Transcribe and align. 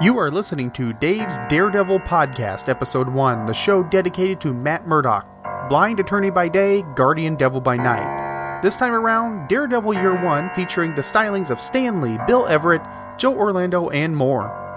You 0.00 0.16
are 0.18 0.30
listening 0.30 0.70
to 0.72 0.92
Dave's 0.92 1.38
Daredevil 1.48 1.98
Podcast, 1.98 2.68
Episode 2.68 3.08
1, 3.08 3.46
the 3.46 3.52
show 3.52 3.82
dedicated 3.82 4.40
to 4.42 4.54
Matt 4.54 4.86
Murdock, 4.86 5.26
blind 5.68 5.98
attorney 5.98 6.30
by 6.30 6.46
day, 6.48 6.84
guardian 6.94 7.34
devil 7.34 7.60
by 7.60 7.76
night. 7.76 8.60
This 8.62 8.76
time 8.76 8.92
around, 8.92 9.48
Daredevil 9.48 9.94
Year 9.94 10.14
1 10.24 10.50
featuring 10.54 10.94
the 10.94 11.02
stylings 11.02 11.50
of 11.50 11.60
Stan 11.60 12.00
Lee, 12.00 12.16
Bill 12.28 12.46
Everett, 12.46 12.80
Joe 13.18 13.34
Orlando, 13.34 13.90
and 13.90 14.16
more. 14.16 14.67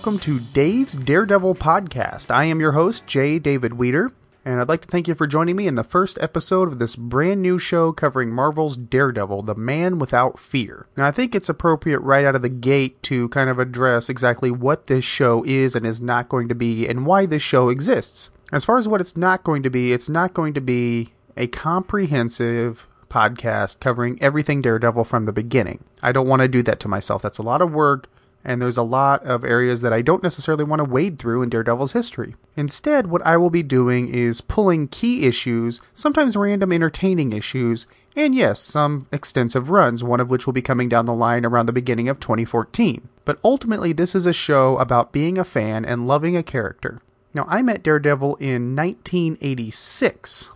Welcome 0.00 0.18
to 0.18 0.40
Dave's 0.40 0.94
Daredevil 0.94 1.56
Podcast. 1.56 2.30
I 2.30 2.44
am 2.44 2.58
your 2.58 2.72
host, 2.72 3.06
J. 3.06 3.38
David 3.38 3.74
Weeder, 3.74 4.10
and 4.46 4.58
I'd 4.58 4.66
like 4.66 4.80
to 4.80 4.88
thank 4.88 5.06
you 5.06 5.14
for 5.14 5.26
joining 5.26 5.56
me 5.56 5.66
in 5.66 5.74
the 5.74 5.84
first 5.84 6.16
episode 6.22 6.68
of 6.68 6.78
this 6.78 6.96
brand 6.96 7.42
new 7.42 7.58
show 7.58 7.92
covering 7.92 8.34
Marvel's 8.34 8.78
Daredevil, 8.78 9.42
the 9.42 9.54
Man 9.54 9.98
Without 9.98 10.38
Fear. 10.38 10.86
Now, 10.96 11.04
I 11.04 11.10
think 11.10 11.34
it's 11.34 11.50
appropriate 11.50 11.98
right 11.98 12.24
out 12.24 12.34
of 12.34 12.40
the 12.40 12.48
gate 12.48 13.02
to 13.02 13.28
kind 13.28 13.50
of 13.50 13.58
address 13.58 14.08
exactly 14.08 14.50
what 14.50 14.86
this 14.86 15.04
show 15.04 15.44
is 15.44 15.76
and 15.76 15.84
is 15.84 16.00
not 16.00 16.30
going 16.30 16.48
to 16.48 16.54
be, 16.54 16.88
and 16.88 17.04
why 17.04 17.26
this 17.26 17.42
show 17.42 17.68
exists. 17.68 18.30
As 18.50 18.64
far 18.64 18.78
as 18.78 18.88
what 18.88 19.02
it's 19.02 19.18
not 19.18 19.44
going 19.44 19.62
to 19.64 19.70
be, 19.70 19.92
it's 19.92 20.08
not 20.08 20.32
going 20.32 20.54
to 20.54 20.62
be 20.62 21.12
a 21.36 21.46
comprehensive 21.46 22.88
podcast 23.10 23.80
covering 23.80 24.16
everything 24.22 24.62
Daredevil 24.62 25.04
from 25.04 25.26
the 25.26 25.32
beginning. 25.34 25.84
I 26.02 26.12
don't 26.12 26.26
want 26.26 26.40
to 26.40 26.48
do 26.48 26.62
that 26.62 26.80
to 26.80 26.88
myself. 26.88 27.20
That's 27.20 27.36
a 27.36 27.42
lot 27.42 27.60
of 27.60 27.74
work 27.74 28.08
and 28.44 28.60
there's 28.60 28.76
a 28.76 28.82
lot 28.82 29.22
of 29.24 29.44
areas 29.44 29.80
that 29.82 29.92
I 29.92 30.02
don't 30.02 30.22
necessarily 30.22 30.64
want 30.64 30.80
to 30.80 30.84
wade 30.84 31.18
through 31.18 31.42
in 31.42 31.48
Daredevil's 31.48 31.92
history. 31.92 32.34
Instead, 32.56 33.08
what 33.08 33.24
I 33.26 33.36
will 33.36 33.50
be 33.50 33.62
doing 33.62 34.08
is 34.08 34.40
pulling 34.40 34.88
key 34.88 35.26
issues, 35.26 35.80
sometimes 35.94 36.36
random 36.36 36.72
entertaining 36.72 37.32
issues, 37.32 37.86
and 38.16 38.34
yes, 38.34 38.60
some 38.60 39.06
extensive 39.12 39.70
runs, 39.70 40.02
one 40.02 40.20
of 40.20 40.30
which 40.30 40.46
will 40.46 40.52
be 40.52 40.62
coming 40.62 40.88
down 40.88 41.06
the 41.06 41.14
line 41.14 41.44
around 41.44 41.66
the 41.66 41.72
beginning 41.72 42.08
of 42.08 42.18
2014. 42.18 43.08
But 43.24 43.38
ultimately, 43.44 43.92
this 43.92 44.14
is 44.14 44.26
a 44.26 44.32
show 44.32 44.76
about 44.78 45.12
being 45.12 45.38
a 45.38 45.44
fan 45.44 45.84
and 45.84 46.08
loving 46.08 46.36
a 46.36 46.42
character. 46.42 47.00
Now, 47.32 47.46
I 47.48 47.62
met 47.62 47.82
Daredevil 47.82 48.36
in 48.36 48.74
1986 48.74 50.50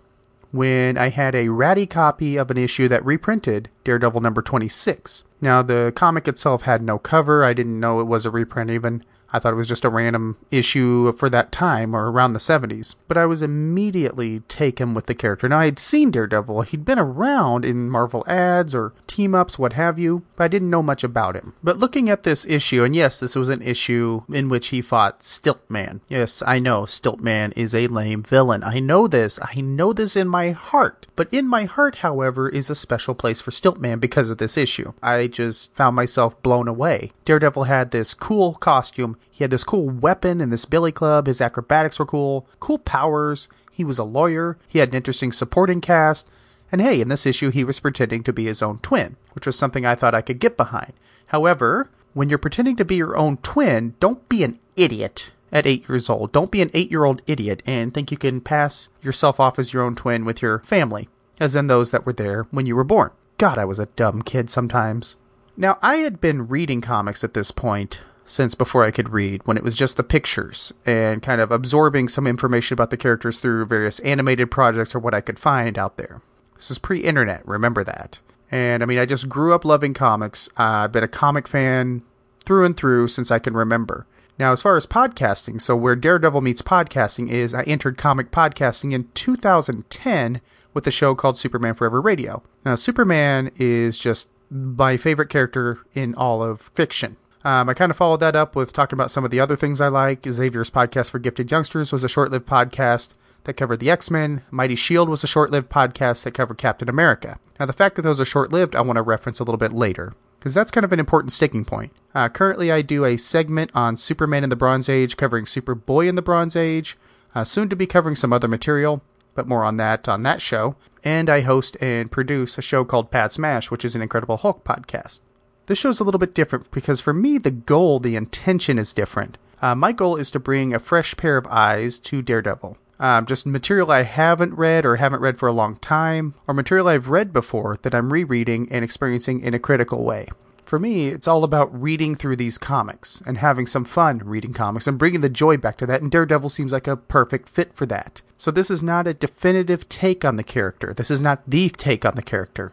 when 0.55 0.97
I 0.97 1.09
had 1.09 1.35
a 1.35 1.49
ratty 1.49 1.85
copy 1.85 2.37
of 2.37 2.49
an 2.49 2.57
issue 2.57 2.87
that 2.87 3.05
reprinted 3.05 3.69
Daredevil 3.83 4.21
number 4.21 4.41
26. 4.41 5.25
Now, 5.41 5.63
the 5.63 5.93
comic 5.97 6.29
itself 6.29 6.63
had 6.63 6.81
no 6.81 6.97
cover. 6.97 7.43
I 7.43 7.53
didn't 7.53 7.81
know 7.81 7.99
it 7.99 8.07
was 8.07 8.25
a 8.25 8.31
reprint 8.31 8.71
even. 8.71 9.03
I 9.35 9.41
thought 9.41 9.53
it 9.53 9.57
was 9.57 9.67
just 9.67 9.85
a 9.85 9.89
random 9.89 10.37
issue 10.53 11.13
for 11.13 11.29
that 11.29 11.51
time 11.51 11.95
or 11.95 12.09
around 12.09 12.35
the 12.35 12.39
70s. 12.39 12.95
But 13.09 13.19
I 13.19 13.27
was 13.27 13.43
immediately 13.43 14.41
taken 14.41 14.95
with 14.95 15.07
the 15.07 15.15
character. 15.15 15.49
Now, 15.49 15.59
I 15.59 15.65
had 15.65 15.81
seen 15.81 16.13
Daredevil. 16.13 16.63
He'd 16.63 16.85
been 16.85 17.01
around 17.01 17.65
in 17.65 17.91
Marvel 17.91 18.25
ads 18.29 18.77
or 18.77 18.93
team 19.09 19.35
ups, 19.35 19.59
what 19.59 19.73
have 19.73 19.99
you, 19.99 20.23
but 20.37 20.45
I 20.45 20.49
didn't 20.49 20.71
know 20.71 20.83
much 20.83 21.03
about 21.03 21.35
him. 21.35 21.55
But 21.65 21.79
looking 21.79 22.09
at 22.09 22.23
this 22.23 22.47
issue, 22.47 22.85
and 22.85 22.95
yes, 22.95 23.19
this 23.19 23.35
was 23.35 23.49
an 23.49 23.61
issue 23.61 24.23
in 24.33 24.49
which 24.49 24.69
he 24.69 24.81
fought 24.81 25.21
Stiltman. 25.21 26.01
Yes, 26.09 26.41
I 26.47 26.61
know 26.61 26.83
Stiltman 26.83 27.53
is 27.57 27.75
a 27.75 27.89
lame 27.89 28.23
villain. 28.23 28.63
I 28.63 28.79
know 28.79 29.09
this. 29.09 29.41
I 29.43 29.61
know 29.61 29.93
this 29.93 30.15
in 30.15 30.29
my 30.29 30.53
heart. 30.53 31.09
But 31.17 31.33
in 31.33 31.49
my 31.49 31.65
heart, 31.65 31.97
however, 31.97 32.49
is 32.49 32.71
a 32.71 32.75
special 32.75 33.15
place 33.15 33.41
for 33.41 33.51
Stiltman 33.51 34.01
because 34.01 34.31
of 34.31 34.39
this 34.39 34.57
issue. 34.57 34.93
I 35.03 35.27
just 35.27 35.75
found 35.75 35.97
myself 35.97 36.41
blown 36.43 36.69
away. 36.69 37.11
Daredevil 37.25 37.65
had 37.65 37.91
this 37.91 38.15
cool 38.15 38.55
costume. 38.55 39.17
He 39.31 39.45
had 39.45 39.51
this 39.51 39.65
cool 39.65 39.89
weapon 39.89 40.41
and 40.41 40.53
this 40.53 40.65
billy 40.65 40.93
club. 40.93 41.27
His 41.27 41.41
acrobatics 41.41 41.99
were 41.99 42.07
cool. 42.07 42.47
Cool 42.61 42.79
powers. 42.79 43.49
He 43.71 43.85
was 43.85 43.99
a 43.99 44.05
lawyer. 44.05 44.59
He 44.69 44.79
had 44.79 44.91
an 44.91 44.95
interesting 44.95 45.33
supporting 45.33 45.81
cast. 45.81 46.31
And 46.71 46.81
hey, 46.81 47.01
in 47.01 47.09
this 47.09 47.27
issue, 47.27 47.51
he 47.51 47.65
was 47.65 47.81
pretending 47.81 48.23
to 48.25 48.33
be 48.33 48.47
his 48.47 48.63
own 48.63 48.79
twin, 48.79 49.17
which 49.33 49.47
was 49.47 49.57
something 49.59 49.85
I 49.85 49.95
thought 49.95 50.15
I 50.15 50.23
could 50.23 50.39
get 50.39 50.57
behind. 50.57 50.93
However, 51.29 51.91
when 52.15 52.29
you're 52.29 52.39
pretending 52.39 52.77
to 52.77 52.85
be 52.85 52.97
your 52.97 53.17
own 53.17 53.37
twin, 53.39 53.95
don't 54.01 54.29
be 54.29 54.45
an 54.45 54.59
idiot 54.77 55.33
at 55.53 55.67
eight 55.67 55.89
years 55.89 56.11
old. 56.11 56.33
Don't 56.33 56.51
be 56.51 56.63
an 56.63 56.71
eight 56.75 56.91
year 56.91 57.05
old 57.05 57.23
idiot 57.27 57.63
and 57.67 57.95
think 57.95 58.11
you 58.11 58.19
can 58.19 58.41
pass 58.41 58.89
yourself 59.01 59.39
off 59.39 59.59
as 59.59 59.73
your 59.73 59.83
own 59.83 59.95
twin 59.95 60.25
with 60.25 60.43
your 60.43 60.59
family, 60.61 61.09
as 61.39 61.55
in 61.55 61.69
those 61.69 61.91
that 61.91 62.05
were 62.05 62.13
there 62.13 62.45
when 62.51 62.67
you 62.67 62.77
were 62.77 62.85
born. 62.85 63.11
God, 63.39 63.59
I 63.59 63.65
was 63.65 63.79
a 63.79 63.87
dumb 63.87 64.23
kid 64.23 64.51
sometimes. 64.51 65.17
Now, 65.57 65.79
I 65.83 65.97
had 65.97 66.21
been 66.21 66.49
reading 66.49 66.81
comics 66.81 67.23
at 67.23 67.35
this 67.35 67.53
point 67.53 68.01
since 68.27 68.55
before 68.55 68.85
I 68.85 68.91
could 68.91 69.11
read, 69.11 69.43
when 69.47 69.57
it 69.57 69.63
was 69.63 69.77
just 69.77 69.97
the 69.97 70.03
pictures 70.03 70.73
and 70.87 71.23
kind 71.23 71.41
of 71.41 71.51
absorbing 71.51 72.09
some 72.09 72.27
information 72.27 72.75
about 72.75 72.91
the 72.91 72.97
characters 72.97 73.41
through 73.41 73.67
various 73.67 74.01
animated 74.01 74.51
projects 74.51 74.95
or 74.95 74.99
what 74.99 75.15
I 75.15 75.21
could 75.21 75.39
find 75.39 75.79
out 75.79 75.97
there. 75.97 76.21
This 76.57 76.71
is 76.71 76.79
pre 76.79 77.01
internet, 77.01 77.47
remember 77.47 77.85
that. 77.85 78.21
And 78.51 78.83
I 78.83 78.87
mean, 78.87 78.99
I 78.99 79.07
just 79.07 79.29
grew 79.29 79.53
up 79.53 79.65
loving 79.65 79.95
comics. 79.95 80.49
I've 80.57 80.93
been 80.93 81.05
a 81.05 81.09
comic 81.09 81.49
fan 81.49 82.03
through 82.45 82.65
and 82.65 82.77
through 82.77 83.09
since 83.09 83.31
I 83.31 83.39
can 83.39 83.55
remember. 83.55 84.07
Now, 84.39 84.53
as 84.53 84.63
far 84.63 84.77
as 84.77 84.87
podcasting, 84.87 85.61
so 85.61 85.77
where 85.77 85.95
Daredevil 85.95 86.41
meets 86.41 86.63
podcasting 86.63 87.31
is 87.31 87.55
I 87.55 87.63
entered 87.65 87.97
comic 87.97 88.31
podcasting 88.31 88.93
in 88.93 89.09
2010 89.15 90.41
with 90.73 90.87
a 90.87 90.91
show 90.91 91.15
called 91.15 91.39
Superman 91.39 91.75
Forever 91.75 92.01
Radio. 92.01 92.43
Now, 92.65 92.75
Superman 92.75 93.53
is 93.57 93.99
just 93.99 94.29
my 94.51 94.97
favorite 94.97 95.31
character 95.31 95.79
in 95.95 96.15
all 96.17 96.43
of 96.43 96.61
fiction. 96.61 97.17
Um, 97.45 97.69
I 97.69 97.75
kind 97.75 97.91
of 97.91 97.97
followed 97.97 98.21
that 98.21 98.37
up 98.37 98.57
with 98.57 98.73
talking 98.73 98.97
about 98.97 99.11
some 99.11 99.25
of 99.25 99.31
the 99.31 99.41
other 99.41 99.57
things 99.57 99.81
I 99.81 99.89
like. 99.89 100.25
Xavier's 100.27 100.71
podcast 100.71 101.11
for 101.11 101.19
gifted 101.19 101.51
youngsters 101.51 101.93
was 101.93 102.03
a 102.03 102.09
short 102.09 102.31
lived 102.31 102.47
podcast 102.47 103.15
that 103.45 103.55
covered 103.59 103.81
the 103.81 103.91
X 103.91 104.11
Men. 104.11 104.43
Mighty 104.51 104.75
Shield 104.75 105.09
was 105.09 105.23
a 105.23 105.29
short 105.29 105.51
lived 105.51 105.69
podcast 105.69 106.25
that 106.25 106.33
covered 106.33 106.59
Captain 106.59 106.89
America. 106.89 107.39
Now, 107.61 107.67
the 107.67 107.73
fact 107.73 107.97
that 107.97 108.03
those 108.03 108.19
are 108.19 108.25
short 108.25 108.51
lived, 108.51 108.75
I 108.75 108.81
want 108.81 108.97
to 108.97 109.03
reference 109.03 109.41
a 109.41 109.45
little 109.45 109.59
bit 109.59 109.73
later, 109.73 110.15
because 110.39 110.55
that's 110.55 110.71
kind 110.71 110.85
of 110.85 110.93
an 110.93 111.01
important 111.01 111.33
sticking 111.33 111.65
point. 111.65 111.93
Uh, 112.15 112.29
currently, 112.29 112.73
I 112.73 112.81
do 112.81 113.05
a 113.05 113.19
segment 113.19 113.71
on 113.75 113.97
Superman 113.97 114.45
in 114.45 114.51
the 114.51 114.57
Bronze 114.57 114.89
Age 114.89 115.17
covering 115.17 115.45
Superboy 115.45 116.09
in 116.09 116.15
the 116.15 116.23
Bronze 116.23 116.57
Age, 116.57 116.97
uh, 117.35 117.45
soon 117.45 117.69
to 117.69 117.77
be 117.77 117.87
covering 117.87 118.17
some 118.17 118.33
other 118.33 118.49
material, 118.49 119.03
but 119.35 119.47
more 119.47 119.65
on 119.65 119.77
that 119.77 120.09
on 120.09 120.23
that 120.23 120.41
show. 120.41 120.77
And 121.03 121.29
I 121.29 121.43
host 121.43 121.77
and 121.83 122.11
produce 122.11 122.57
a 122.57 122.63
show 122.63 122.85
called 122.87 123.11
Pat 123.11 123.35
Smash, 123.35 123.71
which 123.71 123.85
is 123.85 123.95
an 123.95 124.01
Incredible 124.01 124.39
Hulk 124.39 124.65
podcast. 124.65 125.21
This 125.67 125.79
show's 125.79 126.01
a 126.01 126.05
little 126.05 126.19
bit 126.19 126.35
different 126.35 126.71
because 126.71 127.01
for 127.01 127.15
me, 127.15 127.39
the 127.39 127.51
goal, 127.51 127.99
the 127.99 128.17
intention 128.17 128.79
is 128.79 128.93
different. 128.93 129.39
Uh, 129.63 129.75
my 129.75 129.93
goal 129.93 130.17
is 130.17 130.31
to 130.33 130.39
bring 130.39 130.75
a 130.75 130.79
fresh 130.79 131.17
pair 131.17 131.39
of 131.39 131.47
eyes 131.47 131.99
to 132.01 132.21
Daredevil. 132.21 132.77
Um, 133.01 133.25
just 133.27 133.47
material 133.47 133.91
I 133.91 134.03
haven't 134.03 134.55
read 134.55 134.85
or 134.85 134.97
haven't 134.97 135.23
read 135.23 135.39
for 135.39 135.49
a 135.49 135.53
long 135.53 135.77
time, 135.77 136.35
or 136.47 136.55
material 136.55 136.89
I've 136.89 137.09
read 137.09 137.33
before 137.33 137.79
that 137.83 137.95
I'm 137.95 138.13
rereading 138.13 138.69
and 138.71 138.85
experiencing 138.85 139.41
in 139.41 139.55
a 139.55 139.59
critical 139.59 140.05
way. 140.05 140.29
For 140.65 140.79
me, 140.79 141.09
it's 141.09 141.29
all 141.29 141.45
about 141.45 141.83
reading 141.83 142.15
through 142.15 142.37
these 142.37 142.59
comics 142.59 143.23
and 143.27 143.39
having 143.39 143.67
some 143.67 143.85
fun 143.85 144.19
reading 144.19 144.53
comics 144.53 144.87
and 144.87 144.99
bringing 144.99 145.23
the 145.23 145.29
joy 145.29 145.57
back 145.57 145.77
to 145.79 145.87
that, 145.87 146.03
and 146.03 146.11
Daredevil 146.11 146.51
seems 146.51 146.73
like 146.73 146.87
a 146.87 146.97
perfect 146.97 147.49
fit 147.49 147.75
for 147.75 147.87
that. 147.87 148.23
So, 148.37 148.51
this 148.51 148.71
is 148.71 148.83
not 148.83 149.07
a 149.07 149.15
definitive 149.15 149.89
take 149.89 150.25
on 150.25 150.37
the 150.37 150.45
character. 150.45 150.95
This 150.95 151.11
is 151.11 151.23
not 151.23 151.43
the 151.49 151.69
take 151.71 152.05
on 152.05 152.17
the 152.17 152.23
character. 152.23 152.73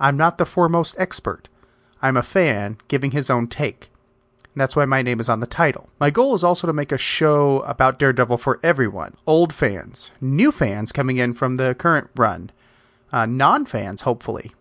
I'm 0.00 0.16
not 0.16 0.38
the 0.38 0.46
foremost 0.46 0.94
expert. 0.98 1.48
I'm 2.00 2.16
a 2.16 2.22
fan 2.22 2.78
giving 2.88 3.10
his 3.10 3.30
own 3.30 3.48
take. 3.48 3.90
And 4.54 4.60
that's 4.60 4.76
why 4.76 4.84
my 4.84 5.02
name 5.02 5.20
is 5.20 5.28
on 5.28 5.40
the 5.40 5.46
title. 5.46 5.88
My 6.00 6.10
goal 6.10 6.34
is 6.34 6.44
also 6.44 6.66
to 6.66 6.72
make 6.72 6.92
a 6.92 6.98
show 6.98 7.60
about 7.60 7.98
Daredevil 7.98 8.38
for 8.38 8.60
everyone 8.62 9.14
old 9.26 9.52
fans, 9.52 10.10
new 10.20 10.50
fans 10.50 10.92
coming 10.92 11.18
in 11.18 11.34
from 11.34 11.56
the 11.56 11.74
current 11.74 12.10
run, 12.16 12.50
uh, 13.12 13.26
non 13.26 13.64
fans, 13.64 14.02
hopefully. 14.02 14.52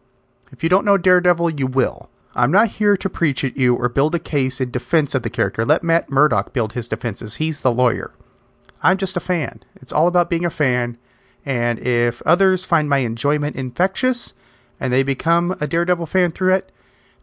If 0.51 0.63
you 0.63 0.69
don't 0.69 0.85
know 0.85 0.97
Daredevil, 0.97 1.51
you 1.51 1.67
will. 1.67 2.09
I'm 2.35 2.51
not 2.51 2.67
here 2.67 2.95
to 2.95 3.09
preach 3.09 3.43
at 3.43 3.57
you 3.57 3.75
or 3.75 3.89
build 3.89 4.13
a 4.13 4.19
case 4.19 4.61
in 4.61 4.69
defense 4.69 5.15
of 5.15 5.23
the 5.23 5.29
character. 5.29 5.65
Let 5.65 5.83
Matt 5.83 6.11
Murdock 6.11 6.53
build 6.53 6.73
his 6.73 6.87
defenses. 6.87 7.37
He's 7.37 7.61
the 7.61 7.71
lawyer. 7.71 8.13
I'm 8.83 8.97
just 8.97 9.17
a 9.17 9.19
fan. 9.19 9.63
It's 9.75 9.91
all 9.91 10.07
about 10.07 10.29
being 10.29 10.45
a 10.45 10.51
fan. 10.51 10.97
And 11.45 11.79
if 11.79 12.21
others 12.25 12.63
find 12.63 12.87
my 12.87 12.99
enjoyment 12.99 13.55
infectious 13.55 14.35
and 14.79 14.93
they 14.93 15.01
become 15.01 15.57
a 15.59 15.65
Daredevil 15.65 16.05
fan 16.05 16.31
through 16.31 16.53
it, 16.53 16.71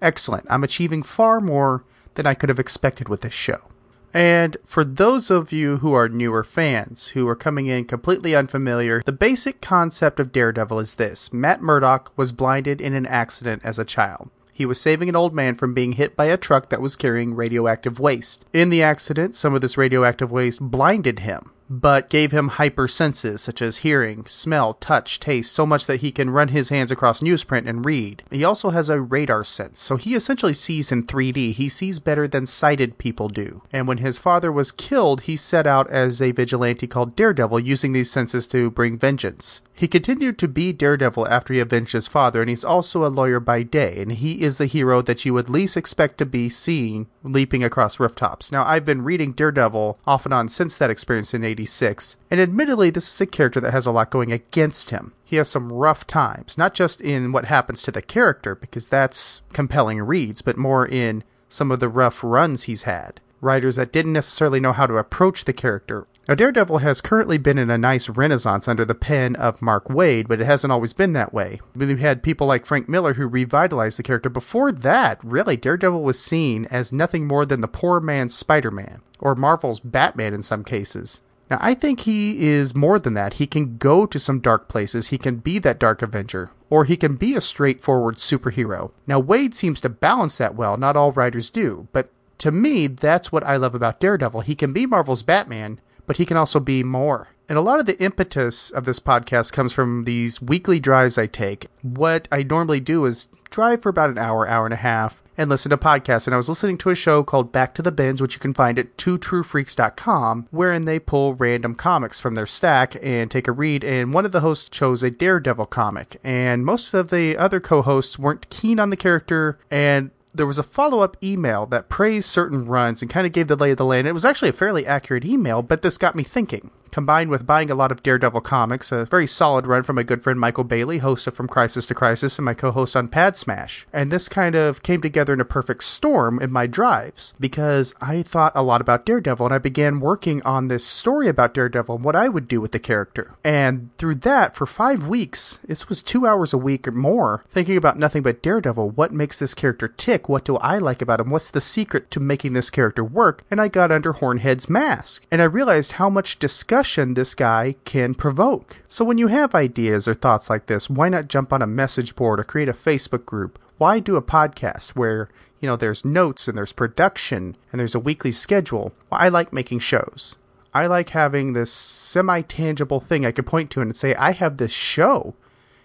excellent. 0.01 0.47
I'm 0.51 0.65
achieving 0.65 1.03
far 1.03 1.41
more 1.41 1.85
than 2.15 2.27
I 2.27 2.35
could 2.35 2.49
have 2.49 2.59
expected 2.59 3.09
with 3.09 3.23
this 3.23 3.33
show. 3.33 3.69
And 4.13 4.57
for 4.65 4.85
those 4.85 5.29
of 5.29 5.51
you 5.51 5.79
who 5.79 5.93
are 5.93 6.09
newer 6.09 6.45
fans, 6.45 7.09
who 7.09 7.27
are 7.27 7.35
coming 7.35 7.67
in 7.67 7.85
completely 7.87 8.37
unfamiliar, 8.37 9.03
the 9.05 9.13
basic 9.13 9.61
concept 9.61 10.21
of 10.21 10.31
Daredevil 10.31 10.79
is 10.79 10.95
this 10.95 11.33
Matt 11.33 11.61
Murdock 11.61 12.13
was 12.17 12.31
blinded 12.31 12.81
in 12.81 12.95
an 12.95 13.07
accident 13.07 13.63
as 13.65 13.79
a 13.79 13.85
child. 13.85 14.31
He 14.53 14.65
was 14.65 14.81
saving 14.81 15.09
an 15.09 15.17
old 15.17 15.35
man 15.35 15.57
from 15.57 15.75
being 15.75 15.93
hit 15.93 16.15
by 16.15 16.27
a 16.27 16.37
truck 16.37 16.69
that 16.69 16.81
was 16.81 16.95
carrying 16.95 17.35
radioactive 17.35 17.99
waste. 17.99 18.45
In 18.53 18.71
the 18.71 18.85
accident, 18.85 19.35
some 19.35 19.53
of 19.53 19.61
this 19.61 19.77
radioactive 19.77 20.31
waste 20.31 20.61
blinded 20.61 21.19
him 21.19 21.51
but 21.69 22.11
gave 22.11 22.33
him 22.33 22.49
hypersenses 22.49 23.43
such 23.43 23.63
as 23.63 23.79
hearing, 23.79 24.25
smell, 24.27 24.75
touch, 24.75 25.21
taste, 25.21 25.53
so 25.53 25.65
much 25.67 25.87
that 25.87 26.01
he 26.01 26.13
can 26.13 26.31
run 26.31 26.49
his 26.49 26.69
hands 26.69 26.91
across 26.91 27.21
newsprint 27.21 27.69
and 27.69 27.85
read. 27.85 28.23
He 28.31 28.45
also 28.45 28.71
has 28.71 28.89
a 28.89 29.01
radar 29.01 29.45
sense, 29.45 29.81
so 29.81 29.97
he 29.97 30.15
essentially 30.15 30.55
sees 30.55 30.93
in 30.93 31.07
3D. 31.07 31.53
He 31.53 31.69
sees 31.69 31.99
better 31.99 32.29
than 32.29 32.47
sighted 32.47 32.99
people 32.99 33.29
do. 33.29 33.63
And 33.73 33.89
when 33.89 33.99
his 33.99 34.19
father 34.19 34.53
was 34.53 34.73
killed, 34.73 35.23
he 35.23 35.37
set 35.37 35.67
out 35.67 35.91
as 35.91 36.21
a 36.21 36.33
vigilante 36.33 36.87
called 36.87 37.17
Daredevil, 37.17 37.61
using 37.61 37.93
these 37.93 38.11
senses 38.11 38.47
to 38.49 38.71
bring 38.71 38.99
vengeance. 38.99 39.63
He 39.77 39.89
continued 39.89 40.39
to 40.39 40.49
be 40.49 40.73
Daredevil 40.73 41.27
after 41.29 41.53
he 41.53 41.61
avenged 41.61 41.93
his 41.93 42.07
father, 42.07 42.41
and 42.41 42.49
he's 42.49 42.65
also 42.65 43.05
a 43.05 43.09
lawyer 43.09 43.41
by 43.41 43.65
day, 43.65 44.01
and 44.01 44.13
he 44.13 44.43
is 44.43 44.59
the 44.59 44.67
hero 44.67 45.03
that 45.03 45.25
you 45.25 45.35
would 45.35 45.49
least 45.49 45.77
expect 45.77 46.19
to 46.19 46.27
be 46.27 46.49
seen 46.49 47.09
leaping 47.25 47.65
across 47.65 47.99
rooftops. 47.99 48.53
Now, 48.53 48.65
I've 48.65 48.85
been 48.85 49.03
reading 49.03 49.33
Daredevil 49.33 49.99
off 50.07 50.25
and 50.25 50.35
on 50.35 50.49
since 50.49 50.77
that 50.77 50.91
experience 50.91 51.35
in 51.35 51.43
86, 51.55 52.17
and 52.31 52.41
admittedly, 52.41 52.91
this 52.91 53.13
is 53.13 53.21
a 53.21 53.27
character 53.27 53.61
that 53.61 53.73
has 53.73 53.87
a 53.87 53.93
lot 53.93 54.11
going 54.11 54.33
against 54.33 54.91
him. 54.91 55.13
He 55.25 55.37
has 55.37 55.49
some 55.49 55.73
rough 55.73 56.07
times, 56.07 56.59
not 56.59 56.75
just 56.75 57.01
in 57.01 57.31
what 57.31 57.45
happens 57.45 57.81
to 57.83 57.93
the 57.93 58.03
character, 58.03 58.57
because 58.57 58.89
that's 58.89 59.43
compelling 59.53 60.03
reads, 60.03 60.43
but 60.43 60.59
more 60.59 60.87
in 60.87 61.23
some 61.49 61.71
of 61.71 61.79
the 61.79 61.89
rough 61.89 62.25
runs 62.25 62.65
he's 62.65 62.83
had. 62.83 63.21
Writers 63.41 63.77
that 63.77 63.93
didn't 63.93 64.13
necessarily 64.13 64.59
know 64.59 64.73
how 64.73 64.87
to 64.87 64.97
approach 64.97 65.45
the 65.45 65.53
character 65.53 66.09
now, 66.27 66.35
Daredevil 66.35 66.79
has 66.79 67.03
currently 67.03 67.37
been 67.37 67.59
in 67.59 67.69
a 67.69 67.77
nice 67.77 68.09
renaissance 68.09 68.67
under 68.67 68.87
the 68.87 68.95
pen 68.95 69.37
of 69.37 69.61
Mark 69.61 69.89
Waid, 69.89 70.27
but 70.27 70.41
it 70.41 70.47
hasn't 70.47 70.73
always 70.73 70.95
been 70.95 71.13
that 71.13 71.35
way. 71.35 71.61
We 71.77 72.01
had 72.01 72.23
people 72.23 72.47
like 72.47 72.65
Frank 72.65 72.89
Miller 72.89 73.15
who 73.15 73.27
revitalized 73.27 73.99
the 73.99 74.03
character. 74.03 74.31
Before 74.31 74.73
that, 74.73 75.23
really, 75.23 75.59
Daredevil 75.59 76.03
was 76.03 76.19
seen 76.19 76.65
as 76.71 76.93
nothing 76.93 77.27
more 77.27 77.45
than 77.45 77.61
the 77.61 77.69
poor 77.69 78.01
man's 78.01 78.35
Spider 78.35 78.71
Man, 78.71 79.03
or 79.21 79.35
Marvel's 79.35 79.81
Batman 79.81 80.33
in 80.33 80.43
some 80.43 80.65
cases. 80.65 81.21
Now, 81.51 81.59
I 81.61 81.75
think 81.75 82.01
he 82.01 82.47
is 82.49 82.75
more 82.75 82.99
than 82.99 83.15
that. 83.15 83.35
He 83.35 83.47
can 83.47 83.77
go 83.77 84.07
to 84.07 84.19
some 84.19 84.41
dark 84.41 84.69
places, 84.69 85.09
he 85.09 85.19
can 85.19 85.37
be 85.37 85.59
that 85.59 85.79
Dark 85.79 86.03
Avenger, 86.03 86.51
or 86.71 86.85
he 86.85 86.97
can 86.97 87.17
be 87.17 87.35
a 87.35 87.41
straightforward 87.41 88.17
superhero. 88.17 88.93
Now, 89.07 89.21
Waid 89.21 89.55
seems 89.55 89.81
to 89.83 89.89
balance 89.89 90.39
that 90.39 90.55
well. 90.55 90.77
Not 90.77 90.97
all 90.97 91.13
writers 91.13 91.51
do, 91.51 91.89
but 91.93 92.11
to 92.39 92.51
me, 92.51 92.87
that's 92.87 93.31
what 93.31 93.45
I 93.45 93.57
love 93.57 93.75
about 93.75 94.01
Daredevil. 94.01 94.43
He 94.43 94.55
can 94.55 94.73
be 94.73 94.87
Marvel's 94.87 95.23
Batman, 95.23 95.81
but 96.07 96.17
he 96.17 96.27
can 96.27 96.37
also 96.37 96.61
be 96.61 96.83
more. 96.83 97.29
And 97.49 97.59
a 97.59 97.63
lot 97.63 97.79
of 97.79 97.87
the 97.87 98.03
impetus 98.03 98.71
of 98.71 98.87
this 98.87 98.99
podcast 98.99 99.53
comes 99.53 99.73
from 99.73 100.05
these 100.05 100.41
weekly 100.41 100.81
drives 100.81 101.19
I 101.19 101.27
take. 101.27 101.67
What 101.83 102.27
I 102.33 102.43
normally 102.43 102.81
do 102.81 103.05
is 103.05 103.27
drive 103.51 103.83
for 103.83 103.91
about 103.91 104.11
an 104.11 104.19
hour, 104.19 104.49
hour 104.49 104.65
and 104.65 104.75
a 104.75 104.79
half, 104.79 105.23
and 105.37 105.51
listen 105.51 105.71
to 105.71 105.77
podcasts. 105.77 106.27
And 106.27 106.35
I 106.35 106.37
was 106.37 106.49
listening 106.49 106.79
to 106.79 106.91
a 106.91 106.95
show 106.95 107.23
called 107.23 107.53
Back 107.53 107.75
to 107.75 107.83
the 107.83 107.93
Bins, 107.93 108.21
which 108.21 108.35
you 108.35 108.41
can 108.41 108.55
find 108.55 108.79
at 108.79 108.97
twotruefreaks.com, 108.97 110.49
wherein 110.51 110.85
they 110.85 110.99
pull 110.99 111.35
random 111.35 111.75
comics 111.75 112.21
from 112.21 112.35
their 112.35 112.47
stack 112.47 112.97
and 113.03 113.31
take 113.31 113.49
a 113.49 113.53
read. 113.53 113.85
And 113.85 114.13
one 114.13 114.25
of 114.25 114.33
the 114.33 114.41
hosts 114.41 114.69
chose 114.69 115.03
a 115.03 115.11
Daredevil 115.11 115.67
comic, 115.67 116.21
and 116.23 116.65
most 116.65 116.95
of 116.95 117.11
the 117.11 117.37
other 117.37 117.61
co 117.61 117.83
hosts 117.83 118.19
weren't 118.19 118.51
keen 118.51 118.79
on 118.79 118.91
the 118.91 118.97
character 118.97 119.59
and 119.71 120.11
there 120.35 120.47
was 120.47 120.59
a 120.59 120.65
follow 120.65 120.99
up 120.99 121.17
email 121.23 121.65
that 121.67 121.89
praised 121.89 122.29
certain 122.29 122.67
runs 122.67 123.01
and 123.01 123.11
kind 123.11 123.27
of 123.27 123.33
gave 123.33 123.47
the 123.47 123.57
lay 123.57 123.71
of 123.71 123.77
the 123.77 123.85
land. 123.85 124.09
It 124.09 124.13
was 124.13 124.25
actually 124.25 124.49
a 124.49 124.53
fairly 124.55 124.85
accurate 124.85 125.25
email, 125.25 125.63
but 125.63 125.83
this 125.83 125.97
got 125.97 126.17
me 126.17 126.25
thinking 126.25 126.71
combined 126.95 127.29
with 127.29 127.45
buying 127.45 127.73
a 127.73 127.75
lot 127.75 127.91
of 127.91 128.05
Daredevil 128.05 128.43
comics, 128.43 128.93
a 128.93 129.05
very 129.07 129.27
solid 129.27 129.67
run 129.67 129.83
from 129.83 129.97
my 129.97 130.05
good 130.05 130.23
friend 130.23 130.39
Michael 130.39 130.63
Bailey, 130.63 130.99
host 130.99 131.27
of 131.27 131.35
From 131.35 131.49
Crisis 131.49 131.87
to 131.87 131.95
Crisis, 131.95 132.39
and 132.39 132.45
my 132.45 132.55
co 132.55 132.71
host 132.71 132.95
on 132.95 133.09
Pad 133.09 133.37
Smash. 133.37 133.85
And 133.93 134.13
this 134.13 134.29
kind 134.29 134.55
of 134.55 134.81
came 134.85 135.01
together 135.01 135.33
in 135.33 135.41
a 135.41 135.45
perfect 135.45 135.83
storm 135.83 136.39
in 136.41 136.53
my 136.53 136.69
drives 136.69 137.35
because 137.41 137.97
I 138.01 138.23
thought 138.23 138.53
a 138.55 138.63
lot 138.63 138.81
about 138.81 139.05
Daredevil 139.05 139.45
and 139.45 139.53
I 139.53 139.59
began 139.59 139.99
working 139.99 140.41
on 140.43 140.69
this 140.69 140.87
story 140.87 141.27
about 141.27 141.53
Daredevil 141.53 141.97
and 141.97 142.05
what 142.05 142.15
I 142.15 142.29
would 142.29 142.47
do 142.47 142.61
with 142.61 142.71
the 142.71 142.79
character. 142.79 143.33
And 143.43 143.91
through 143.99 144.15
that, 144.17 144.55
for 144.55 144.65
five 144.65 145.09
weeks, 145.09 145.59
this 145.67 145.89
was 145.89 146.01
two 146.01 146.29
hours 146.29 146.53
a 146.53 146.59
week 146.59 146.87
or 146.87 146.93
more, 146.93 147.45
thinking 147.51 147.77
about 147.77 147.99
nothing 147.99 148.23
but 148.23 148.41
Daredevil. 148.41 148.91
What 148.91 149.13
makes 149.13 149.41
this 149.41 149.55
character 149.55 149.89
tick? 149.89 150.29
What 150.29 150.45
do 150.45 150.59
I 150.59 150.79
like 150.79 151.03
about 151.03 151.19
him? 151.19 151.31
What's 151.31 151.51
the 151.51 151.61
secret 151.61 152.13
to 152.13 152.21
making 152.21 152.53
this 152.53 152.71
character 152.71 153.03
work? 153.03 153.43
And 153.51 153.61
I 153.61 153.67
got 153.67 153.91
under 153.91 154.13
Hornhead's 154.13 154.69
mask. 154.69 155.27
And 155.33 155.43
I 155.43 155.47
realized 155.47 155.93
how 155.93 156.09
much 156.09 156.39
discussion 156.39 156.84
this 156.85 157.35
guy 157.35 157.77
can 157.85 158.15
provoke. 158.15 158.83
So 158.89 159.05
when 159.05 159.19
you 159.19 159.29
have 159.29 159.55
ideas 159.55 160.07
or 160.07 160.15
thoughts 160.15 160.49
like 160.49 160.67
this, 160.67 160.89
why 160.89 161.09
not 161.09 161.29
jump 161.29 161.53
on 161.53 161.63
a 161.63 161.67
message 161.67 162.15
board 162.15 162.39
or 162.39 162.45
create 162.45 162.69
a 162.69 162.73
Facebook 162.73 163.25
group? 163.25 163.59
Why 163.79 163.99
do 163.99 164.17
a 164.17 164.23
podcast 164.23 164.91
where, 164.91 165.29
you 165.61 165.69
know, 165.69 165.77
there's 165.77 166.05
notes 166.05 166.47
and 166.47 166.57
there's 166.57 166.73
production 166.73 167.57
and 167.73 167.81
there's 167.81 167.95
a 167.95 168.01
weekly 168.01 168.33
schedule? 168.33 168.93
Well, 169.11 169.21
I 169.21 169.29
like 169.29 169.53
making 169.53 169.81
shows. 169.81 170.37
I 170.73 170.87
like 170.87 171.11
having 171.11 171.53
this 171.53 171.73
semi 171.73 172.43
tangible 172.43 173.01
thing 173.01 173.25
I 173.25 173.33
could 173.33 173.47
point 173.47 173.71
to 173.73 173.81
and 173.81 173.97
say, 173.97 174.15
I 174.17 174.33
have 174.33 174.57
this 174.57 174.73
show. 174.73 175.35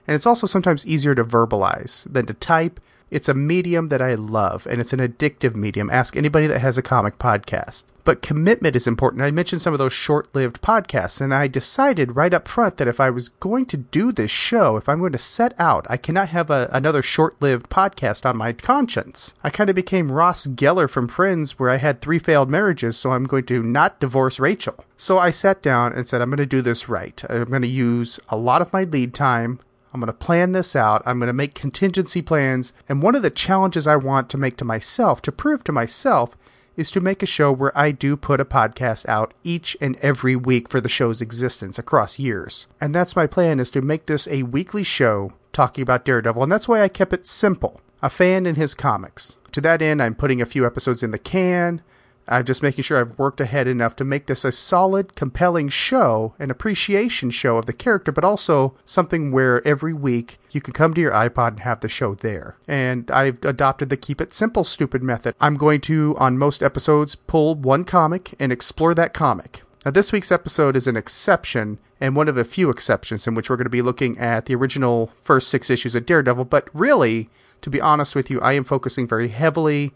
And 0.08 0.16
it's 0.16 0.26
also 0.26 0.48
sometimes 0.48 0.88
easier 0.88 1.14
to 1.16 1.24
verbalize 1.24 2.12
than 2.12 2.26
to 2.26 2.34
type 2.34 2.80
it's 3.12 3.30
a 3.30 3.34
medium 3.34 3.90
that 3.90 4.02
I 4.02 4.16
love, 4.16 4.68
and 4.68 4.80
it's 4.80 4.94
an 4.94 5.00
addictive 5.00 5.56
medium. 5.56 5.90
Ask 5.90 6.16
anybody 6.16 6.48
that 6.48 6.60
has 6.60 6.78
a 6.78 6.84
comic 6.84 7.18
podcast. 7.18 7.86
But 8.06 8.22
commitment 8.24 8.76
is 8.76 8.88
important. 8.88 9.22
I 9.22 9.30
mentioned 9.30 9.62
some 9.62 9.74
of 9.74 9.78
those 9.78 9.94
short 9.94 10.34
lived 10.34 10.62
podcasts, 10.62 11.22
and 11.22 11.34
I 11.34 11.48
decided 11.48 12.16
right 12.16 12.34
up 12.34 12.48
front 12.48 12.78
that 12.78 12.88
if 12.88 13.00
I 13.00 13.12
was 13.12 13.30
going 13.30 13.68
to 13.68 13.78
do 13.78 14.12
this 14.12 14.32
show, 14.32 14.78
if 14.78 14.90
I'm 14.90 15.00
going 15.00 15.12
to 15.12 15.20
set 15.20 15.54
out, 15.60 15.86
I 15.90 15.98
cannot 15.98 16.30
have 16.30 16.50
a, 16.50 16.70
another 16.72 17.04
short 17.04 17.40
lived 17.40 17.70
podcast 17.70 18.26
on 18.26 18.38
my 18.38 18.54
conscience. 18.54 19.34
I 19.44 19.52
kind 19.52 19.70
of 19.70 19.76
became 19.76 20.12
Ross 20.12 20.48
Geller 20.48 20.90
from 20.90 21.08
Friends, 21.08 21.60
where 21.60 21.70
I 21.70 21.78
had 21.78 22.02
three 22.02 22.18
failed 22.20 22.50
marriages, 22.50 22.98
so 22.98 23.12
I'm 23.12 23.26
going 23.26 23.46
to 23.46 23.62
not 23.62 24.00
divorce 24.00 24.40
Rachel. 24.40 24.84
So 24.98 25.18
I 25.18 25.30
sat 25.30 25.62
down 25.62 25.94
and 25.94 26.08
said, 26.08 26.22
I'm 26.22 26.30
going 26.30 26.38
to 26.38 26.46
do 26.46 26.62
this 26.62 26.90
right. 26.90 27.24
I'm 27.30 27.46
going 27.46 27.62
to 27.62 27.68
use 27.68 28.20
a 28.30 28.38
lot 28.38 28.62
of 28.62 28.74
my 28.74 28.86
lead 28.86 29.14
time. 29.14 29.60
I'm 29.94 30.00
going 30.00 30.08
to 30.08 30.14
plan 30.14 30.52
this 30.52 30.76
out. 30.76 31.02
I'm 31.06 31.20
going 31.20 31.28
to 31.28 31.34
make 31.34 31.54
contingency 31.54 32.22
plans. 32.22 32.74
And 32.88 33.02
one 33.02 33.16
of 33.16 33.24
the 33.24 33.30
challenges 33.30 33.88
I 33.88 33.96
want 33.96 34.30
to 34.30 34.38
make 34.38 34.58
to 34.58 34.66
myself, 34.66 35.22
to 35.24 35.32
prove 35.32 35.64
to 35.66 35.72
myself, 35.72 36.36
is 36.76 36.90
to 36.92 37.02
make 37.02 37.22
a 37.22 37.26
show 37.26 37.52
where 37.52 37.78
I 37.78 37.92
do 37.92 38.16
put 38.16 38.40
a 38.40 38.46
podcast 38.46 39.08
out 39.10 39.34
each 39.44 39.76
and 39.82 39.98
every 39.98 40.36
week 40.36 40.70
for 40.70 40.80
the 40.80 40.88
show's 40.88 41.22
existence 41.22 41.78
across 41.78 42.20
years. 42.20 42.68
And 42.80 42.96
that's 42.96 43.16
my 43.16 43.28
plan 43.28 43.60
is 43.60 43.70
to 43.72 43.82
make 43.82 44.06
this 44.06 44.28
a 44.30 44.44
weekly 44.44 44.84
show 44.84 45.34
talking 45.52 45.82
about 45.82 46.06
Daredevil. 46.06 46.44
And 46.44 46.52
that's 46.52 46.68
why 46.70 46.82
I 46.82 46.88
kept 46.88 47.12
it 47.12 47.26
simple. 47.26 47.82
A 48.02 48.10
fan 48.10 48.46
in 48.46 48.56
his 48.56 48.76
comics. 48.76 49.36
To 49.52 49.62
that 49.62 49.82
end, 49.82 50.02
I'm 50.02 50.16
putting 50.16 50.42
a 50.42 50.46
few 50.46 50.66
episodes 50.66 51.04
in 51.04 51.12
the 51.12 51.18
can. 51.18 51.82
I'm 52.30 52.46
just 52.46 52.64
making 52.64 52.84
sure 52.84 53.00
I've 53.00 53.18
worked 53.18 53.42
ahead 53.42 53.68
enough 53.68 53.96
to 53.98 54.04
make 54.04 54.28
this 54.28 54.46
a 54.46 54.52
solid, 54.52 55.16
compelling 55.16 55.70
show, 55.70 56.36
an 56.40 56.52
appreciation 56.52 57.32
show 57.32 57.58
of 57.58 57.66
the 57.66 57.74
character, 57.74 58.12
but 58.12 58.24
also 58.24 58.76
something 58.86 59.32
where 59.32 59.68
every 59.68 59.94
week 59.94 60.40
you 60.52 60.62
can 60.62 60.74
come 60.74 60.94
to 60.94 61.02
your 61.02 61.12
iPod 61.12 61.50
and 61.50 61.60
have 61.62 61.80
the 61.80 61.90
show 61.90 62.14
there. 62.14 62.56
And 62.68 63.10
I've 63.12 63.44
adopted 63.44 63.90
the 63.90 63.98
keep 63.98 64.22
it 64.22 64.34
simple, 64.34 64.64
stupid 64.64 65.02
method. 65.02 65.36
I'm 65.42 65.58
going 65.58 65.82
to, 65.82 66.16
on 66.20 66.38
most 66.38 66.62
episodes, 66.62 67.16
pull 67.16 67.56
one 67.56 67.84
comic 67.84 68.36
and 68.40 68.52
explore 68.52 68.94
that 68.94 69.14
comic. 69.14 69.64
Now, 69.86 69.92
this 69.92 70.12
week's 70.12 70.32
episode 70.32 70.76
is 70.76 70.88
an 70.88 70.98
exception 70.98 71.80
and 72.02 72.16
one 72.16 72.28
of 72.28 72.38
a 72.38 72.44
few 72.44 72.70
exceptions 72.70 73.26
in 73.28 73.34
which 73.34 73.50
we're 73.50 73.56
going 73.56 73.66
to 73.66 73.70
be 73.70 73.82
looking 73.82 74.18
at 74.18 74.46
the 74.46 74.56
original 74.56 75.12
first 75.22 75.48
six 75.50 75.70
issues 75.70 75.96
of 75.96 76.06
Daredevil, 76.06 76.46
but 76.46 76.70
really, 76.74 77.30
to 77.62 77.70
be 77.70 77.82
honest 77.82 78.16
with 78.16 78.30
you, 78.30 78.40
I 78.42 78.54
am 78.54 78.64
focusing 78.64 79.08
very 79.08 79.30
heavily 79.30 79.94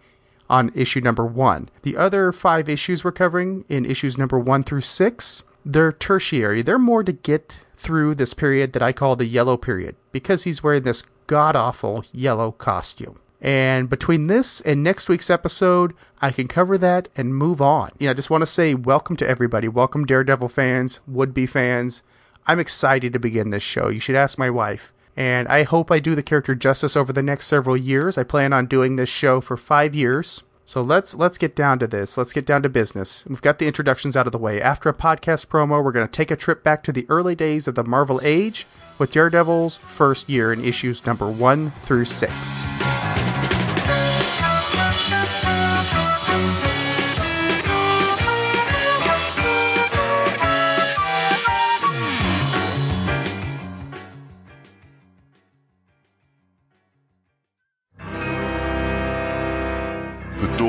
on 0.50 0.72
issue 0.76 1.02
number 1.02 1.26
one. 1.26 1.70
The 1.84 1.98
other 1.98 2.32
five 2.32 2.70
issues 2.70 3.04
we're 3.04 3.12
covering 3.12 3.66
in 3.70 3.86
issues 3.86 4.18
number 4.18 4.40
one 4.40 4.64
through 4.64 4.82
six, 4.82 5.44
they're 5.66 5.92
tertiary. 5.92 6.62
They're 6.62 6.78
more 6.78 7.04
to 7.04 7.14
get 7.14 7.60
through 7.76 8.16
this 8.16 8.34
period 8.34 8.74
that 8.74 8.84
I 8.84 8.94
call 8.94 9.16
the 9.16 9.26
yellow 9.26 9.58
period 9.58 9.96
because 10.12 10.44
he's 10.44 10.64
wearing 10.64 10.84
this 10.84 11.04
god 11.28 11.56
awful 11.56 12.06
yellow 12.12 12.52
costume. 12.52 13.20
And 13.42 13.90
between 13.90 14.28
this 14.28 14.62
and 14.62 14.84
next 14.84 15.10
week's 15.10 15.30
episode, 15.30 15.94
I 16.22 16.32
can 16.32 16.48
cover 16.48 16.78
that 16.78 17.10
and 17.18 17.36
move 17.36 17.62
on. 17.62 17.92
You 18.00 18.08
know, 18.08 18.12
I 18.12 18.14
just 18.14 18.30
want 18.30 18.42
to 18.42 18.46
say 18.46 18.74
welcome 18.74 19.18
to 19.18 19.28
everybody. 19.28 19.68
Welcome, 19.68 20.06
Daredevil 20.06 20.48
fans, 20.48 21.02
would 21.08 21.34
be 21.34 21.46
fans. 21.46 22.04
I'm 22.48 22.60
excited 22.60 23.12
to 23.12 23.20
begin 23.20 23.50
this 23.50 23.64
show. 23.64 23.90
You 23.90 24.00
should 24.00 24.16
ask 24.16 24.38
my 24.38 24.50
wife 24.50 24.93
and 25.15 25.48
I 25.48 25.63
hope 25.63 25.91
I 25.91 26.00
do 26.00 26.15
the 26.15 26.24
character 26.24 26.55
justice 26.55 26.96
over 26.96 27.13
the 27.13 27.24
next 27.24 27.48
several 27.48 27.77
years. 27.77 28.17
I 28.17 28.24
plan 28.24 28.53
on 28.53 28.65
doing 28.65 28.96
this 28.96 29.10
show 29.10 29.41
for 29.41 29.58
five 29.58 29.93
years. 29.93 30.43
So 30.65 30.82
let's 30.82 31.13
let's 31.13 31.38
get 31.38 31.55
down 31.55 31.79
to 31.79 31.88
this. 31.88 32.17
Let's 32.17 32.34
get 32.34 32.46
down 32.46 32.63
to 32.63 32.70
business. 32.70 33.25
We've 33.27 33.41
got 33.41 33.60
the 33.60 33.67
introductions 33.67 34.15
out 34.15 34.27
of 34.27 34.32
the 34.32 34.38
way. 34.38 34.62
After 34.62 34.89
a 34.89 34.93
podcast 34.93 35.48
promo, 35.48 35.84
we're 35.84 35.91
going 35.91 36.08
to 36.08 36.12
take 36.12 36.32
a 36.32 36.38
trip 36.38 36.63
back 36.63 36.84
to 36.84 36.93
the 36.93 37.05
early 37.10 37.36
days 37.36 37.67
of 37.67 37.75
the 37.75 37.84
Marvel 37.84 38.22
Age 38.24 38.65
with 38.98 39.12
Daredevil's 39.12 39.77
first 39.79 40.29
year 40.29 40.53
in 40.53 40.63
issues 40.63 41.05
number 41.05 41.29
1 41.29 41.72
through 41.82 42.05
6. 42.05 43.33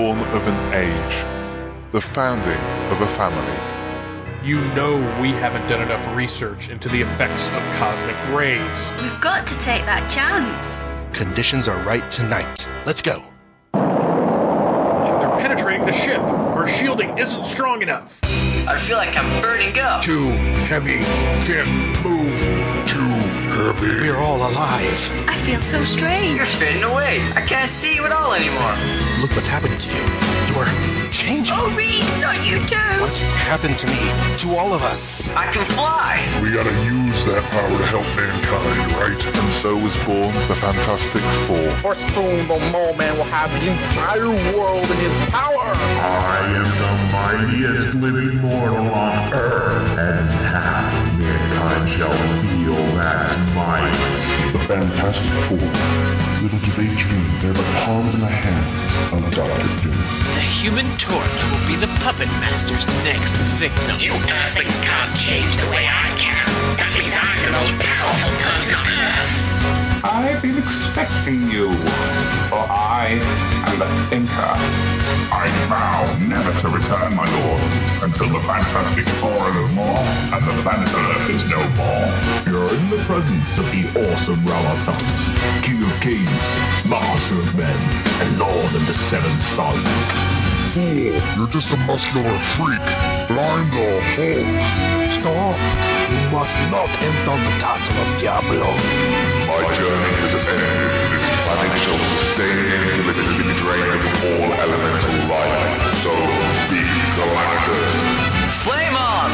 Dawn 0.05 0.19
of 0.35 0.47
an 0.47 0.75
age, 0.75 1.25
the 1.93 2.01
founding 2.01 2.61
of 2.93 3.01
a 3.01 3.09
family. 3.09 3.59
You 4.47 4.61
know 4.75 4.97
we 5.21 5.31
haven't 5.31 5.67
done 5.67 5.81
enough 5.81 6.07
research 6.15 6.69
into 6.69 6.91
the 6.91 7.01
effects 7.01 7.49
of 7.49 7.63
cosmic 7.79 8.17
rays. 8.37 8.93
We've 9.01 9.21
got 9.21 9.47
to 9.47 9.59
take 9.61 9.87
that 9.87 10.11
chance. 10.11 10.85
Conditions 11.19 11.69
are 11.69 11.83
right 11.85 12.11
tonight. 12.11 12.69
Let's 12.85 13.01
go. 13.01 13.23
They're 13.73 15.39
penetrating 15.41 15.87
the 15.87 15.93
ship. 15.93 16.21
Our 16.21 16.69
shielding 16.69 17.17
isn't 17.17 17.45
strong 17.45 17.81
enough. 17.81 18.21
I 18.69 18.79
feel 18.79 18.99
like 18.99 19.17
I'm 19.17 19.43
burning 19.43 19.79
up. 19.79 20.03
Too 20.03 20.29
heavy. 20.69 21.01
Can't 21.47 22.05
move. 22.05 22.54
Too. 23.65 23.73
We're 23.81 24.19
all 24.19 24.37
alive. 24.37 25.25
I 25.27 25.39
feel 25.39 25.59
so 25.59 25.85
strange. 25.85 26.37
You're 26.37 26.45
fading 26.45 26.83
away. 26.83 27.23
I 27.33 27.41
can't 27.41 27.71
see 27.71 27.95
you 27.95 28.05
at 28.05 28.13
all 28.13 28.35
anymore. 28.35 28.77
Look 29.23 29.33
what's 29.33 29.49
happening 29.49 29.79
to 29.79 29.89
you. 29.89 30.05
You're 30.53 30.69
changing. 31.11 31.57
Oh, 31.57 31.73
Reed, 31.75 32.05
not 32.21 32.37
you 32.45 32.59
too. 32.67 32.77
What 33.01 33.17
happened 33.49 33.79
to 33.79 33.87
me? 33.87 33.97
To 34.45 34.57
all 34.57 34.75
of 34.75 34.83
us? 34.83 35.31
I 35.31 35.51
can 35.51 35.65
fly. 35.65 36.21
We 36.43 36.53
gotta 36.53 36.77
use 36.85 37.25
that 37.25 37.43
power 37.57 37.71
to 37.71 37.87
help 37.87 38.05
mankind, 38.15 38.93
right? 39.01 39.25
And 39.25 39.53
so 39.53 39.75
was 39.77 39.97
born 40.05 40.35
the 40.49 40.57
Fantastic 40.61 41.23
Four. 41.49 41.71
For 41.81 41.95
soon 42.13 42.47
the 42.47 42.61
mole 42.71 42.95
man 42.95 43.17
will 43.17 43.25
have 43.33 43.49
the 43.49 43.71
entire 43.71 44.29
world 44.53 44.85
in 44.85 44.99
his 44.99 45.31
power. 45.31 45.73
I 46.05 46.53
am 46.53 46.69
the 46.85 46.93
mightiest 47.17 47.95
living 47.95 48.43
mortal 48.43 48.93
on 48.93 49.33
earth, 49.33 49.99
and 49.99 50.31
half 50.53 51.14
mankind 51.65 51.89
shall 51.89 52.13
feel 52.43 52.77
that 52.97 53.33
might. 53.55 54.53
The 54.53 54.59
Fantastic 54.69 55.33
Four. 55.49 55.71
Little 56.43 56.59
do 56.61 56.71
they 56.77 56.93
dream 56.95 57.25
they're 57.41 57.55
but 57.55 57.65
pawns 57.85 58.15
in 58.15 58.21
the 58.21 58.27
hands 58.27 59.13
of 59.13 59.21
Doctor 59.35 59.83
Doom. 59.83 59.97
The 60.37 60.45
Human 60.61 60.87
Torch 60.99 61.37
will 61.51 61.65
be 61.67 61.77
the 61.77 61.91
puppet 62.05 62.29
master's 62.41 62.87
next 63.05 63.37
victim. 63.57 63.97
You 63.99 64.13
Earthlings 64.13 64.79
can't 64.81 65.15
change 65.17 65.57
the 65.57 65.71
way 65.71 65.89
I 65.89 66.13
can. 66.17 66.45
That 66.77 66.93
means 66.93 67.15
I'm 67.17 67.41
the 67.45 67.53
most 67.57 67.75
powerful 67.81 68.33
person 68.45 68.75
on 68.75 68.87
Earth. 68.87 69.94
I've 70.05 70.43
been 70.43 70.59
expecting 70.59 71.51
you, 71.51 71.73
for 72.53 72.61
I 72.69 73.17
am 73.65 73.79
the 73.79 73.89
thinker. 74.13 74.53
I 75.33 75.49
vow 75.65 76.05
never 76.29 76.53
to 76.61 76.69
return, 76.69 77.17
my 77.17 77.25
lord, 77.25 77.65
until 78.05 78.29
the 78.29 78.41
Fantastic 78.45 79.09
Four 79.17 79.33
are 79.33 79.55
no 79.55 79.67
more 79.73 80.05
and 80.29 80.45
the 80.45 80.53
planet 80.61 80.93
Earth 80.93 81.31
is 81.33 81.49
no 81.49 81.57
more. 81.81 82.05
You're 82.45 82.69
in 82.77 82.91
the 82.91 83.01
presence 83.09 83.57
of 83.57 83.65
the 83.73 83.89
awesome 84.13 84.45
Ralatot, 84.45 85.65
King 85.65 85.81
of 85.81 85.97
Kings, 86.05 86.49
Master 86.85 87.41
of 87.41 87.57
Men, 87.57 87.81
and 88.21 88.39
Lord 88.39 88.75
of 88.77 88.87
the 88.87 88.93
Seven 88.93 89.33
Suns. 89.41 89.81
Fool, 90.77 91.17
you're 91.33 91.49
just 91.49 91.73
a 91.73 91.79
muscular 91.89 92.37
freak. 92.53 92.85
Blind 93.33 93.73
the 93.73 94.05
Hulk. 94.21 95.09
Stop. 95.09 95.57
You 96.13 96.21
must 96.29 96.57
not 96.71 96.93
enter 97.01 97.37
the 97.41 97.55
castle 97.57 97.97
of 98.05 98.21
Diablo. 98.21 99.34
My 99.55 99.63
journey 99.79 100.15
has 100.19 100.35
ended. 100.35 100.91
This 101.15 101.27
planet 101.47 101.79
shall 101.87 102.03
sustain 102.19 102.59
until 102.75 103.07
it 103.07 103.23
has 103.23 103.33
been 103.39 103.55
drained 103.63 104.03
of 104.03 104.19
all 104.27 104.51
elemental 104.67 105.15
life. 105.31 105.95
So 106.03 106.11
speak, 106.67 106.91
Galactus. 107.15 107.95
Flame 108.67 108.99
on! 108.99 109.31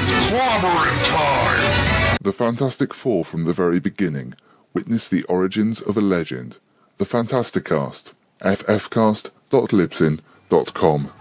It's 0.00 0.08
clobbering 0.32 1.00
time! 1.04 2.16
The 2.22 2.32
Fantastic 2.32 2.94
Four 2.94 3.26
from 3.26 3.44
the 3.44 3.52
very 3.52 3.78
beginning 3.78 4.32
witnessed 4.72 5.10
the 5.10 5.24
origins 5.24 5.82
of 5.82 5.98
a 5.98 6.00
legend. 6.00 6.56
The 6.96 7.04
Fantasticast. 7.04 8.12
ffcast.libsyn.com. 8.40 11.12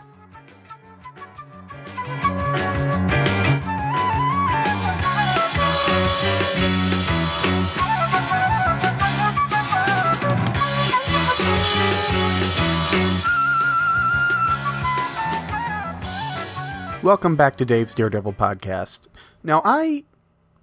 Welcome 17.04 17.36
back 17.36 17.58
to 17.58 17.66
Dave's 17.66 17.96
Daredevil 17.96 18.34
podcast. 18.34 19.08
Now, 19.44 19.64
I 19.66 20.04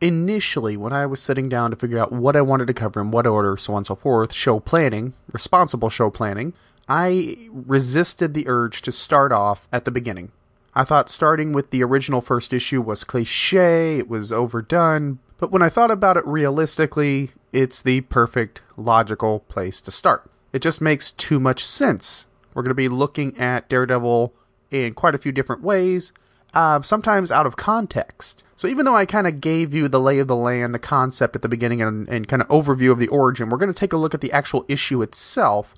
initially, 0.00 0.76
when 0.76 0.92
I 0.92 1.04
was 1.04 1.20
sitting 1.20 1.48
down 1.48 1.70
to 1.72 1.76
figure 1.76 1.98
out 1.98 2.12
what 2.12 2.36
I 2.36 2.42
wanted 2.42 2.68
to 2.68 2.74
cover 2.74 3.00
in 3.00 3.10
what 3.10 3.26
order, 3.26 3.56
so 3.56 3.72
on 3.72 3.78
and 3.78 3.86
so 3.86 3.96
forth, 3.96 4.32
show 4.32 4.60
planning, 4.60 5.14
responsible 5.32 5.88
show 5.90 6.10
planning, 6.10 6.52
I 6.88 7.48
resisted 7.50 8.34
the 8.34 8.46
urge 8.46 8.82
to 8.82 8.92
start 8.92 9.32
off 9.32 9.68
at 9.72 9.84
the 9.84 9.90
beginning. 9.90 10.30
I 10.76 10.84
thought 10.84 11.10
starting 11.10 11.52
with 11.52 11.70
the 11.70 11.82
original 11.82 12.20
first 12.20 12.52
issue 12.52 12.82
was 12.82 13.02
cliche, 13.02 13.98
it 13.98 14.08
was 14.08 14.30
overdone, 14.30 15.18
but 15.38 15.50
when 15.50 15.62
I 15.62 15.68
thought 15.68 15.90
about 15.90 16.16
it 16.16 16.24
realistically, 16.24 17.32
it's 17.52 17.82
the 17.82 18.02
perfect, 18.02 18.62
logical 18.76 19.40
place 19.40 19.80
to 19.80 19.90
start. 19.90 20.30
It 20.52 20.62
just 20.62 20.80
makes 20.80 21.10
too 21.10 21.40
much 21.40 21.66
sense. 21.66 22.26
We're 22.54 22.62
going 22.62 22.70
to 22.70 22.74
be 22.74 22.88
looking 22.88 23.36
at 23.38 23.68
Daredevil 23.68 24.32
in 24.70 24.94
quite 24.94 25.16
a 25.16 25.18
few 25.18 25.32
different 25.32 25.62
ways, 25.62 26.12
uh, 26.54 26.82
sometimes 26.82 27.30
out 27.30 27.46
of 27.46 27.56
context. 27.56 28.42
So 28.56 28.66
even 28.66 28.84
though 28.84 28.96
I 28.96 29.06
kind 29.06 29.26
of 29.26 29.40
gave 29.40 29.72
you 29.72 29.86
the 29.88 30.00
lay 30.00 30.18
of 30.18 30.26
the 30.26 30.36
land, 30.36 30.74
the 30.74 30.80
concept 30.80 31.36
at 31.36 31.42
the 31.42 31.48
beginning, 31.48 31.80
and, 31.80 32.08
and 32.08 32.26
kind 32.26 32.42
of 32.42 32.48
overview 32.48 32.90
of 32.90 32.98
the 32.98 33.08
origin, 33.08 33.48
we're 33.48 33.58
going 33.58 33.72
to 33.72 33.78
take 33.78 33.92
a 33.92 33.96
look 33.96 34.14
at 34.14 34.20
the 34.20 34.32
actual 34.32 34.64
issue 34.68 35.00
itself, 35.02 35.74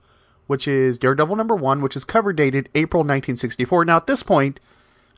which 0.46 0.66
is 0.66 0.98
Daredevil 0.98 1.36
number 1.36 1.54
one, 1.54 1.82
which 1.82 1.96
is 1.96 2.04
cover 2.04 2.32
dated 2.32 2.70
April 2.74 3.00
1964. 3.00 3.84
Now 3.84 3.96
at 3.96 4.06
this 4.06 4.22
point, 4.22 4.60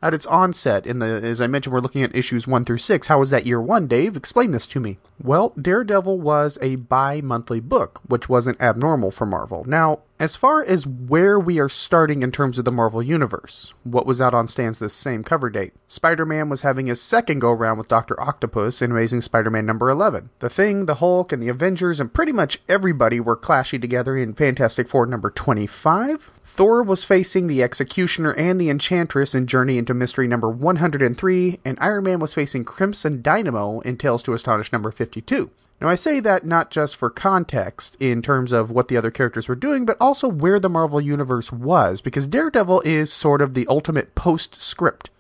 at 0.02 0.12
its 0.12 0.26
onset, 0.26 0.84
in 0.84 0.98
the 0.98 1.06
as 1.06 1.40
I 1.40 1.46
mentioned, 1.46 1.72
we're 1.72 1.80
looking 1.80 2.02
at 2.02 2.14
issues 2.14 2.48
one 2.48 2.64
through 2.64 2.78
six. 2.78 3.06
How 3.06 3.20
was 3.20 3.30
that 3.30 3.46
year 3.46 3.62
one, 3.62 3.86
Dave? 3.86 4.16
Explain 4.16 4.50
this 4.50 4.66
to 4.66 4.80
me. 4.80 4.98
Well, 5.22 5.50
Daredevil 5.50 6.18
was 6.18 6.58
a 6.60 6.74
bi-monthly 6.74 7.60
book, 7.60 8.00
which 8.08 8.28
wasn't 8.28 8.60
abnormal 8.60 9.12
for 9.12 9.26
Marvel. 9.26 9.64
Now, 9.64 10.00
as 10.22 10.36
far 10.36 10.64
as 10.64 10.86
where 10.86 11.36
we 11.36 11.58
are 11.58 11.68
starting 11.68 12.22
in 12.22 12.30
terms 12.30 12.56
of 12.56 12.64
the 12.64 12.70
Marvel 12.70 13.02
Universe, 13.02 13.74
what 13.82 14.06
was 14.06 14.20
out 14.20 14.32
on 14.32 14.46
stands 14.46 14.78
this 14.78 14.94
same 14.94 15.24
cover 15.24 15.50
date? 15.50 15.72
Spider 15.88 16.24
Man 16.24 16.48
was 16.48 16.60
having 16.60 16.86
his 16.86 17.02
second 17.02 17.40
go 17.40 17.50
around 17.50 17.76
with 17.76 17.88
Dr. 17.88 18.18
Octopus 18.20 18.80
in 18.80 18.92
Amazing 18.92 19.22
Spider 19.22 19.50
Man 19.50 19.66
number 19.66 19.90
11. 19.90 20.30
The 20.38 20.48
Thing, 20.48 20.86
the 20.86 20.94
Hulk, 20.94 21.32
and 21.32 21.42
the 21.42 21.48
Avengers, 21.48 21.98
and 21.98 22.14
pretty 22.14 22.30
much 22.30 22.60
everybody 22.68 23.18
were 23.18 23.34
clashing 23.34 23.80
together 23.80 24.16
in 24.16 24.34
Fantastic 24.34 24.86
Four 24.86 25.06
number 25.06 25.28
25. 25.28 26.30
Thor 26.44 26.84
was 26.84 27.02
facing 27.02 27.48
the 27.48 27.60
Executioner 27.64 28.32
and 28.34 28.60
the 28.60 28.70
Enchantress 28.70 29.34
in 29.34 29.48
Journey 29.48 29.76
into 29.76 29.92
Mystery 29.92 30.28
number 30.28 30.48
103, 30.48 31.58
and 31.64 31.78
Iron 31.80 32.04
Man 32.04 32.20
was 32.20 32.32
facing 32.32 32.64
Crimson 32.64 33.22
Dynamo 33.22 33.80
in 33.80 33.96
Tales 33.96 34.22
to 34.22 34.34
Astonish 34.34 34.70
number 34.70 34.92
52. 34.92 35.50
Now, 35.80 35.88
I 35.88 35.96
say 35.96 36.20
that 36.20 36.46
not 36.46 36.70
just 36.70 36.94
for 36.94 37.10
context 37.10 37.96
in 37.98 38.22
terms 38.22 38.52
of 38.52 38.70
what 38.70 38.86
the 38.86 38.96
other 38.96 39.10
characters 39.10 39.48
were 39.48 39.56
doing, 39.56 39.84
but 39.84 39.96
also 40.00 40.28
where 40.28 40.60
the 40.60 40.68
Marvel 40.68 41.00
Universe 41.00 41.50
was, 41.50 42.00
because 42.00 42.26
Daredevil 42.26 42.82
is 42.82 43.12
sort 43.12 43.42
of 43.42 43.54
the 43.54 43.66
ultimate 43.66 44.14
postscript 44.14 45.10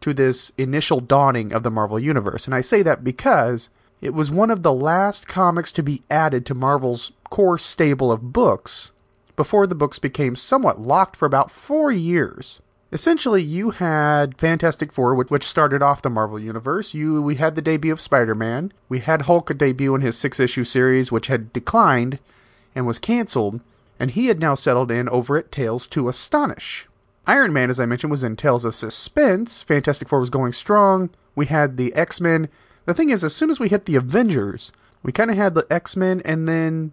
to 0.00 0.12
this 0.12 0.52
initial 0.58 1.00
dawning 1.00 1.52
of 1.52 1.62
the 1.62 1.70
Marvel 1.70 1.98
Universe. 1.98 2.46
And 2.46 2.54
I 2.54 2.60
say 2.60 2.82
that 2.82 3.02
because 3.02 3.70
it 4.00 4.14
was 4.14 4.30
one 4.30 4.50
of 4.50 4.62
the 4.62 4.72
last 4.72 5.26
comics 5.28 5.72
to 5.72 5.82
be 5.82 6.02
added 6.10 6.46
to 6.46 6.54
Marvel's 6.54 7.12
core 7.28 7.58
stable 7.58 8.10
of 8.10 8.32
books 8.32 8.92
before 9.36 9.66
the 9.66 9.74
books 9.74 9.98
became 9.98 10.36
somewhat 10.36 10.80
locked 10.80 11.16
for 11.16 11.26
about 11.26 11.50
four 11.50 11.90
years. 11.90 12.60
Essentially, 12.92 13.42
you 13.42 13.70
had 13.70 14.36
Fantastic 14.36 14.92
Four, 14.92 15.14
which, 15.14 15.44
started 15.44 15.80
off 15.80 16.02
the 16.02 16.10
Marvel 16.10 16.40
Universe. 16.40 16.92
You 16.92 17.22
we 17.22 17.36
had 17.36 17.54
the 17.54 17.62
debut 17.62 17.92
of 17.92 18.00
Spider-Man. 18.00 18.72
We 18.88 18.98
had 18.98 19.22
Hulk 19.22 19.56
debut 19.56 19.94
in 19.94 20.00
his 20.00 20.18
six-issue 20.18 20.64
series, 20.64 21.12
which 21.12 21.28
had 21.28 21.52
declined 21.52 22.18
and 22.74 22.86
was 22.86 22.98
canceled, 22.98 23.60
and 24.00 24.10
he 24.10 24.26
had 24.26 24.40
now 24.40 24.56
settled 24.56 24.90
in 24.90 25.08
over 25.08 25.36
at 25.36 25.52
Tales 25.52 25.86
to 25.88 26.08
Astonish. 26.08 26.88
Iron 27.26 27.52
Man, 27.52 27.70
as 27.70 27.78
I 27.78 27.86
mentioned, 27.86 28.10
was 28.10 28.24
in 28.24 28.34
Tales 28.34 28.64
of 28.64 28.74
Suspense. 28.74 29.62
Fantastic 29.62 30.08
Four 30.08 30.18
was 30.18 30.30
going 30.30 30.52
strong. 30.52 31.10
We 31.36 31.46
had 31.46 31.76
the 31.76 31.94
X-Men. 31.94 32.48
The 32.86 32.94
thing 32.94 33.10
is, 33.10 33.22
as 33.22 33.36
soon 33.36 33.50
as 33.50 33.60
we 33.60 33.68
hit 33.68 33.84
the 33.84 33.94
Avengers, 33.94 34.72
we 35.04 35.12
kind 35.12 35.30
of 35.30 35.36
had 35.36 35.54
the 35.54 35.66
X-Men 35.70 36.22
and 36.24 36.48
then 36.48 36.92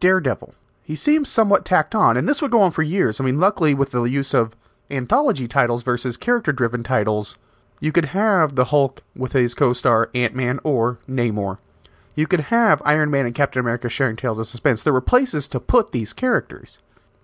Daredevil. 0.00 0.54
He 0.82 0.96
seems 0.96 1.30
somewhat 1.30 1.64
tacked 1.64 1.94
on, 1.94 2.16
and 2.16 2.28
this 2.28 2.42
would 2.42 2.50
go 2.50 2.60
on 2.60 2.72
for 2.72 2.82
years. 2.82 3.20
I 3.20 3.24
mean, 3.24 3.38
luckily, 3.38 3.72
with 3.72 3.92
the 3.92 4.02
use 4.02 4.34
of 4.34 4.54
anthology 4.90 5.46
titles 5.48 5.82
versus 5.82 6.16
character 6.16 6.52
driven 6.52 6.82
titles, 6.82 7.36
you 7.80 7.92
could 7.92 8.06
have 8.06 8.54
the 8.54 8.66
Hulk 8.66 9.02
with 9.16 9.32
his 9.32 9.54
co 9.54 9.72
star 9.72 10.10
Ant 10.14 10.34
Man 10.34 10.60
or 10.64 10.98
Namor. 11.08 11.58
You 12.14 12.26
could 12.26 12.40
have 12.40 12.82
Iron 12.84 13.10
Man 13.10 13.26
and 13.26 13.34
Captain 13.34 13.60
America 13.60 13.88
sharing 13.88 14.16
Tales 14.16 14.38
of 14.38 14.46
Suspense. 14.46 14.82
There 14.82 14.92
were 14.92 15.00
places 15.00 15.48
to 15.48 15.60
put 15.60 15.92
these 15.92 16.12
characters. 16.12 16.80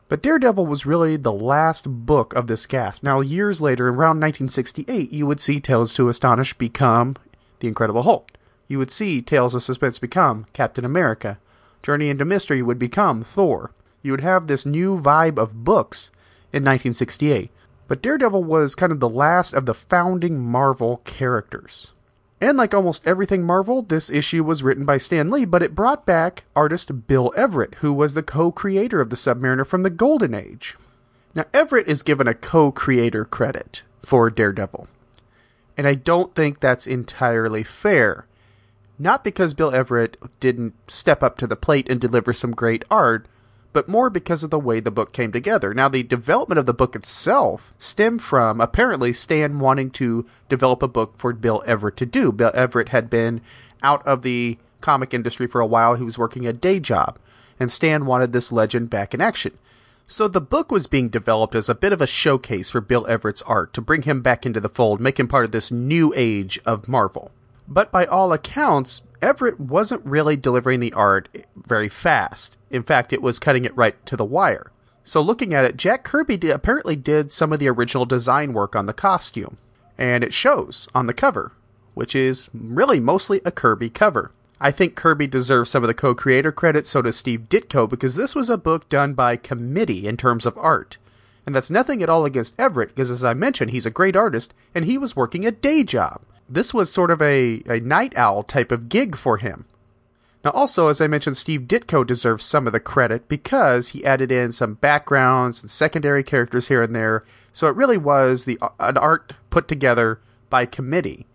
But 0.09 0.23
Daredevil 0.23 0.67
was 0.67 0.87
really 0.87 1.17
the 1.17 1.33
last 1.33 2.07
book 2.07 2.33
of 2.35 2.47
this 2.47 2.65
cast. 2.65 3.03
Now, 3.03 3.21
years 3.21 3.61
later, 3.61 3.89
around 3.89 4.21
1968, 4.21 5.13
you 5.13 5.27
would 5.27 5.41
see 5.41 5.61
Tales 5.61 5.93
to 5.95 6.09
Astonish 6.09 6.55
become 6.55 7.17
The 7.59 7.69
Incredible 7.69 8.05
Hulk. 8.05 8.31
You 8.69 8.79
would 8.79 8.93
see 8.93 9.21
Tales 9.21 9.55
of 9.55 9.65
Suspense 9.65 9.99
become 9.99 10.47
Captain 10.53 10.85
America. 10.85 11.39
Journey 11.83 12.09
into 12.09 12.25
Mystery 12.25 12.63
would 12.63 12.79
become 12.79 13.23
Thor. 13.23 13.73
You 14.03 14.13
would 14.13 14.21
have 14.21 14.47
this 14.47 14.65
new 14.65 14.99
vibe 14.99 15.39
of 15.39 15.65
books 15.65 16.11
in 16.53 16.63
1968. 16.63 17.51
But 17.89 18.03
Daredevil 18.03 18.45
was 18.45 18.75
kind 18.75 18.93
of 18.93 19.01
the 19.01 19.09
last 19.09 19.53
of 19.53 19.67
the 19.67 19.75
founding 19.75 20.41
Marvel 20.41 20.99
characters. 21.05 21.93
And 22.41 22.59
like 22.59 22.75
almost 22.75 23.07
everything 23.07 23.45
Marvel, 23.45 23.83
this 23.83 24.11
issue 24.11 24.45
was 24.45 24.63
written 24.63 24.85
by 24.85 24.99
Stan 24.99 25.31
Lee, 25.31 25.45
but 25.45 25.63
it 25.63 25.75
brought 25.75 26.05
back 26.05 26.45
artist 26.55 27.07
Bill 27.07 27.33
Everett, 27.37 27.77
who 27.77 27.93
was 27.93 28.15
the 28.15 28.23
co 28.23 28.53
creator 28.53 29.01
of 29.01 29.11
the 29.11 29.17
Submariner 29.17 29.67
from 29.67 29.83
the 29.83 29.91
Golden 29.91 30.35
Age. 30.35 30.77
Now, 31.35 31.45
Everett 31.55 31.89
is 31.89 32.03
given 32.03 32.29
a 32.29 32.35
co 32.35 32.73
creator 32.73 33.25
credit 33.25 33.83
for 34.01 34.31
Daredevil. 34.31 34.89
And 35.77 35.87
I 35.87 35.95
don't 35.95 36.35
think 36.35 36.61
that's 36.61 36.87
entirely 36.87 37.63
fair. 37.63 38.27
Not 38.99 39.25
because 39.25 39.55
Bill 39.55 39.75
Everett 39.75 40.17
didn't 40.41 40.75
step 40.91 41.23
up 41.23 41.37
to 41.39 41.47
the 41.47 41.57
plate 41.57 41.91
and 41.91 42.01
deliver 42.01 42.33
some 42.33 42.53
great 42.53 42.85
art, 42.91 43.27
but 43.77 43.89
more 43.89 44.09
because 44.09 44.43
of 44.43 44.49
the 44.49 44.59
way 44.59 44.81
the 44.81 44.91
book 44.91 45.13
came 45.13 45.31
together. 45.31 45.75
Now, 45.75 45.91
the 45.91 46.03
development 46.03 46.59
of 46.59 46.65
the 46.65 46.73
book 46.73 46.97
itself 46.97 47.75
stemmed 47.77 48.23
from 48.23 48.59
apparently 48.59 49.13
Stan 49.13 49.59
wanting 49.59 49.91
to 49.91 50.25
develop 50.49 50.83
a 50.83 50.89
book 50.89 51.13
for 51.19 51.35
Bill 51.35 51.63
Everett 51.67 51.99
to 51.99 52.07
do. 52.07 52.33
Bill 52.33 52.51
Everett 52.55 52.89
had 52.89 53.11
been 53.11 53.43
out 53.83 54.01
of 54.07 54.23
the 54.23 54.57
comic 54.81 55.13
industry 55.13 55.47
for 55.47 55.61
a 55.61 55.67
while, 55.67 55.95
he 55.95 56.05
was 56.05 56.17
working 56.17 56.47
a 56.47 56.55
day 56.55 56.81
job, 56.81 57.19
and 57.61 57.71
Stan 57.71 58.07
wanted 58.07 58.33
this 58.33 58.51
legend 58.51 58.89
back 58.89 59.13
in 59.13 59.21
action. 59.21 59.59
So 60.09 60.27
the 60.27 60.41
book 60.41 60.73
was 60.73 60.87
being 60.87 61.11
developed 61.11 61.55
as 61.55 61.69
a 61.69 61.75
bit 61.75 61.93
of 61.93 62.01
a 62.01 62.07
showcase 62.07 62.71
for 62.71 62.81
Bill 62.81 63.07
Everett's 63.07 63.43
art 63.43 63.75
to 63.75 63.83
bring 63.83 64.05
him 64.05 64.23
back 64.23 64.47
into 64.47 64.59
the 64.59 64.71
fold, 64.71 65.03
make 65.03 65.21
him 65.21 65.29
part 65.29 65.45
of 65.45 65.53
this 65.53 65.71
new 65.71 66.15
age 66.17 66.59
of 66.65 66.89
Marvel. 66.89 67.31
But 67.69 67.93
by 67.93 68.07
all 68.07 68.33
accounts, 68.33 69.03
Everett 69.23 69.59
wasn't 69.59 70.05
really 70.05 70.37
delivering 70.37 70.81
the 70.81 70.93
art 70.93 71.29
very 71.57 71.89
fast. 71.89 72.57
In 72.71 72.83
fact, 72.83 73.13
it 73.13 73.23
was 73.23 73.39
cutting 73.39 73.65
it 73.65 73.77
right 73.77 73.95
to 74.07 74.17
the 74.17 74.25
wire. 74.25 74.71
So 75.05 75.21
looking 75.21 75.55
at 75.55 75.65
it, 75.65 75.77
Jack 75.77 76.03
Kirby 76.05 76.37
did, 76.37 76.51
apparently 76.51 76.97
did 76.97 77.31
some 77.31 77.53
of 77.53 77.59
the 77.59 77.69
original 77.69 78.07
design 78.07 78.53
work 78.53 78.75
on 78.75 78.87
the 78.87 78.93
costume, 78.93 79.57
and 79.97 80.25
it 80.25 80.35
shows 80.35 80.89
on 80.95 81.07
the 81.07 81.15
cover, 81.15 81.53
which 81.95 82.15
is 82.15 82.51
really 82.53 82.99
mostly 82.99 83.41
a 83.45 83.53
Kirby 83.53 83.89
cover. 83.89 84.33
I 84.61 84.71
think 84.71 84.95
Kirby 84.97 85.27
deserves 85.27 85.71
some 85.71 85.85
of 85.85 85.89
the 85.89 85.95
co-creator 85.95 86.51
credit, 86.51 86.87
so 86.87 87.03
does 87.03 87.17
Steve 87.17 87.49
Ditko, 87.49 87.89
because 87.89 88.17
this 88.17 88.35
was 88.35 88.51
a 88.51 88.57
book 88.57 88.89
done 88.89 89.15
by 89.15 89.37
committee 89.37 90.09
in 90.09 90.17
terms 90.17 90.47
of 90.47 90.59
art. 90.59 90.99
And 91.45 91.55
that's 91.55 91.71
nothing 91.71 92.03
at 92.03 92.11
all 92.11 92.25
against 92.25 92.59
Everett, 92.59 92.89
because 92.89 93.11
as 93.11 93.23
I 93.23 93.35
mentioned, 93.35 93.71
he's 93.71 93.87
a 93.87 93.91
great 93.91 94.17
artist, 94.17 94.55
and 94.75 94.85
he 94.85 94.99
was 94.99 95.15
working 95.15 95.47
a 95.47 95.53
day 95.53 95.85
job 95.85 96.23
this 96.49 96.73
was 96.73 96.93
sort 96.93 97.11
of 97.11 97.21
a, 97.21 97.63
a 97.67 97.81
night 97.81 98.13
owl 98.17 98.43
type 98.43 98.73
of 98.73 98.89
gig 98.89 99.17
for 99.17 99.39
him. 99.39 99.67
Now, 100.45 100.53
also, 100.53 100.87
as 100.87 101.01
I 101.01 101.09
mentioned, 101.09 101.37
Steve 101.37 101.63
Ditko 101.63 102.07
deserves 102.07 102.45
some 102.45 102.69
of 102.69 102.73
the 102.73 102.79
credit 102.79 103.29
because 103.29 103.89
he 103.89 104.05
added 104.05 104.31
in 104.31 104.53
some 104.53 104.75
backgrounds 104.75 105.61
and 105.61 105.69
secondary 105.69 106.23
characters 106.23 106.69
here 106.69 106.83
and 106.83 106.95
there. 106.95 107.25
So 107.53 107.67
it 107.67 107.75
really 107.75 107.99
was 107.99 108.45
the 108.45 108.59
an 108.79 108.97
art 108.97 109.33
put 109.51 109.67
together 109.67 110.21
by 110.49 110.67
committee. 110.67 111.27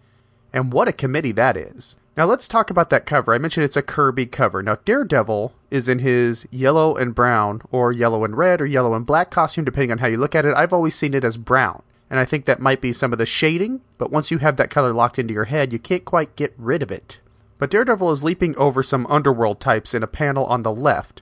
And 0.53 0.71
what 0.71 0.87
a 0.87 0.93
committee 0.93 1.33
that 1.33 1.57
is. 1.57 1.97
Now 2.15 2.25
let's 2.25 2.47
talk 2.47 2.69
about 2.69 2.89
that 2.89 3.05
cover. 3.05 3.33
I 3.33 3.37
mentioned 3.37 3.65
it's 3.65 3.75
a 3.75 3.81
Kirby 3.81 4.27
cover. 4.27 4.63
Now 4.63 4.75
Daredevil 4.85 5.53
is 5.69 5.89
in 5.89 5.99
his 5.99 6.47
yellow 6.49 6.95
and 6.95 7.15
brown, 7.15 7.61
or 7.69 7.91
yellow 7.91 8.23
and 8.23 8.37
red, 8.37 8.61
or 8.61 8.65
yellow 8.65 8.93
and 8.93 9.05
black 9.05 9.29
costume, 9.29 9.65
depending 9.65 9.91
on 9.91 9.97
how 9.97 10.07
you 10.07 10.17
look 10.17 10.35
at 10.35 10.45
it. 10.45 10.55
I've 10.55 10.73
always 10.73 10.95
seen 10.95 11.13
it 11.13 11.23
as 11.25 11.35
brown 11.35 11.83
and 12.11 12.19
I 12.19 12.25
think 12.25 12.43
that 12.43 12.59
might 12.59 12.81
be 12.81 12.91
some 12.91 13.13
of 13.13 13.19
the 13.19 13.25
shading, 13.25 13.79
but 13.97 14.11
once 14.11 14.31
you 14.31 14.39
have 14.39 14.57
that 14.57 14.69
color 14.69 14.91
locked 14.91 15.17
into 15.17 15.33
your 15.33 15.45
head, 15.45 15.71
you 15.71 15.79
can't 15.79 16.03
quite 16.03 16.35
get 16.35 16.53
rid 16.57 16.83
of 16.83 16.91
it. 16.91 17.21
But 17.57 17.71
Daredevil 17.71 18.11
is 18.11 18.21
leaping 18.21 18.53
over 18.57 18.83
some 18.83 19.07
underworld 19.07 19.61
types 19.61 19.93
in 19.93 20.03
a 20.03 20.07
panel 20.07 20.45
on 20.45 20.63
the 20.63 20.73
left. 20.73 21.21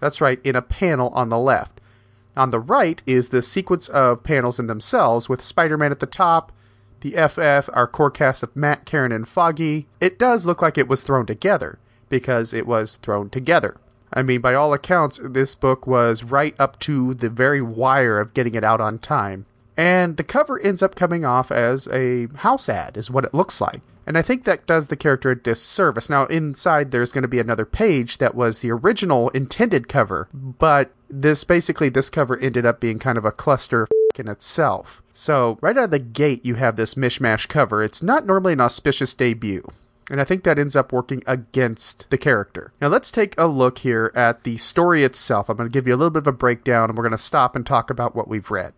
That's 0.00 0.22
right, 0.22 0.40
in 0.42 0.56
a 0.56 0.62
panel 0.62 1.10
on 1.10 1.28
the 1.28 1.38
left. 1.38 1.82
On 2.34 2.48
the 2.48 2.58
right 2.60 3.02
is 3.04 3.28
the 3.28 3.42
sequence 3.42 3.90
of 3.90 4.22
panels 4.22 4.58
in 4.58 4.68
themselves, 4.68 5.28
with 5.28 5.44
Spider 5.44 5.76
Man 5.76 5.92
at 5.92 6.00
the 6.00 6.06
top, 6.06 6.50
the 7.00 7.10
FF, 7.10 7.68
our 7.74 7.86
core 7.86 8.10
cast 8.10 8.42
of 8.42 8.56
Matt, 8.56 8.86
Karen, 8.86 9.12
and 9.12 9.28
Foggy. 9.28 9.86
It 10.00 10.18
does 10.18 10.46
look 10.46 10.62
like 10.62 10.78
it 10.78 10.88
was 10.88 11.02
thrown 11.02 11.26
together, 11.26 11.78
because 12.08 12.54
it 12.54 12.66
was 12.66 12.96
thrown 12.96 13.28
together. 13.28 13.76
I 14.14 14.22
mean, 14.22 14.40
by 14.40 14.54
all 14.54 14.72
accounts, 14.72 15.20
this 15.22 15.54
book 15.54 15.86
was 15.86 16.24
right 16.24 16.54
up 16.58 16.78
to 16.80 17.12
the 17.12 17.28
very 17.28 17.60
wire 17.60 18.18
of 18.18 18.32
getting 18.32 18.54
it 18.54 18.64
out 18.64 18.80
on 18.80 18.98
time. 18.98 19.44
And 19.76 20.16
the 20.16 20.24
cover 20.24 20.60
ends 20.60 20.82
up 20.82 20.94
coming 20.94 21.24
off 21.24 21.50
as 21.50 21.86
a 21.88 22.28
house 22.36 22.68
ad, 22.68 22.96
is 22.96 23.10
what 23.10 23.24
it 23.24 23.34
looks 23.34 23.60
like. 23.60 23.80
And 24.06 24.16
I 24.16 24.22
think 24.22 24.44
that 24.44 24.66
does 24.66 24.88
the 24.88 24.96
character 24.96 25.30
a 25.30 25.36
disservice. 25.36 26.08
Now, 26.08 26.26
inside 26.26 26.92
there's 26.92 27.12
going 27.12 27.22
to 27.22 27.28
be 27.28 27.40
another 27.40 27.66
page 27.66 28.18
that 28.18 28.36
was 28.36 28.60
the 28.60 28.70
original 28.70 29.30
intended 29.30 29.88
cover, 29.88 30.28
but 30.32 30.92
this 31.10 31.42
basically, 31.44 31.88
this 31.88 32.08
cover 32.08 32.38
ended 32.38 32.64
up 32.64 32.80
being 32.80 32.98
kind 32.98 33.18
of 33.18 33.24
a 33.24 33.32
cluster 33.32 33.88
in 34.18 34.28
itself. 34.28 35.02
So, 35.12 35.58
right 35.60 35.76
out 35.76 35.84
of 35.84 35.90
the 35.90 35.98
gate, 35.98 36.46
you 36.46 36.54
have 36.54 36.76
this 36.76 36.94
mishmash 36.94 37.48
cover. 37.48 37.82
It's 37.82 38.02
not 38.02 38.24
normally 38.24 38.52
an 38.52 38.60
auspicious 38.60 39.12
debut. 39.12 39.68
And 40.08 40.20
I 40.20 40.24
think 40.24 40.44
that 40.44 40.58
ends 40.58 40.76
up 40.76 40.92
working 40.92 41.24
against 41.26 42.08
the 42.10 42.18
character. 42.18 42.72
Now 42.80 42.86
let's 42.86 43.10
take 43.10 43.34
a 43.36 43.46
look 43.48 43.78
here 43.78 44.12
at 44.14 44.44
the 44.44 44.56
story 44.56 45.02
itself. 45.02 45.48
I'm 45.48 45.56
going 45.56 45.68
to 45.68 45.72
give 45.72 45.88
you 45.88 45.94
a 45.94 45.96
little 45.96 46.10
bit 46.10 46.22
of 46.22 46.28
a 46.28 46.32
breakdown 46.32 46.88
and 46.88 46.96
we're 46.96 47.02
going 47.02 47.10
to 47.10 47.18
stop 47.18 47.56
and 47.56 47.66
talk 47.66 47.90
about 47.90 48.14
what 48.14 48.28
we've 48.28 48.48
read. 48.48 48.72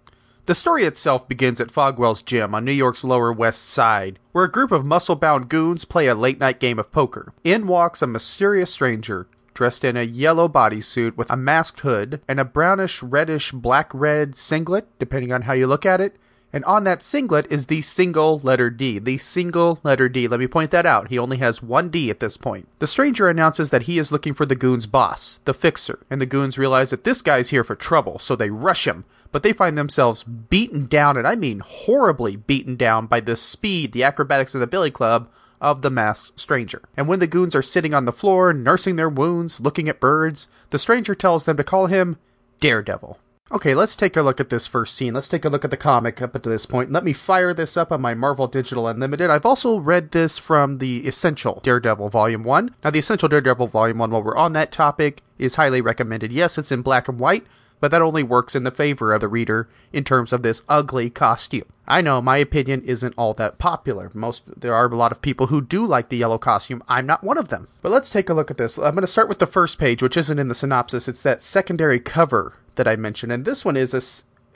The 0.49 0.55
story 0.55 0.85
itself 0.85 1.29
begins 1.29 1.61
at 1.61 1.71
Fogwell's 1.71 2.23
gym 2.23 2.55
on 2.55 2.65
New 2.65 2.73
York's 2.73 3.05
Lower 3.05 3.31
West 3.31 3.69
Side, 3.69 4.19
where 4.33 4.47
a 4.47 4.51
group 4.51 4.73
of 4.73 4.83
muscle 4.83 5.15
bound 5.15 5.51
goons 5.51 5.85
play 5.85 6.07
a 6.07 6.15
late 6.15 6.41
night 6.41 6.59
game 6.59 6.79
of 6.79 6.91
poker. 6.91 7.35
In 7.45 7.67
walks 7.67 8.01
a 8.01 8.07
mysterious 8.07 8.73
stranger 8.73 9.29
dressed 9.53 9.85
in 9.85 9.95
a 9.95 10.05
yellow 10.05 10.49
bodysuit 10.49 11.19
with 11.19 11.31
a 11.31 11.37
masked 11.37 11.81
hood 11.81 12.23
and 12.27 12.41
a 12.41 12.47
brownish, 12.47 13.03
reddish, 13.03 13.53
black 13.53 13.91
red 13.93 14.35
singlet, 14.35 14.89
depending 14.99 15.35
on 15.35 15.43
how 15.43 15.53
you 15.53 15.67
look 15.67 15.85
at 15.85 16.01
it. 16.01 16.17
And 16.51 16.65
on 16.65 16.85
that 16.85 17.03
singlet 17.03 17.47
is 17.51 17.67
the 17.67 17.83
single 17.83 18.39
letter 18.39 18.71
D. 18.71 18.99
The 18.99 19.19
single 19.19 19.81
letter 19.83 20.09
D. 20.09 20.27
Let 20.27 20.41
me 20.41 20.47
point 20.47 20.71
that 20.71 20.87
out. 20.87 21.11
He 21.11 21.19
only 21.19 21.37
has 21.37 21.63
one 21.63 21.91
D 21.91 22.09
at 22.09 22.21
this 22.21 22.39
point. 22.39 22.69
The 22.79 22.87
stranger 22.87 23.29
announces 23.29 23.69
that 23.69 23.83
he 23.83 23.99
is 23.99 24.13
looking 24.13 24.33
for 24.33 24.47
the 24.47 24.57
goon's 24.57 24.87
boss, 24.87 25.41
the 25.45 25.53
fixer, 25.53 25.99
and 26.09 26.23
the 26.23 26.27
goons 26.27 26.57
realize 26.57 26.89
that 26.89 27.05
this 27.05 27.21
guy's 27.21 27.51
here 27.51 27.65
for 27.65 27.75
trouble, 27.75 28.19
so 28.19 28.35
they 28.35 28.49
rush 28.49 28.87
him 28.87 29.05
but 29.33 29.43
they 29.43 29.53
find 29.53 29.77
themselves 29.77 30.25
beaten 30.25 30.87
down, 30.87 31.17
and 31.17 31.27
I 31.27 31.35
mean 31.35 31.61
horribly 31.61 32.37
beaten 32.37 32.77
down 32.77 33.07
by 33.07 33.21
the 33.21 33.37
speed, 33.37 33.93
the 33.93 34.05
acrobatics 34.05 34.55
of 34.55 34.61
the 34.61 34.67
Billy 34.67 34.91
Club 34.91 35.29
of 35.61 35.83
the 35.83 35.91
masked 35.91 36.39
stranger. 36.39 36.83
And 36.97 37.09
when 37.09 37.19
the 37.19 37.27
goons 37.27 37.55
are 37.55 37.63
sitting 37.63 37.95
on 37.95 38.05
the 38.05 38.13
floor, 38.13 38.53
nursing 38.53 38.97
their 38.97 39.09
wounds, 39.09 39.61
looking 39.61 39.89
at 39.89 40.01
birds, 40.01 40.49
the 40.71 40.79
stranger 40.79 41.15
tells 41.15 41.45
them 41.45 41.57
to 41.57 41.65
call 41.65 41.87
him 41.87 42.17
Daredevil. 42.61 43.19
Okay, 43.51 43.75
let's 43.75 43.97
take 43.97 44.15
a 44.15 44.21
look 44.21 44.41
at 44.41 44.51
this 44.51 44.67
first 44.67 44.95
scene. 44.95 45.15
Let's 45.15 45.27
take 45.27 45.47
a 45.47 45.49
look 45.49 45.65
at 45.65 45.71
the 45.71 45.79
comic 45.79 46.21
up 46.21 46.35
to 46.35 46.49
this 46.51 46.67
point. 46.67 46.93
Let 46.93 47.03
me 47.03 47.15
fire 47.15 47.55
this 47.55 47.79
up 47.79 47.91
on 47.91 48.03
my 48.03 48.13
Marvel 48.13 48.47
Digital 48.47 48.87
Unlimited. 48.87 49.31
I've 49.31 49.47
also 49.47 49.79
read 49.79 50.11
this 50.11 50.37
from 50.37 50.79
the 50.79 51.07
Essential 51.07 51.59
Daredevil 51.63 52.11
Volume 52.11 52.43
1. 52.43 52.75
Now, 52.85 52.91
the 52.91 52.99
Essential 52.99 53.29
Daredevil 53.29 53.69
Volume 53.69 53.97
1, 53.99 54.11
while 54.11 54.23
we're 54.23 54.37
on 54.37 54.53
that 54.53 54.71
topic, 54.71 55.23
is 55.39 55.55
highly 55.55 55.81
recommended. 55.81 56.31
Yes, 56.31 56.59
it's 56.59 56.71
in 56.71 56.83
black 56.83 57.09
and 57.09 57.19
white, 57.19 57.47
but 57.81 57.91
that 57.91 58.03
only 58.03 58.23
works 58.23 58.55
in 58.55 58.65
the 58.65 58.71
favor 58.71 59.13
of 59.13 59.21
the 59.21 59.29
reader 59.29 59.69
in 59.93 60.05
terms 60.05 60.33
of 60.33 60.43
this 60.43 60.63
ugly 60.69 61.11
costume. 61.11 61.65
I 61.87 62.01
know 62.01 62.21
my 62.21 62.37
opinion 62.37 62.83
isn't 62.83 63.15
all 63.17 63.35
that 63.35 63.59
popular. 63.59 64.11
Most 64.15 64.61
there 64.61 64.75
are 64.75 64.87
a 64.87 64.97
lot 64.97 65.13
of 65.13 65.23
people 65.23 65.47
who 65.47 65.61
do 65.61 65.87
like 65.87 66.09
the 66.09 66.19
yellow 66.19 66.39
costume. 66.39 66.83
I'm 66.89 67.07
not 67.07 67.25
one 67.25 67.39
of 67.39 67.49
them. 67.49 67.69
But 67.81 67.93
let's 67.93 68.11
take 68.11 68.29
a 68.29 68.35
look 68.35 68.51
at 68.51 68.59
this. 68.59 68.77
I'm 68.77 68.95
going 68.95 69.01
to 69.03 69.07
start 69.07 69.29
with 69.29 69.39
the 69.39 69.47
first 69.47 69.79
page, 69.79 70.03
which 70.03 70.17
isn't 70.17 70.39
in 70.39 70.49
the 70.49 70.55
synopsis. 70.55 71.09
It's 71.09 71.23
that 71.23 71.43
secondary 71.43 72.01
cover 72.01 72.59
that 72.75 72.89
I 72.89 72.97
mentioned, 72.97 73.33
and 73.33 73.45
this 73.45 73.65
one 73.65 73.77
is 73.77 73.95
a 73.95 74.03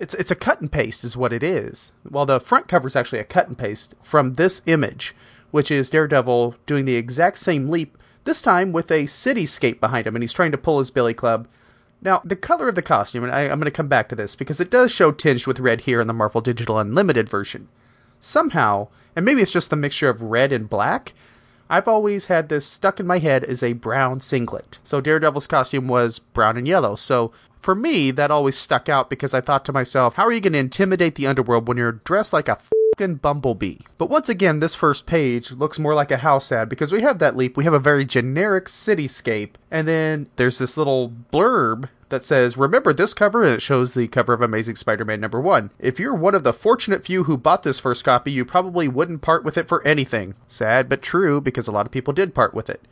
it's 0.02 0.14
it's 0.14 0.30
a 0.30 0.37
cut 0.37 0.61
and 0.61 0.70
paste 0.70 1.04
is 1.04 1.16
what 1.16 1.32
it 1.32 1.42
is. 1.42 1.92
Well, 2.08 2.26
the 2.26 2.40
front 2.40 2.68
cover 2.68 2.88
is 2.88 2.96
actually 2.96 3.20
a 3.20 3.24
cut 3.24 3.48
and 3.48 3.56
paste 3.56 3.94
from 4.02 4.35
this 4.35 4.62
image, 4.66 5.14
which 5.50 5.70
is 5.70 5.90
Daredevil 5.90 6.56
doing 6.66 6.85
the 6.85 6.96
exact 6.96 7.38
same 7.38 7.68
leap, 7.68 7.96
this 8.24 8.42
time 8.42 8.72
with 8.72 8.90
a 8.90 9.04
cityscape 9.04 9.80
behind 9.80 10.06
him, 10.06 10.16
and 10.16 10.22
he's 10.22 10.32
trying 10.32 10.52
to 10.52 10.58
pull 10.58 10.78
his 10.78 10.90
billy 10.90 11.14
club 11.14 11.48
now, 12.02 12.20
the 12.24 12.36
color 12.36 12.68
of 12.68 12.74
the 12.74 12.82
costume, 12.82 13.22
and 13.22 13.32
I, 13.32 13.42
am 13.42 13.60
going 13.60 13.64
to 13.64 13.70
come 13.70 13.88
back 13.88 14.08
to 14.08 14.16
this 14.16 14.34
because 14.34 14.60
it 14.60 14.70
does 14.70 14.90
show 14.90 15.12
tinged 15.12 15.46
with 15.46 15.60
red 15.60 15.82
here 15.82 16.00
in 16.00 16.08
the 16.08 16.12
Marvel 16.12 16.40
Digital 16.40 16.78
Unlimited 16.78 17.28
version. 17.28 17.68
Somehow, 18.18 18.88
and 19.14 19.24
maybe 19.24 19.40
it's 19.40 19.52
just 19.52 19.70
the 19.70 19.76
mixture 19.76 20.08
of 20.08 20.20
red 20.20 20.52
and 20.52 20.68
black, 20.68 21.12
I've 21.70 21.86
always 21.86 22.26
had 22.26 22.48
this 22.48 22.66
stuck 22.66 22.98
in 22.98 23.06
my 23.06 23.18
head 23.18 23.44
as 23.44 23.62
a 23.62 23.74
brown 23.74 24.20
singlet. 24.20 24.80
So 24.82 25.00
Daredevil's 25.00 25.46
costume 25.46 25.86
was 25.86 26.18
brown 26.18 26.58
and 26.58 26.66
yellow. 26.66 26.96
So 26.96 27.32
for 27.60 27.74
me, 27.74 28.10
that 28.10 28.32
always 28.32 28.58
stuck 28.58 28.88
out 28.88 29.08
because 29.08 29.32
I 29.32 29.40
thought 29.40 29.64
to 29.66 29.72
myself, 29.72 30.14
how 30.14 30.26
are 30.26 30.32
you 30.32 30.40
going 30.40 30.52
to 30.54 30.58
intimidate 30.58 31.14
the 31.14 31.28
underworld 31.28 31.68
when 31.68 31.76
you're 31.76 31.92
dressed 31.92 32.32
like 32.32 32.48
a 32.48 32.58
fucking 33.02 33.16
bumblebee? 33.16 33.78
But 33.98 34.10
once 34.10 34.28
again, 34.28 34.60
this 34.60 34.74
first 34.74 35.06
page 35.06 35.52
looks 35.52 35.78
more 35.78 35.94
like 35.94 36.10
a 36.10 36.18
house 36.18 36.52
ad 36.52 36.68
because 36.68 36.92
we 36.92 37.02
have 37.02 37.18
that 37.18 37.36
leap. 37.36 37.56
We 37.56 37.64
have 37.64 37.72
a 37.72 37.78
very 37.78 38.04
generic 38.04 38.66
cityscape, 38.66 39.54
and 39.70 39.86
then 39.88 40.28
there's 40.36 40.58
this 40.58 40.76
little 40.76 41.12
blurb 41.32 41.88
that 42.08 42.24
says, 42.24 42.56
Remember 42.56 42.92
this 42.92 43.14
cover? 43.14 43.44
And 43.44 43.54
it 43.54 43.62
shows 43.62 43.94
the 43.94 44.08
cover 44.08 44.32
of 44.32 44.42
Amazing 44.42 44.76
Spider 44.76 45.04
Man 45.04 45.20
number 45.20 45.40
one. 45.40 45.70
If 45.78 45.98
you're 45.98 46.14
one 46.14 46.34
of 46.34 46.44
the 46.44 46.52
fortunate 46.52 47.04
few 47.04 47.24
who 47.24 47.36
bought 47.36 47.62
this 47.62 47.80
first 47.80 48.04
copy, 48.04 48.30
you 48.30 48.44
probably 48.44 48.88
wouldn't 48.88 49.22
part 49.22 49.44
with 49.44 49.58
it 49.58 49.68
for 49.68 49.84
anything. 49.86 50.34
Sad 50.46 50.88
but 50.88 51.02
true 51.02 51.40
because 51.40 51.68
a 51.68 51.72
lot 51.72 51.86
of 51.86 51.92
people 51.92 52.12
did 52.12 52.34
part 52.34 52.54
with 52.54 52.70
it. 52.70 52.82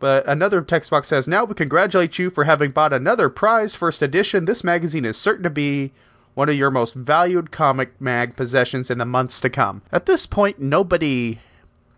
But 0.00 0.26
another 0.26 0.60
text 0.60 0.90
box 0.90 1.08
says, 1.08 1.28
Now 1.28 1.44
we 1.44 1.54
congratulate 1.54 2.18
you 2.18 2.28
for 2.28 2.44
having 2.44 2.70
bought 2.70 2.92
another 2.92 3.28
prized 3.28 3.76
first 3.76 4.02
edition. 4.02 4.44
This 4.44 4.64
magazine 4.64 5.04
is 5.04 5.16
certain 5.16 5.44
to 5.44 5.50
be 5.50 5.92
one 6.34 6.48
of 6.48 6.56
your 6.56 6.70
most 6.70 6.94
valued 6.94 7.50
comic 7.50 8.00
mag 8.00 8.36
possessions 8.36 8.90
in 8.90 8.98
the 8.98 9.04
months 9.04 9.40
to 9.40 9.50
come. 9.50 9.82
At 9.92 10.06
this 10.06 10.26
point, 10.26 10.60
nobody 10.60 11.38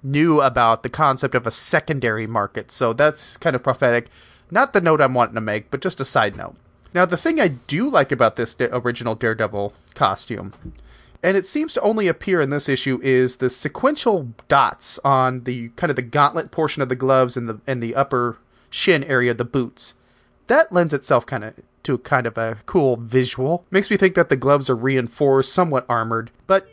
knew 0.03 0.41
about 0.41 0.83
the 0.83 0.89
concept 0.89 1.35
of 1.35 1.47
a 1.47 1.51
secondary 1.51 2.27
market, 2.27 2.71
so 2.71 2.93
that's 2.93 3.37
kind 3.37 3.57
of 3.57 3.63
prophetic. 3.63 4.09
Not 4.51 4.73
the 4.73 4.81
note 4.81 5.01
I'm 5.01 5.15
wanting 5.15 5.35
to 5.35 5.41
make, 5.41 5.71
but 5.71 5.83
just 5.83 6.01
a 6.01 6.05
side 6.05 6.37
note. 6.37 6.55
Now, 6.95 7.05
the 7.05 7.17
thing 7.17 7.41
I 7.41 7.49
do 7.49 7.89
like 7.89 8.13
about 8.13 8.37
this 8.37 8.57
original 8.61 9.15
Daredevil 9.15 9.73
costume, 9.95 10.55
and 11.23 11.37
it 11.37 11.47
seems 11.47 11.75
to 11.75 11.81
only 11.81 12.07
appear 12.09 12.41
in 12.41 12.51
this 12.51 12.69
issue, 12.69 13.01
is 13.03 13.37
the 13.37 13.51
sequential 13.51 14.33
dots 14.49 14.99
on 15.05 15.45
the 15.45 15.71
kind 15.71 15.91
of 15.91 15.97
the 15.97 16.03
gauntlet 16.03 16.51
portion 16.51 16.83
of 16.83 16.89
the 16.89 16.97
gloves 16.97 17.37
and 17.37 17.49
the 17.49 17.61
and 17.67 17.83
the 17.83 17.95
upper 17.95 18.39
shin 18.71 19.03
area 19.05 19.33
of 19.33 19.39
the 19.39 19.45
boots. 19.45 19.95
That 20.47 20.73
lends 20.73 20.95
itself 20.95 21.27
kind 21.27 21.45
of 21.45 21.55
to 21.87 21.99
kind 21.99 22.27
of 22.27 22.37
a 22.37 22.59
cool 22.67 22.97
visual. 22.97 23.65
Makes 23.71 23.91
me 23.91 23.97
think 23.97 24.15
that 24.15 24.29
the 24.29 24.37
gloves 24.37 24.69
are 24.69 24.77
reinforced, 24.77 25.53
somewhat 25.53 25.87
armored. 25.89 26.31
But 26.47 26.69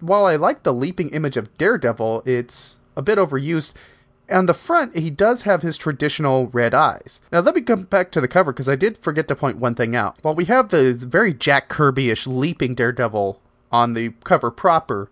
while 0.00 0.26
I 0.26 0.36
like 0.36 0.62
the 0.62 0.74
leaping 0.74 1.10
image 1.10 1.36
of 1.36 1.56
Daredevil, 1.56 2.22
it's 2.26 2.78
a 2.96 3.02
bit 3.02 3.18
overused. 3.18 3.72
On 4.28 4.46
the 4.46 4.54
front, 4.54 4.96
he 4.96 5.08
does 5.08 5.42
have 5.42 5.62
his 5.62 5.76
traditional 5.76 6.48
red 6.48 6.74
eyes. 6.74 7.20
Now, 7.30 7.40
let 7.40 7.54
me 7.54 7.60
come 7.60 7.84
back 7.84 8.10
to 8.10 8.20
the 8.20 8.26
cover 8.26 8.52
because 8.52 8.68
I 8.68 8.74
did 8.74 8.98
forget 8.98 9.28
to 9.28 9.36
point 9.36 9.58
one 9.58 9.76
thing 9.76 9.94
out. 9.94 10.18
While 10.22 10.34
we 10.34 10.46
have 10.46 10.68
the 10.68 10.94
very 10.94 11.32
Jack 11.32 11.68
Kirby 11.68 12.10
ish 12.10 12.26
leaping 12.26 12.74
Daredevil 12.74 13.40
on 13.70 13.94
the 13.94 14.10
cover 14.24 14.50
proper, 14.50 15.08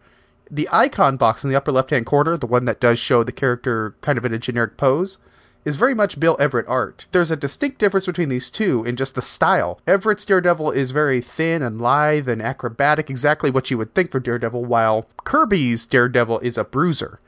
the 0.51 0.69
icon 0.73 1.17
box 1.17 1.45
in 1.45 1.51
the 1.51 1.57
upper 1.57 1.71
left 1.71 1.91
hand 1.91 2.07
corner, 2.07 2.37
the 2.37 2.47
one 2.47 2.65
that 2.65 2.81
does 2.81 2.99
show 2.99 3.23
the 3.23 3.33
character 3.33 3.95
kind 4.01 4.19
of 4.19 4.25
in 4.25 4.35
a 4.35 4.39
generic 4.39 4.77
pose, 4.77 5.19
is 5.65 5.77
very 5.77 5.95
much 5.95 6.21
Bill 6.21 6.37
Everett 6.39 6.69
art. 6.69 7.07
There's 7.13 7.31
a 7.31 7.37
distinct 7.37 7.79
difference 7.79 8.07
between 8.07 8.29
these 8.29 8.51
two 8.51 8.85
in 8.85 8.97
just 8.97 9.15
the 9.15 9.23
style. 9.23 9.81
Everett's 9.87 10.25
Daredevil 10.25 10.73
is 10.73 10.91
very 10.91 11.21
thin 11.21 11.63
and 11.63 11.81
lithe 11.81 12.29
and 12.29 12.43
acrobatic, 12.43 13.09
exactly 13.09 13.51
what 13.51 13.71
you 13.71 13.79
would 13.79 13.95
think 13.95 14.11
for 14.11 14.21
Daredevil, 14.21 14.65
while 14.65 15.09
Kirby's 15.25 15.87
Daredevil 15.87 16.41
is 16.41 16.59
a 16.59 16.65
bruiser. 16.65 17.19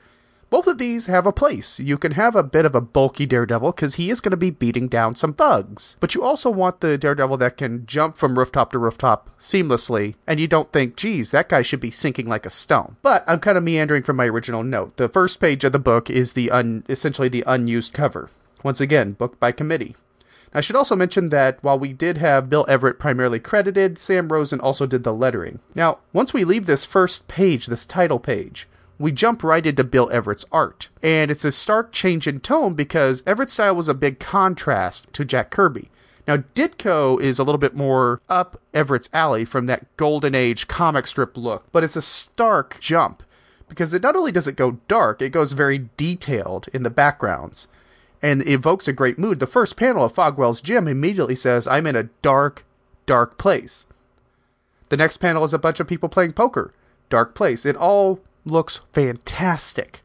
Both 0.48 0.68
of 0.68 0.78
these 0.78 1.06
have 1.06 1.26
a 1.26 1.32
place. 1.32 1.80
You 1.80 1.98
can 1.98 2.12
have 2.12 2.36
a 2.36 2.44
bit 2.44 2.64
of 2.64 2.76
a 2.76 2.80
bulky 2.80 3.26
Daredevil 3.26 3.72
because 3.72 3.96
he 3.96 4.10
is 4.10 4.20
going 4.20 4.30
to 4.30 4.36
be 4.36 4.50
beating 4.50 4.86
down 4.86 5.16
some 5.16 5.34
thugs. 5.34 5.96
But 5.98 6.14
you 6.14 6.22
also 6.22 6.50
want 6.50 6.80
the 6.80 6.96
Daredevil 6.96 7.38
that 7.38 7.56
can 7.56 7.84
jump 7.84 8.16
from 8.16 8.38
rooftop 8.38 8.70
to 8.70 8.78
rooftop 8.78 9.28
seamlessly, 9.40 10.14
and 10.24 10.38
you 10.38 10.46
don't 10.46 10.72
think, 10.72 10.96
geez, 10.96 11.32
that 11.32 11.48
guy 11.48 11.62
should 11.62 11.80
be 11.80 11.90
sinking 11.90 12.26
like 12.26 12.46
a 12.46 12.50
stone. 12.50 12.96
But 13.02 13.24
I'm 13.26 13.40
kind 13.40 13.58
of 13.58 13.64
meandering 13.64 14.04
from 14.04 14.16
my 14.16 14.26
original 14.26 14.62
note. 14.62 14.96
The 14.98 15.08
first 15.08 15.40
page 15.40 15.64
of 15.64 15.72
the 15.72 15.80
book 15.80 16.08
is 16.08 16.34
the 16.34 16.52
un- 16.52 16.84
essentially 16.88 17.28
the 17.28 17.44
unused 17.44 17.92
cover. 17.92 18.30
Once 18.62 18.80
again, 18.80 19.12
book 19.12 19.40
by 19.40 19.50
committee. 19.50 19.96
I 20.54 20.60
should 20.60 20.76
also 20.76 20.96
mention 20.96 21.28
that 21.30 21.62
while 21.62 21.78
we 21.78 21.92
did 21.92 22.18
have 22.18 22.48
Bill 22.48 22.64
Everett 22.68 22.98
primarily 22.98 23.40
credited, 23.40 23.98
Sam 23.98 24.28
Rosen 24.28 24.60
also 24.60 24.86
did 24.86 25.02
the 25.02 25.12
lettering. 25.12 25.58
Now, 25.74 25.98
once 26.12 26.32
we 26.32 26.44
leave 26.44 26.66
this 26.66 26.84
first 26.84 27.28
page, 27.28 27.66
this 27.66 27.84
title 27.84 28.18
page, 28.18 28.66
we 28.98 29.12
jump 29.12 29.42
right 29.44 29.66
into 29.66 29.84
Bill 29.84 30.08
Everett's 30.10 30.44
art. 30.50 30.88
And 31.02 31.30
it's 31.30 31.44
a 31.44 31.52
stark 31.52 31.92
change 31.92 32.26
in 32.26 32.40
tone 32.40 32.74
because 32.74 33.22
Everett's 33.26 33.52
style 33.52 33.74
was 33.76 33.88
a 33.88 33.94
big 33.94 34.18
contrast 34.18 35.12
to 35.12 35.24
Jack 35.24 35.50
Kirby. 35.50 35.90
Now, 36.26 36.38
Ditko 36.54 37.20
is 37.20 37.38
a 37.38 37.44
little 37.44 37.58
bit 37.58 37.76
more 37.76 38.20
up 38.28 38.60
Everett's 38.74 39.08
alley 39.12 39.44
from 39.44 39.66
that 39.66 39.86
golden 39.96 40.34
age 40.34 40.66
comic 40.66 41.06
strip 41.06 41.36
look, 41.36 41.70
but 41.70 41.84
it's 41.84 41.96
a 41.96 42.02
stark 42.02 42.78
jump 42.80 43.22
because 43.68 43.94
it 43.94 44.02
not 44.02 44.16
only 44.16 44.32
does 44.32 44.48
it 44.48 44.56
go 44.56 44.78
dark, 44.88 45.22
it 45.22 45.30
goes 45.30 45.52
very 45.52 45.88
detailed 45.96 46.68
in 46.72 46.82
the 46.82 46.90
backgrounds 46.90 47.68
and 48.22 48.46
evokes 48.46 48.88
a 48.88 48.92
great 48.92 49.18
mood. 49.18 49.38
The 49.38 49.46
first 49.46 49.76
panel 49.76 50.04
of 50.04 50.14
Fogwell's 50.14 50.60
gym 50.60 50.88
immediately 50.88 51.36
says, 51.36 51.66
I'm 51.66 51.86
in 51.86 51.96
a 51.96 52.08
dark, 52.22 52.64
dark 53.04 53.38
place. 53.38 53.84
The 54.88 54.96
next 54.96 55.18
panel 55.18 55.44
is 55.44 55.52
a 55.52 55.58
bunch 55.58 55.80
of 55.80 55.88
people 55.88 56.08
playing 56.08 56.32
poker. 56.32 56.72
Dark 57.08 57.34
place. 57.34 57.64
It 57.64 57.76
all 57.76 58.20
looks 58.46 58.80
fantastic. 58.92 60.02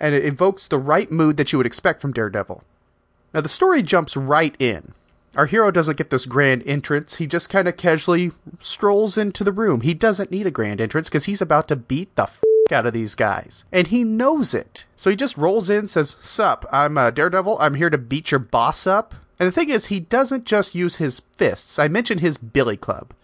And 0.00 0.14
it 0.14 0.24
evokes 0.24 0.66
the 0.66 0.78
right 0.78 1.10
mood 1.10 1.36
that 1.36 1.52
you 1.52 1.58
would 1.58 1.66
expect 1.66 2.00
from 2.00 2.12
Daredevil. 2.12 2.64
Now, 3.32 3.40
the 3.40 3.48
story 3.48 3.82
jumps 3.82 4.16
right 4.16 4.54
in. 4.58 4.92
Our 5.36 5.46
hero 5.46 5.70
doesn't 5.70 5.96
get 5.96 6.10
this 6.10 6.26
grand 6.26 6.62
entrance. 6.66 7.14
He 7.14 7.26
just 7.26 7.48
kind 7.48 7.66
of 7.66 7.78
casually 7.78 8.32
strolls 8.60 9.16
into 9.16 9.44
the 9.44 9.52
room. 9.52 9.80
He 9.80 9.94
doesn't 9.94 10.30
need 10.30 10.46
a 10.46 10.50
grand 10.50 10.80
entrance 10.80 11.08
because 11.08 11.24
he's 11.24 11.40
about 11.40 11.68
to 11.68 11.76
beat 11.76 12.14
the 12.16 12.24
f- 12.24 12.42
out 12.70 12.86
of 12.86 12.92
these 12.92 13.14
guys. 13.14 13.64
And 13.72 13.86
he 13.86 14.04
knows 14.04 14.52
it. 14.52 14.84
So 14.96 15.08
he 15.08 15.16
just 15.16 15.38
rolls 15.38 15.70
in, 15.70 15.88
says, 15.88 16.16
Sup, 16.20 16.66
I'm 16.70 16.98
uh, 16.98 17.10
Daredevil. 17.10 17.56
I'm 17.60 17.74
here 17.74 17.90
to 17.90 17.98
beat 17.98 18.30
your 18.30 18.40
boss 18.40 18.86
up. 18.86 19.14
And 19.38 19.46
the 19.46 19.52
thing 19.52 19.70
is, 19.70 19.86
he 19.86 20.00
doesn't 20.00 20.44
just 20.44 20.74
use 20.74 20.96
his 20.96 21.20
fists. 21.20 21.78
I 21.78 21.88
mentioned 21.88 22.20
his 22.20 22.36
Billy 22.36 22.76
Club. 22.76 23.14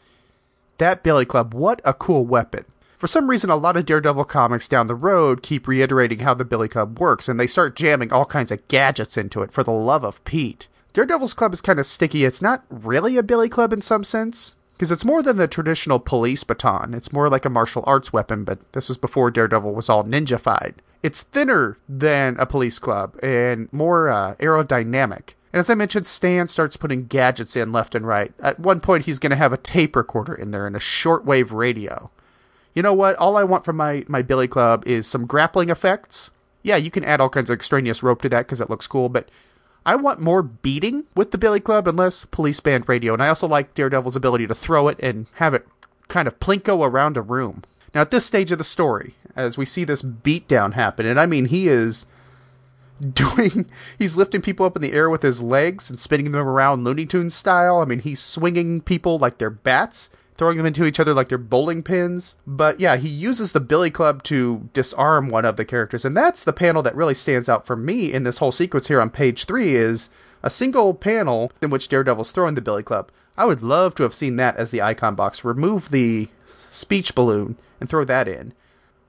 That 0.78 1.02
Billy 1.02 1.26
Club, 1.26 1.54
what 1.54 1.80
a 1.84 1.92
cool 1.92 2.24
weapon. 2.24 2.64
For 2.98 3.06
some 3.06 3.30
reason, 3.30 3.48
a 3.48 3.54
lot 3.54 3.76
of 3.76 3.86
Daredevil 3.86 4.24
comics 4.24 4.66
down 4.66 4.88
the 4.88 4.94
road 4.96 5.40
keep 5.40 5.68
reiterating 5.68 6.18
how 6.18 6.34
the 6.34 6.44
Billy 6.44 6.66
Club 6.66 6.98
works, 6.98 7.28
and 7.28 7.38
they 7.38 7.46
start 7.46 7.76
jamming 7.76 8.12
all 8.12 8.24
kinds 8.24 8.50
of 8.50 8.66
gadgets 8.66 9.16
into 9.16 9.40
it 9.42 9.52
for 9.52 9.62
the 9.62 9.70
love 9.70 10.02
of 10.02 10.22
Pete. 10.24 10.66
Daredevil's 10.94 11.32
Club 11.32 11.52
is 11.52 11.60
kind 11.60 11.78
of 11.78 11.86
sticky. 11.86 12.24
It's 12.24 12.42
not 12.42 12.64
really 12.68 13.16
a 13.16 13.22
Billy 13.22 13.48
Club 13.48 13.72
in 13.72 13.82
some 13.82 14.02
sense, 14.02 14.56
because 14.72 14.90
it's 14.90 15.04
more 15.04 15.22
than 15.22 15.36
the 15.36 15.46
traditional 15.46 16.00
police 16.00 16.42
baton. 16.42 16.92
It's 16.92 17.12
more 17.12 17.30
like 17.30 17.44
a 17.44 17.50
martial 17.50 17.84
arts 17.86 18.12
weapon, 18.12 18.42
but 18.42 18.58
this 18.72 18.90
is 18.90 18.96
before 18.96 19.30
Daredevil 19.30 19.74
was 19.74 19.88
all 19.88 20.02
ninjafied. 20.02 20.74
It's 21.00 21.22
thinner 21.22 21.78
than 21.88 22.36
a 22.40 22.46
police 22.46 22.80
club 22.80 23.16
and 23.22 23.72
more 23.72 24.08
uh, 24.08 24.34
aerodynamic. 24.40 25.34
And 25.52 25.60
as 25.60 25.70
I 25.70 25.76
mentioned, 25.76 26.08
Stan 26.08 26.48
starts 26.48 26.76
putting 26.76 27.06
gadgets 27.06 27.54
in 27.54 27.70
left 27.70 27.94
and 27.94 28.04
right. 28.04 28.32
At 28.40 28.58
one 28.58 28.80
point, 28.80 29.06
he's 29.06 29.20
going 29.20 29.30
to 29.30 29.36
have 29.36 29.52
a 29.52 29.56
tape 29.56 29.94
recorder 29.94 30.34
in 30.34 30.50
there 30.50 30.66
and 30.66 30.74
a 30.74 30.80
shortwave 30.80 31.52
radio 31.52 32.10
you 32.78 32.82
know 32.82 32.94
what? 32.94 33.16
All 33.16 33.36
I 33.36 33.42
want 33.42 33.64
from 33.64 33.74
my, 33.74 34.04
my 34.06 34.22
Billy 34.22 34.46
Club 34.46 34.86
is 34.86 35.04
some 35.04 35.26
grappling 35.26 35.68
effects. 35.68 36.30
Yeah, 36.62 36.76
you 36.76 36.92
can 36.92 37.02
add 37.02 37.20
all 37.20 37.28
kinds 37.28 37.50
of 37.50 37.54
extraneous 37.54 38.04
rope 38.04 38.22
to 38.22 38.28
that 38.28 38.46
because 38.46 38.60
it 38.60 38.70
looks 38.70 38.86
cool, 38.86 39.08
but 39.08 39.28
I 39.84 39.96
want 39.96 40.20
more 40.20 40.44
beating 40.44 41.02
with 41.16 41.32
the 41.32 41.38
Billy 41.38 41.58
Club 41.58 41.88
and 41.88 41.98
less 41.98 42.24
police 42.26 42.60
band 42.60 42.88
radio. 42.88 43.12
And 43.14 43.20
I 43.20 43.26
also 43.26 43.48
like 43.48 43.74
Daredevil's 43.74 44.14
ability 44.14 44.46
to 44.46 44.54
throw 44.54 44.86
it 44.86 44.96
and 45.00 45.26
have 45.34 45.54
it 45.54 45.66
kind 46.06 46.28
of 46.28 46.38
plinko 46.38 46.86
around 46.86 47.16
a 47.16 47.20
room. 47.20 47.64
Now, 47.96 48.02
at 48.02 48.12
this 48.12 48.24
stage 48.24 48.52
of 48.52 48.58
the 48.58 48.64
story, 48.64 49.14
as 49.34 49.58
we 49.58 49.64
see 49.64 49.82
this 49.82 50.02
beatdown 50.02 50.74
happen, 50.74 51.04
and 51.04 51.18
I 51.18 51.26
mean, 51.26 51.46
he 51.46 51.66
is 51.66 52.06
doing, 53.12 53.68
he's 53.98 54.16
lifting 54.16 54.40
people 54.40 54.64
up 54.64 54.76
in 54.76 54.82
the 54.82 54.92
air 54.92 55.10
with 55.10 55.22
his 55.22 55.42
legs 55.42 55.90
and 55.90 55.98
spinning 55.98 56.30
them 56.30 56.46
around 56.46 56.84
Looney 56.84 57.06
Tunes 57.06 57.34
style. 57.34 57.80
I 57.80 57.86
mean, 57.86 57.98
he's 57.98 58.20
swinging 58.20 58.82
people 58.82 59.18
like 59.18 59.38
they're 59.38 59.50
bats 59.50 60.10
throwing 60.38 60.56
them 60.56 60.66
into 60.66 60.86
each 60.86 61.00
other 61.00 61.12
like 61.12 61.28
they're 61.28 61.36
bowling 61.36 61.82
pins. 61.82 62.36
But 62.46 62.80
yeah, 62.80 62.96
he 62.96 63.08
uses 63.08 63.52
the 63.52 63.60
Billy 63.60 63.90
Club 63.90 64.22
to 64.24 64.70
disarm 64.72 65.28
one 65.28 65.44
of 65.44 65.56
the 65.56 65.64
characters, 65.64 66.04
and 66.04 66.16
that's 66.16 66.44
the 66.44 66.52
panel 66.52 66.82
that 66.84 66.96
really 66.96 67.14
stands 67.14 67.48
out 67.48 67.66
for 67.66 67.76
me 67.76 68.12
in 68.12 68.22
this 68.22 68.38
whole 68.38 68.52
sequence 68.52 68.88
here 68.88 69.00
on 69.00 69.10
page 69.10 69.44
three 69.44 69.74
is 69.74 70.08
a 70.42 70.48
single 70.48 70.94
panel 70.94 71.52
in 71.60 71.68
which 71.68 71.88
Daredevil's 71.88 72.30
throwing 72.30 72.54
the 72.54 72.62
Billy 72.62 72.82
Club. 72.84 73.10
I 73.36 73.44
would 73.44 73.62
love 73.62 73.94
to 73.96 74.04
have 74.04 74.14
seen 74.14 74.36
that 74.36 74.56
as 74.56 74.70
the 74.70 74.80
icon 74.82 75.14
box. 75.14 75.44
Remove 75.44 75.90
the 75.90 76.28
speech 76.46 77.14
balloon 77.14 77.56
and 77.80 77.88
throw 77.88 78.04
that 78.04 78.28
in. 78.28 78.52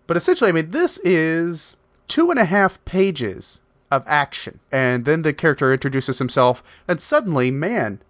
But 0.07 0.17
essentially, 0.17 0.49
I 0.49 0.53
mean, 0.53 0.71
this 0.71 0.97
is 0.99 1.77
two 2.07 2.31
and 2.31 2.39
a 2.39 2.45
half 2.45 2.83
pages 2.85 3.61
of 3.91 4.03
action. 4.07 4.59
And 4.71 5.05
then 5.05 5.21
the 5.21 5.33
character 5.33 5.71
introduces 5.71 6.19
himself, 6.19 6.63
and 6.87 7.01
suddenly, 7.01 7.51
man, 7.51 8.01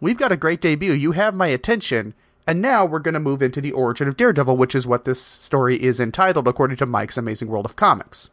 we've 0.00 0.18
got 0.18 0.32
a 0.32 0.36
great 0.36 0.60
debut. 0.60 0.92
You 0.92 1.12
have 1.12 1.34
my 1.34 1.48
attention. 1.48 2.14
And 2.48 2.62
now 2.62 2.86
we're 2.86 2.98
going 3.00 3.12
to 3.12 3.20
move 3.20 3.42
into 3.42 3.60
the 3.60 3.72
origin 3.72 4.08
of 4.08 4.16
Daredevil, 4.16 4.56
which 4.56 4.74
is 4.74 4.86
what 4.86 5.04
this 5.04 5.20
story 5.20 5.82
is 5.82 6.00
entitled 6.00 6.48
according 6.48 6.78
to 6.78 6.86
Mike's 6.86 7.18
Amazing 7.18 7.48
World 7.48 7.66
of 7.66 7.76
Comics. 7.76 8.30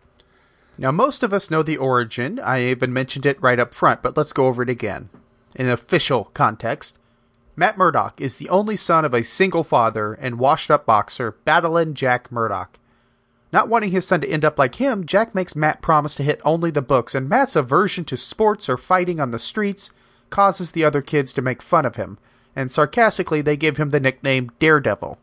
Now, 0.78 0.94
most 0.94 1.22
of 1.22 1.34
us 1.34 1.52
know 1.52 1.62
the 1.62 1.76
origin. 1.76 2.40
I 2.40 2.64
even 2.64 2.94
mentioned 2.94 3.26
it 3.26 3.42
right 3.42 3.60
up 3.60 3.74
front, 3.74 4.02
but 4.02 4.16
let's 4.16 4.32
go 4.32 4.48
over 4.48 4.64
it 4.64 4.70
again. 4.70 5.10
In 5.54 5.68
official 5.68 6.32
context, 6.34 6.98
Matt 7.58 7.78
Murdock 7.78 8.22
is 8.22 8.38
the 8.38 8.48
only 8.48 8.78
son 8.78 9.04
of 9.04 9.14
a 9.14 9.22
single 9.22 9.66
father 9.66 10.14
and 10.14 10.40
washed 10.40 10.72
up 10.72 10.86
boxer, 10.86 11.36
Battling 11.44 11.94
Jack 11.94 12.32
Murdock. 12.32 12.80
Not 13.52 13.68
wanting 13.68 13.92
his 13.92 14.08
son 14.08 14.22
to 14.22 14.30
end 14.30 14.46
up 14.46 14.58
like 14.58 14.76
him, 14.76 15.06
Jack 15.06 15.36
makes 15.36 15.58
Matt 15.58 15.82
promise 15.82 16.16
to 16.16 16.24
hit 16.24 16.40
only 16.46 16.72
the 16.72 16.82
books, 16.82 17.16
and 17.16 17.28
Matt's 17.28 17.58
aversion 17.58 18.06
to 18.06 18.16
sports 18.16 18.70
or 18.70 18.78
fighting 18.78 19.20
on 19.20 19.32
the 19.32 19.40
streets 19.40 19.92
causes 20.30 20.72
the 20.72 20.86
other 20.86 21.02
kids 21.02 21.34
to 21.34 21.42
make 21.42 21.62
fun 21.62 21.86
of 21.86 21.98
him, 21.98 22.18
and 22.56 22.72
sarcastically 22.72 23.42
they 23.42 23.58
give 23.58 23.78
him 23.78 23.90
the 23.90 24.00
nickname 24.00 24.52
Daredevil. 24.60 25.18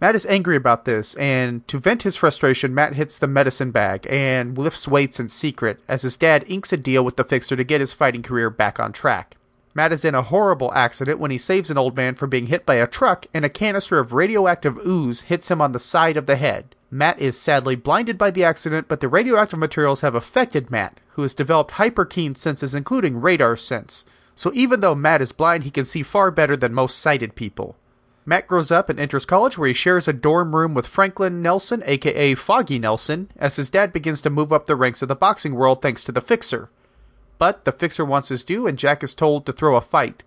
Matt 0.00 0.14
is 0.14 0.26
angry 0.26 0.54
about 0.54 0.84
this, 0.84 1.14
and 1.16 1.66
to 1.66 1.78
vent 1.78 2.04
his 2.04 2.14
frustration, 2.14 2.72
Matt 2.72 2.94
hits 2.94 3.18
the 3.18 3.26
medicine 3.26 3.72
bag 3.72 4.06
and 4.08 4.56
lifts 4.56 4.86
weights 4.86 5.18
in 5.18 5.26
secret 5.26 5.80
as 5.88 6.02
his 6.02 6.16
dad 6.16 6.44
inks 6.46 6.72
a 6.72 6.76
deal 6.76 7.04
with 7.04 7.16
the 7.16 7.24
fixer 7.24 7.56
to 7.56 7.64
get 7.64 7.80
his 7.80 7.92
fighting 7.92 8.22
career 8.22 8.48
back 8.48 8.78
on 8.78 8.92
track. 8.92 9.36
Matt 9.74 9.92
is 9.92 10.04
in 10.04 10.14
a 10.14 10.22
horrible 10.22 10.72
accident 10.72 11.18
when 11.18 11.30
he 11.30 11.38
saves 11.38 11.70
an 11.70 11.78
old 11.78 11.96
man 11.96 12.14
from 12.14 12.30
being 12.30 12.46
hit 12.46 12.64
by 12.64 12.76
a 12.76 12.86
truck 12.86 13.26
and 13.34 13.44
a 13.44 13.48
canister 13.48 13.98
of 13.98 14.12
radioactive 14.12 14.78
ooze 14.86 15.22
hits 15.22 15.50
him 15.50 15.60
on 15.60 15.72
the 15.72 15.80
side 15.80 16.16
of 16.16 16.26
the 16.26 16.36
head. 16.36 16.74
Matt 16.90 17.20
is 17.20 17.38
sadly 17.38 17.76
blinded 17.76 18.16
by 18.16 18.30
the 18.30 18.44
accident, 18.44 18.88
but 18.88 19.00
the 19.00 19.08
radioactive 19.08 19.58
materials 19.58 20.00
have 20.00 20.14
affected 20.14 20.70
Matt, 20.70 20.98
who 21.10 21.22
has 21.22 21.34
developed 21.34 21.72
hyper 21.72 22.04
keen 22.04 22.34
senses, 22.34 22.74
including 22.74 23.20
radar 23.20 23.56
sense. 23.56 24.04
So 24.38 24.52
even 24.54 24.78
though 24.78 24.94
Matt 24.94 25.20
is 25.20 25.32
blind, 25.32 25.64
he 25.64 25.70
can 25.72 25.84
see 25.84 26.04
far 26.04 26.30
better 26.30 26.56
than 26.56 26.72
most 26.72 27.00
sighted 27.00 27.34
people. 27.34 27.74
Matt 28.24 28.46
grows 28.46 28.70
up 28.70 28.88
and 28.88 29.00
enters 29.00 29.24
college 29.24 29.58
where 29.58 29.66
he 29.66 29.74
shares 29.74 30.06
a 30.06 30.12
dorm 30.12 30.54
room 30.54 30.74
with 30.74 30.86
Franklin 30.86 31.42
Nelson, 31.42 31.82
aka 31.84 32.36
Foggy 32.36 32.78
Nelson, 32.78 33.32
as 33.36 33.56
his 33.56 33.68
dad 33.68 33.92
begins 33.92 34.20
to 34.20 34.30
move 34.30 34.52
up 34.52 34.66
the 34.66 34.76
ranks 34.76 35.02
of 35.02 35.08
the 35.08 35.16
boxing 35.16 35.56
world 35.56 35.82
thanks 35.82 36.04
to 36.04 36.12
the 36.12 36.20
Fixer. 36.20 36.70
But 37.38 37.64
the 37.64 37.72
Fixer 37.72 38.04
wants 38.04 38.28
his 38.28 38.44
due 38.44 38.68
and 38.68 38.78
Jack 38.78 39.02
is 39.02 39.12
told 39.12 39.44
to 39.46 39.52
throw 39.52 39.74
a 39.74 39.80
fight. 39.80 40.22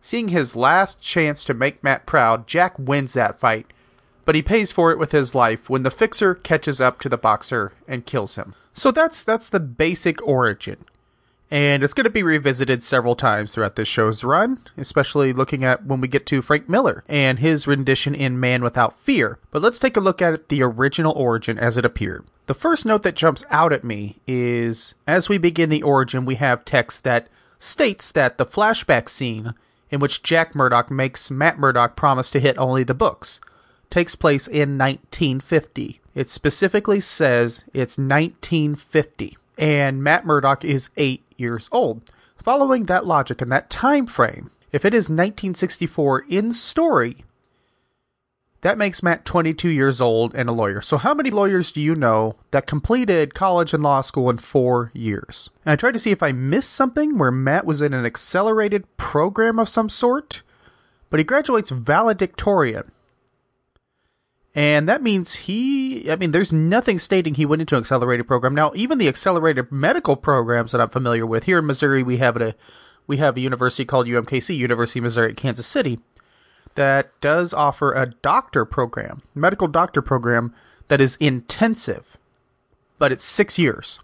Seeing 0.00 0.28
his 0.28 0.56
last 0.56 1.00
chance 1.00 1.44
to 1.44 1.54
make 1.54 1.84
Matt 1.84 2.06
proud, 2.06 2.48
Jack 2.48 2.76
wins 2.76 3.12
that 3.12 3.38
fight, 3.38 3.72
but 4.24 4.34
he 4.34 4.42
pays 4.42 4.72
for 4.72 4.90
it 4.90 4.98
with 4.98 5.12
his 5.12 5.32
life 5.32 5.70
when 5.70 5.84
the 5.84 5.92
Fixer 5.92 6.34
catches 6.34 6.80
up 6.80 6.98
to 6.98 7.08
the 7.08 7.16
boxer 7.16 7.74
and 7.86 8.04
kills 8.04 8.34
him. 8.34 8.56
So 8.72 8.90
that's 8.90 9.22
that's 9.22 9.48
the 9.48 9.60
basic 9.60 10.20
origin. 10.26 10.86
And 11.50 11.84
it's 11.84 11.94
going 11.94 12.04
to 12.04 12.10
be 12.10 12.22
revisited 12.22 12.82
several 12.82 13.14
times 13.14 13.52
throughout 13.52 13.76
this 13.76 13.86
show's 13.86 14.24
run, 14.24 14.60
especially 14.76 15.32
looking 15.32 15.62
at 15.62 15.84
when 15.84 16.00
we 16.00 16.08
get 16.08 16.26
to 16.26 16.42
Frank 16.42 16.68
Miller 16.68 17.04
and 17.08 17.38
his 17.38 17.66
rendition 17.66 18.14
in 18.14 18.40
Man 18.40 18.62
Without 18.62 18.98
Fear. 18.98 19.38
But 19.50 19.62
let's 19.62 19.78
take 19.78 19.96
a 19.96 20.00
look 20.00 20.20
at 20.22 20.48
the 20.48 20.62
original 20.62 21.12
origin 21.12 21.58
as 21.58 21.76
it 21.76 21.84
appeared. 21.84 22.24
The 22.46 22.54
first 22.54 22.84
note 22.84 23.02
that 23.02 23.14
jumps 23.14 23.44
out 23.50 23.72
at 23.72 23.84
me 23.84 24.16
is 24.26 24.94
as 25.06 25.28
we 25.28 25.38
begin 25.38 25.70
the 25.70 25.82
origin, 25.82 26.24
we 26.24 26.34
have 26.36 26.64
text 26.64 27.04
that 27.04 27.28
states 27.58 28.10
that 28.12 28.36
the 28.36 28.46
flashback 28.46 29.08
scene 29.08 29.54
in 29.90 30.00
which 30.00 30.22
Jack 30.22 30.54
Murdock 30.54 30.90
makes 30.90 31.30
Matt 31.30 31.58
Murdock 31.58 31.94
promise 31.94 32.30
to 32.30 32.40
hit 32.40 32.58
only 32.58 32.84
the 32.84 32.94
books 32.94 33.40
takes 33.90 34.16
place 34.16 34.48
in 34.48 34.76
1950. 34.76 36.00
It 36.14 36.28
specifically 36.28 37.00
says 37.00 37.64
it's 37.72 37.96
1950 37.96 39.36
and 39.58 40.02
Matt 40.02 40.26
Murdock 40.26 40.64
is 40.64 40.90
8 40.96 41.22
years 41.36 41.68
old. 41.72 42.10
Following 42.42 42.84
that 42.84 43.06
logic 43.06 43.40
and 43.40 43.50
that 43.52 43.70
time 43.70 44.06
frame, 44.06 44.50
if 44.72 44.84
it 44.84 44.92
is 44.92 45.04
1964 45.04 46.24
in 46.28 46.52
story, 46.52 47.24
that 48.64 48.78
makes 48.78 49.02
Matt 49.02 49.26
22 49.26 49.68
years 49.68 50.00
old 50.00 50.34
and 50.34 50.48
a 50.48 50.52
lawyer. 50.52 50.80
So, 50.80 50.96
how 50.96 51.12
many 51.12 51.30
lawyers 51.30 51.70
do 51.70 51.82
you 51.82 51.94
know 51.94 52.36
that 52.50 52.66
completed 52.66 53.34
college 53.34 53.74
and 53.74 53.82
law 53.82 54.00
school 54.00 54.30
in 54.30 54.38
four 54.38 54.90
years? 54.94 55.50
And 55.66 55.72
I 55.72 55.76
tried 55.76 55.92
to 55.92 55.98
see 55.98 56.12
if 56.12 56.22
I 56.22 56.32
missed 56.32 56.70
something 56.70 57.18
where 57.18 57.30
Matt 57.30 57.66
was 57.66 57.82
in 57.82 57.92
an 57.92 58.06
accelerated 58.06 58.84
program 58.96 59.58
of 59.58 59.68
some 59.68 59.90
sort, 59.90 60.42
but 61.10 61.20
he 61.20 61.24
graduates 61.24 61.68
valedictorian. 61.68 62.90
And 64.54 64.88
that 64.88 65.02
means 65.02 65.34
he, 65.34 66.10
I 66.10 66.16
mean, 66.16 66.30
there's 66.30 66.52
nothing 66.52 67.00
stating 67.00 67.34
he 67.34 67.46
went 67.46 67.62
into 67.62 67.74
an 67.74 67.80
accelerated 67.80 68.28
program. 68.28 68.54
Now, 68.54 68.70
even 68.74 68.98
the 68.98 69.08
accelerated 69.08 69.72
medical 69.72 70.14
programs 70.14 70.72
that 70.72 70.80
I'm 70.80 70.88
familiar 70.88 71.26
with 71.26 71.44
here 71.44 71.58
in 71.58 71.66
Missouri, 71.66 72.04
we 72.04 72.18
have 72.18 72.36
a, 72.36 72.54
we 73.06 73.16
have 73.16 73.36
a 73.36 73.40
university 73.40 73.84
called 73.84 74.06
UMKC, 74.06 74.56
University 74.56 75.00
of 75.00 75.04
Missouri 75.04 75.30
at 75.30 75.36
Kansas 75.36 75.66
City, 75.66 75.98
that 76.76 77.18
does 77.20 77.52
offer 77.52 77.92
a 77.92 78.06
doctor 78.22 78.64
program, 78.64 79.22
medical 79.34 79.66
doctor 79.66 80.00
program 80.00 80.54
that 80.88 81.00
is 81.00 81.16
intensive, 81.16 82.16
but 82.98 83.10
it's 83.10 83.24
six 83.24 83.58
years. 83.58 84.00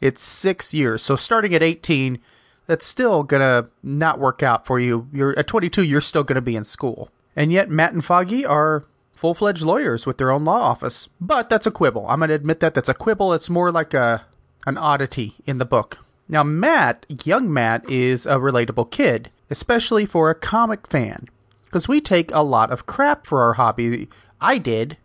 It's 0.00 0.22
six 0.22 0.72
years. 0.74 1.02
So 1.02 1.14
starting 1.14 1.54
at 1.54 1.62
18, 1.62 2.18
that's 2.66 2.86
still 2.86 3.22
gonna 3.22 3.68
not 3.82 4.18
work 4.18 4.42
out 4.42 4.66
for 4.66 4.80
you. 4.80 5.08
You're 5.12 5.38
at 5.38 5.46
22, 5.46 5.82
you're 5.82 6.00
still 6.00 6.24
gonna 6.24 6.40
be 6.40 6.56
in 6.56 6.64
school. 6.64 7.10
And 7.36 7.52
yet, 7.52 7.70
Matt 7.70 7.92
and 7.92 8.04
Foggy 8.04 8.44
are 8.44 8.84
full 9.12 9.34
fledged 9.34 9.62
lawyers 9.62 10.06
with 10.06 10.18
their 10.18 10.30
own 10.30 10.44
law 10.44 10.60
office. 10.60 11.08
But 11.20 11.48
that's 11.48 11.66
a 11.66 11.70
quibble. 11.70 12.06
I'm 12.08 12.20
going 12.20 12.28
to 12.28 12.34
admit 12.34 12.60
that 12.60 12.74
that's 12.74 12.88
a 12.88 12.94
quibble. 12.94 13.32
It's 13.32 13.50
more 13.50 13.70
like 13.70 13.94
a 13.94 14.24
an 14.66 14.78
oddity 14.78 15.34
in 15.44 15.58
the 15.58 15.64
book. 15.64 15.98
Now, 16.28 16.42
Matt, 16.42 17.04
young 17.24 17.52
Matt, 17.52 17.88
is 17.90 18.26
a 18.26 18.36
relatable 18.36 18.90
kid, 18.90 19.30
especially 19.50 20.06
for 20.06 20.30
a 20.30 20.34
comic 20.34 20.86
fan, 20.86 21.26
because 21.64 21.88
we 21.88 22.00
take 22.00 22.32
a 22.32 22.42
lot 22.42 22.70
of 22.70 22.86
crap 22.86 23.26
for 23.26 23.42
our 23.42 23.54
hobby. 23.54 24.08
I 24.40 24.58
did. 24.58 24.96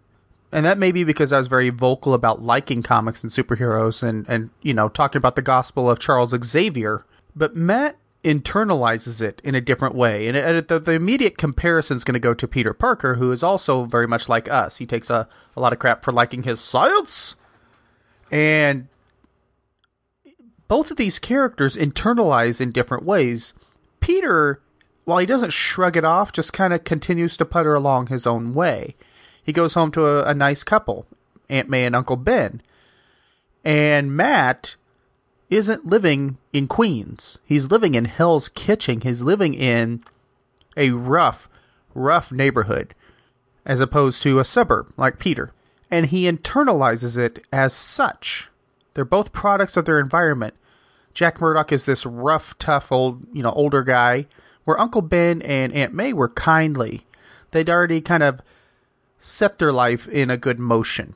And 0.51 0.65
that 0.65 0.77
may 0.77 0.93
be 0.93 1.03
because 1.03 1.33
I 1.33 1.37
was 1.37 1.47
very 1.47 1.69
vocal 1.69 2.13
about 2.13 2.41
liking 2.41 2.81
comics 2.81 3.23
and 3.23 3.31
superheroes 3.31 4.01
and, 4.01 4.25
and, 4.29 4.49
you 4.61 4.73
know, 4.73 4.87
talking 4.87 5.19
about 5.19 5.35
the 5.35 5.41
gospel 5.41 5.89
of 5.89 5.99
Charles 5.99 6.33
Xavier. 6.45 7.05
But 7.35 7.55
Matt 7.55 7.97
internalizes 8.23 9.21
it 9.21 9.41
in 9.43 9.55
a 9.55 9.61
different 9.61 9.95
way. 9.95 10.27
And 10.27 10.67
the, 10.67 10.79
the 10.79 10.93
immediate 10.93 11.37
comparison 11.37 11.97
is 11.97 12.03
going 12.03 12.13
to 12.13 12.19
go 12.19 12.33
to 12.33 12.47
Peter 12.47 12.73
Parker, 12.73 13.15
who 13.15 13.31
is 13.31 13.43
also 13.43 13.85
very 13.85 14.07
much 14.07 14.27
like 14.27 14.49
us. 14.49 14.77
He 14.77 14.85
takes 14.85 15.09
a, 15.09 15.27
a 15.55 15.61
lot 15.61 15.73
of 15.73 15.79
crap 15.79 16.03
for 16.03 16.11
liking 16.11 16.43
his 16.43 16.59
science. 16.59 17.35
And 18.31 18.87
both 20.67 20.91
of 20.91 20.97
these 20.97 21.19
characters 21.19 21.77
internalize 21.77 22.59
in 22.59 22.71
different 22.71 23.05
ways. 23.05 23.53
Peter, 23.99 24.61
while 25.05 25.19
he 25.19 25.25
doesn't 25.25 25.53
shrug 25.53 25.95
it 25.95 26.03
off, 26.03 26.33
just 26.33 26.53
kind 26.53 26.73
of 26.73 26.83
continues 26.83 27.37
to 27.37 27.45
putter 27.45 27.73
along 27.75 28.07
his 28.07 28.27
own 28.27 28.53
way. 28.53 28.95
He 29.41 29.53
goes 29.53 29.75
home 29.75 29.91
to 29.91 30.05
a, 30.05 30.23
a 30.25 30.33
nice 30.33 30.63
couple, 30.63 31.05
Aunt 31.49 31.69
May 31.69 31.85
and 31.85 31.95
Uncle 31.95 32.17
Ben. 32.17 32.61
And 33.63 34.15
Matt 34.15 34.75
isn't 35.49 35.85
living 35.85 36.37
in 36.51 36.67
Queens. 36.67 37.39
He's 37.45 37.71
living 37.71 37.95
in 37.95 38.05
Hell's 38.05 38.49
Kitchen. 38.49 39.01
He's 39.01 39.21
living 39.21 39.53
in 39.53 40.03
a 40.75 40.91
rough, 40.91 41.49
rough 41.93 42.31
neighborhood 42.31 42.93
as 43.65 43.79
opposed 43.81 44.21
to 44.23 44.39
a 44.39 44.45
suburb 44.45 44.91
like 44.97 45.19
Peter. 45.19 45.53
And 45.89 46.07
he 46.07 46.29
internalizes 46.29 47.17
it 47.17 47.45
as 47.51 47.73
such. 47.73 48.49
They're 48.93 49.05
both 49.05 49.31
products 49.31 49.77
of 49.77 49.85
their 49.85 49.99
environment. 49.99 50.53
Jack 51.13 51.39
Murdock 51.41 51.71
is 51.71 51.85
this 51.85 52.05
rough, 52.05 52.57
tough 52.59 52.91
old, 52.91 53.25
you 53.33 53.41
know, 53.41 53.51
older 53.51 53.83
guy, 53.83 54.27
where 54.65 54.79
Uncle 54.79 55.01
Ben 55.01 55.41
and 55.41 55.73
Aunt 55.73 55.93
May 55.93 56.13
were 56.13 56.29
kindly. 56.29 57.05
They'd 57.51 57.69
already 57.69 58.01
kind 58.01 58.23
of 58.23 58.41
set 59.17 59.57
their 59.57 59.71
life 59.71 60.07
in 60.07 60.29
a 60.29 60.37
good 60.37 60.59
motion 60.59 61.15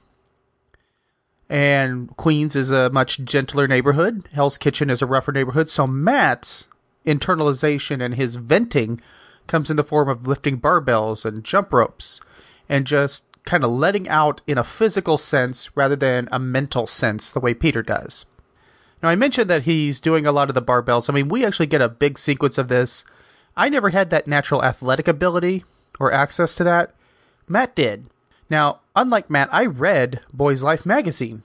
and 1.52 2.16
Queens 2.16 2.56
is 2.56 2.72
a 2.72 2.90
much 2.92 3.20
gentler 3.26 3.68
neighborhood. 3.68 4.26
Hell's 4.32 4.58
Kitchen 4.58 4.90
is 4.90 5.02
a 5.02 5.06
rougher 5.06 5.34
neighborhood. 5.34 5.70
So 5.70 5.86
Matt's 5.86 6.70
internalization 7.06 8.02
and 8.02 8.16
his 8.16 8.36
venting 8.36 9.02
comes 9.48 9.70
in 9.70 9.76
the 9.76 9.84
form 9.84 10.08
of 10.08 10.26
lifting 10.26 10.62
barbells 10.62 11.26
and 11.26 11.44
jump 11.44 11.74
ropes 11.74 12.22
and 12.70 12.88
just 12.88 13.26
kind 13.44 13.66
of 13.66 13.72
letting 13.72 14.08
out 14.08 14.40
in 14.48 14.58
a 14.58 14.64
physical 14.64 15.18
sense 15.18 15.76
rather 15.76 15.98
than 15.98 16.30
a 16.32 16.40
mental 16.40 16.88
sense 16.88 17.30
the 17.30 17.42
way 17.42 17.54
Peter 17.54 17.84
does. 17.84 18.28
Now, 19.04 19.10
I 19.10 19.16
mentioned 19.16 19.50
that 19.50 19.64
he's 19.64 20.00
doing 20.00 20.26
a 20.26 20.32
lot 20.32 20.48
of 20.48 20.56
the 20.56 20.62
barbells. 20.62 21.10
I 21.10 21.14
mean, 21.14 21.28
we 21.28 21.44
actually 21.44 21.68
get 21.68 21.82
a 21.82 21.90
big 21.90 22.18
sequence 22.18 22.58
of 22.58 22.70
this. 22.70 23.04
I 23.58 23.68
never 23.68 23.90
had 23.90 24.10
that 24.12 24.26
natural 24.26 24.64
athletic 24.64 25.10
ability 25.10 25.66
or 26.00 26.14
access 26.14 26.56
to 26.56 26.64
that. 26.64 26.96
Matt 27.50 27.76
did. 27.76 28.10
Now, 28.50 28.81
unlike 28.96 29.30
Matt, 29.30 29.54
I 29.54 29.66
read 29.66 30.22
Boys 30.34 30.64
Life 30.64 30.86
magazine. 30.86 31.44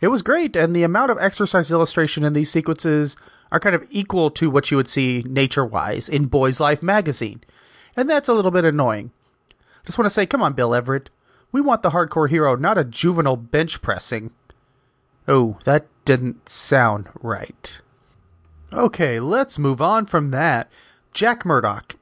It 0.00 0.08
was 0.08 0.22
great, 0.22 0.56
and 0.56 0.74
the 0.74 0.82
amount 0.82 1.10
of 1.10 1.18
exercise 1.20 1.70
illustration 1.70 2.24
in 2.24 2.32
these 2.32 2.50
sequences 2.50 3.16
are 3.50 3.60
kind 3.60 3.74
of 3.74 3.86
equal 3.90 4.30
to 4.32 4.50
what 4.50 4.70
you 4.70 4.76
would 4.76 4.88
see 4.88 5.24
nature 5.26 5.64
wise 5.64 6.08
in 6.08 6.26
Boys 6.26 6.60
Life 6.60 6.82
magazine. 6.82 7.42
And 7.96 8.10
that's 8.10 8.28
a 8.28 8.34
little 8.34 8.50
bit 8.50 8.64
annoying. 8.64 9.12
Just 9.86 9.98
want 9.98 10.06
to 10.06 10.10
say, 10.10 10.26
come 10.26 10.42
on, 10.42 10.54
Bill 10.54 10.74
Everett. 10.74 11.10
We 11.52 11.60
want 11.60 11.82
the 11.82 11.90
hardcore 11.90 12.28
hero, 12.28 12.56
not 12.56 12.78
a 12.78 12.84
juvenile 12.84 13.36
bench 13.36 13.80
pressing. 13.80 14.32
Oh, 15.28 15.58
that 15.64 15.86
didn't 16.04 16.48
sound 16.48 17.08
right. 17.22 17.80
Okay, 18.72 19.20
let's 19.20 19.58
move 19.58 19.80
on 19.80 20.06
from 20.06 20.32
that. 20.32 20.68
Jack 21.12 21.44
Murdock. 21.44 21.94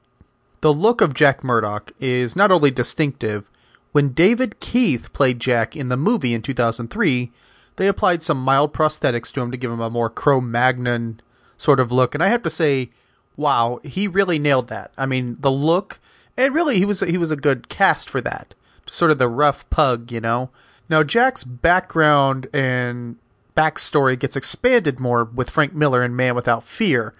The 0.63 0.73
look 0.73 1.01
of 1.01 1.13
Jack 1.13 1.45
Murdock 1.45 1.93
is 2.01 2.35
not 2.35 2.51
only 2.51 2.71
distinctive, 2.71 3.51
when 3.93 4.13
David 4.13 4.59
Keith 4.61 5.13
played 5.13 5.39
Jack 5.39 5.77
in 5.77 5.89
the 5.89 5.97
movie 5.97 6.35
in 6.35 6.43
2003, 6.43 7.31
they 7.77 7.87
applied 7.87 8.23
some 8.23 8.43
mild 8.43 8.73
prosthetics 8.73 9.33
to 9.33 9.41
him 9.41 9.51
to 9.51 9.57
give 9.57 9.71
him 9.71 9.81
a 9.81 9.91
more 9.91 10.11
Cro 10.11 10.41
Magnon 10.41 11.21
sort 11.57 11.81
of 11.81 11.93
look. 11.93 12.15
And 12.15 12.23
I 12.23 12.29
have 12.29 12.43
to 12.43 12.51
say, 12.51 12.91
wow, 13.37 13.81
he 13.85 14.09
really 14.09 14.39
nailed 14.39 14.69
that. 14.69 14.93
I 14.99 15.07
mean, 15.07 15.37
the 15.41 15.51
look, 15.51 16.01
and 16.37 16.55
really, 16.55 16.79
he 16.79 16.85
was 16.85 17.01
he 17.01 17.19
was 17.19 17.31
a 17.31 17.37
good 17.37 17.69
cast 17.69 18.09
for 18.09 18.21
that. 18.23 18.55
Sort 18.87 19.11
of 19.11 19.19
the 19.19 19.29
rough 19.29 19.69
pug, 19.71 20.11
you 20.11 20.21
know. 20.21 20.51
Now 20.89 21.03
Jack's 21.03 21.45
background 21.45 22.49
and 22.53 23.17
backstory 23.57 24.19
gets 24.19 24.37
expanded 24.37 24.99
more 24.99 25.25
with 25.25 25.51
Frank 25.51 25.75
Miller 25.75 26.03
in 26.03 26.17
Man 26.17 26.35
Without 26.35 26.65
Fear, 26.65 27.15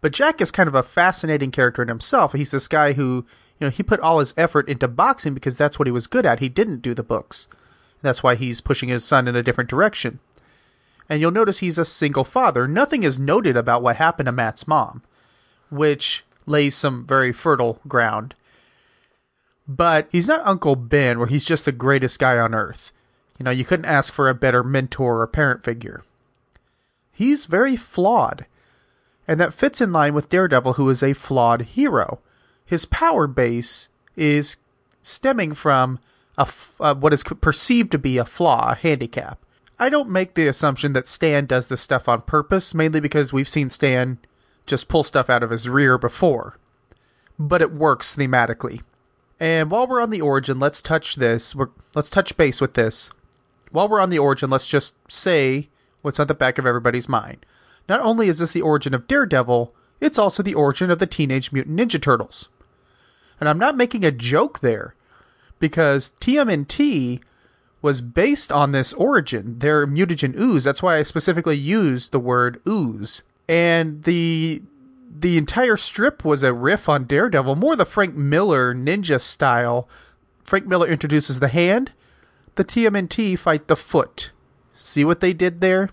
but 0.00 0.12
Jack 0.12 0.40
is 0.40 0.50
kind 0.50 0.68
of 0.68 0.74
a 0.74 0.82
fascinating 0.82 1.50
character 1.50 1.82
in 1.82 1.88
himself. 1.88 2.32
He's 2.32 2.50
this 2.50 2.68
guy 2.68 2.92
who 2.92 3.26
you 3.58 3.66
know, 3.66 3.70
he 3.70 3.82
put 3.82 4.00
all 4.00 4.20
his 4.20 4.34
effort 4.36 4.68
into 4.68 4.86
boxing 4.86 5.34
because 5.34 5.56
that's 5.56 5.78
what 5.78 5.86
he 5.86 5.92
was 5.92 6.06
good 6.06 6.24
at. 6.24 6.40
He 6.40 6.48
didn't 6.48 6.82
do 6.82 6.94
the 6.94 7.02
books. 7.02 7.48
That's 8.02 8.22
why 8.22 8.36
he's 8.36 8.60
pushing 8.60 8.88
his 8.88 9.04
son 9.04 9.26
in 9.26 9.34
a 9.34 9.42
different 9.42 9.70
direction. 9.70 10.20
And 11.08 11.20
you'll 11.20 11.30
notice 11.30 11.58
he's 11.58 11.78
a 11.78 11.84
single 11.84 12.24
father. 12.24 12.68
Nothing 12.68 13.02
is 13.02 13.18
noted 13.18 13.56
about 13.56 13.82
what 13.82 13.96
happened 13.96 14.26
to 14.26 14.32
Matt's 14.32 14.68
mom, 14.68 15.02
which 15.70 16.24
lays 16.46 16.76
some 16.76 17.06
very 17.06 17.32
fertile 17.32 17.80
ground. 17.88 18.34
But 19.66 20.08
he's 20.12 20.28
not 20.28 20.46
Uncle 20.46 20.76
Ben, 20.76 21.18
where 21.18 21.26
he's 21.26 21.44
just 21.44 21.64
the 21.64 21.72
greatest 21.72 22.18
guy 22.18 22.38
on 22.38 22.54
earth. 22.54 22.92
You 23.38 23.44
know, 23.44 23.50
you 23.50 23.64
couldn't 23.64 23.86
ask 23.86 24.12
for 24.12 24.28
a 24.28 24.34
better 24.34 24.62
mentor 24.62 25.20
or 25.20 25.26
parent 25.26 25.64
figure. 25.64 26.02
He's 27.12 27.46
very 27.46 27.76
flawed. 27.76 28.46
And 29.26 29.40
that 29.40 29.52
fits 29.52 29.80
in 29.80 29.92
line 29.92 30.14
with 30.14 30.28
Daredevil, 30.28 30.74
who 30.74 30.88
is 30.88 31.02
a 31.02 31.12
flawed 31.12 31.62
hero 31.62 32.20
his 32.68 32.84
power 32.84 33.26
base 33.26 33.88
is 34.14 34.58
stemming 35.00 35.54
from 35.54 35.98
a 36.36 36.42
f- 36.42 36.76
uh, 36.78 36.94
what 36.94 37.14
is 37.14 37.24
perceived 37.24 37.90
to 37.92 37.98
be 37.98 38.18
a 38.18 38.26
flaw, 38.26 38.72
a 38.72 38.74
handicap. 38.74 39.40
I 39.78 39.88
don't 39.88 40.10
make 40.10 40.34
the 40.34 40.46
assumption 40.46 40.92
that 40.92 41.08
Stan 41.08 41.46
does 41.46 41.68
this 41.68 41.80
stuff 41.80 42.10
on 42.10 42.20
purpose, 42.22 42.74
mainly 42.74 43.00
because 43.00 43.32
we've 43.32 43.48
seen 43.48 43.70
Stan 43.70 44.18
just 44.66 44.86
pull 44.86 45.02
stuff 45.02 45.30
out 45.30 45.42
of 45.42 45.48
his 45.48 45.66
rear 45.66 45.96
before. 45.96 46.58
But 47.38 47.62
it 47.62 47.72
works 47.72 48.14
thematically. 48.14 48.82
And 49.40 49.70
while 49.70 49.86
we're 49.86 50.02
on 50.02 50.10
the 50.10 50.20
origin, 50.20 50.60
let's 50.60 50.82
touch 50.82 51.16
this. 51.16 51.54
We're, 51.54 51.70
let's 51.94 52.10
touch 52.10 52.36
base 52.36 52.60
with 52.60 52.74
this. 52.74 53.10
While 53.70 53.88
we're 53.88 54.00
on 54.00 54.10
the 54.10 54.18
origin, 54.18 54.50
let's 54.50 54.68
just 54.68 54.94
say 55.10 55.70
what's 56.02 56.20
on 56.20 56.26
the 56.26 56.34
back 56.34 56.58
of 56.58 56.66
everybody's 56.66 57.08
mind. 57.08 57.46
Not 57.88 58.00
only 58.00 58.28
is 58.28 58.40
this 58.40 58.52
the 58.52 58.60
origin 58.60 58.92
of 58.92 59.08
Daredevil, 59.08 59.74
it's 60.02 60.18
also 60.18 60.42
the 60.42 60.54
origin 60.54 60.90
of 60.90 60.98
the 60.98 61.06
Teenage 61.06 61.50
Mutant 61.50 61.78
Ninja 61.78 62.02
Turtles. 62.02 62.50
And 63.40 63.48
I'm 63.48 63.58
not 63.58 63.76
making 63.76 64.04
a 64.04 64.10
joke 64.10 64.60
there, 64.60 64.94
because 65.58 66.12
TMNT 66.20 67.20
was 67.80 68.00
based 68.00 68.50
on 68.50 68.72
this 68.72 68.92
origin, 68.94 69.60
their 69.60 69.86
mutagen 69.86 70.38
ooze. 70.38 70.64
That's 70.64 70.82
why 70.82 70.96
I 70.96 71.02
specifically 71.04 71.56
used 71.56 72.10
the 72.10 72.18
word 72.18 72.60
ooze. 72.66 73.22
And 73.48 74.02
the 74.02 74.62
the 75.10 75.38
entire 75.38 75.76
strip 75.76 76.24
was 76.24 76.42
a 76.42 76.52
riff 76.52 76.88
on 76.88 77.04
Daredevil, 77.04 77.56
more 77.56 77.76
the 77.76 77.84
Frank 77.84 78.14
Miller 78.14 78.74
ninja 78.74 79.20
style. 79.20 79.88
Frank 80.44 80.66
Miller 80.66 80.86
introduces 80.86 81.40
the 81.40 81.48
hand, 81.48 81.92
the 82.56 82.64
TMNT 82.64 83.38
fight 83.38 83.68
the 83.68 83.76
foot. 83.76 84.32
See 84.74 85.04
what 85.04 85.20
they 85.20 85.32
did 85.32 85.60
there? 85.60 85.90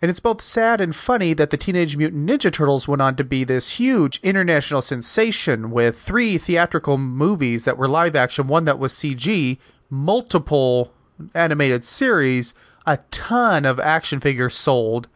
And 0.00 0.10
it's 0.10 0.20
both 0.20 0.40
sad 0.40 0.80
and 0.80 0.94
funny 0.94 1.34
that 1.34 1.50
the 1.50 1.56
Teenage 1.56 1.96
Mutant 1.96 2.28
Ninja 2.28 2.52
Turtles 2.52 2.86
went 2.86 3.02
on 3.02 3.16
to 3.16 3.24
be 3.24 3.42
this 3.42 3.78
huge 3.78 4.20
international 4.22 4.80
sensation 4.80 5.70
with 5.70 5.98
three 5.98 6.38
theatrical 6.38 6.98
movies 6.98 7.64
that 7.64 7.76
were 7.76 7.88
live 7.88 8.14
action, 8.14 8.46
one 8.46 8.64
that 8.64 8.78
was 8.78 8.92
CG, 8.92 9.58
multiple 9.90 10.92
animated 11.34 11.84
series, 11.84 12.54
a 12.86 12.98
ton 13.10 13.64
of 13.64 13.80
action 13.80 14.20
figures 14.20 14.54
sold. 14.54 15.08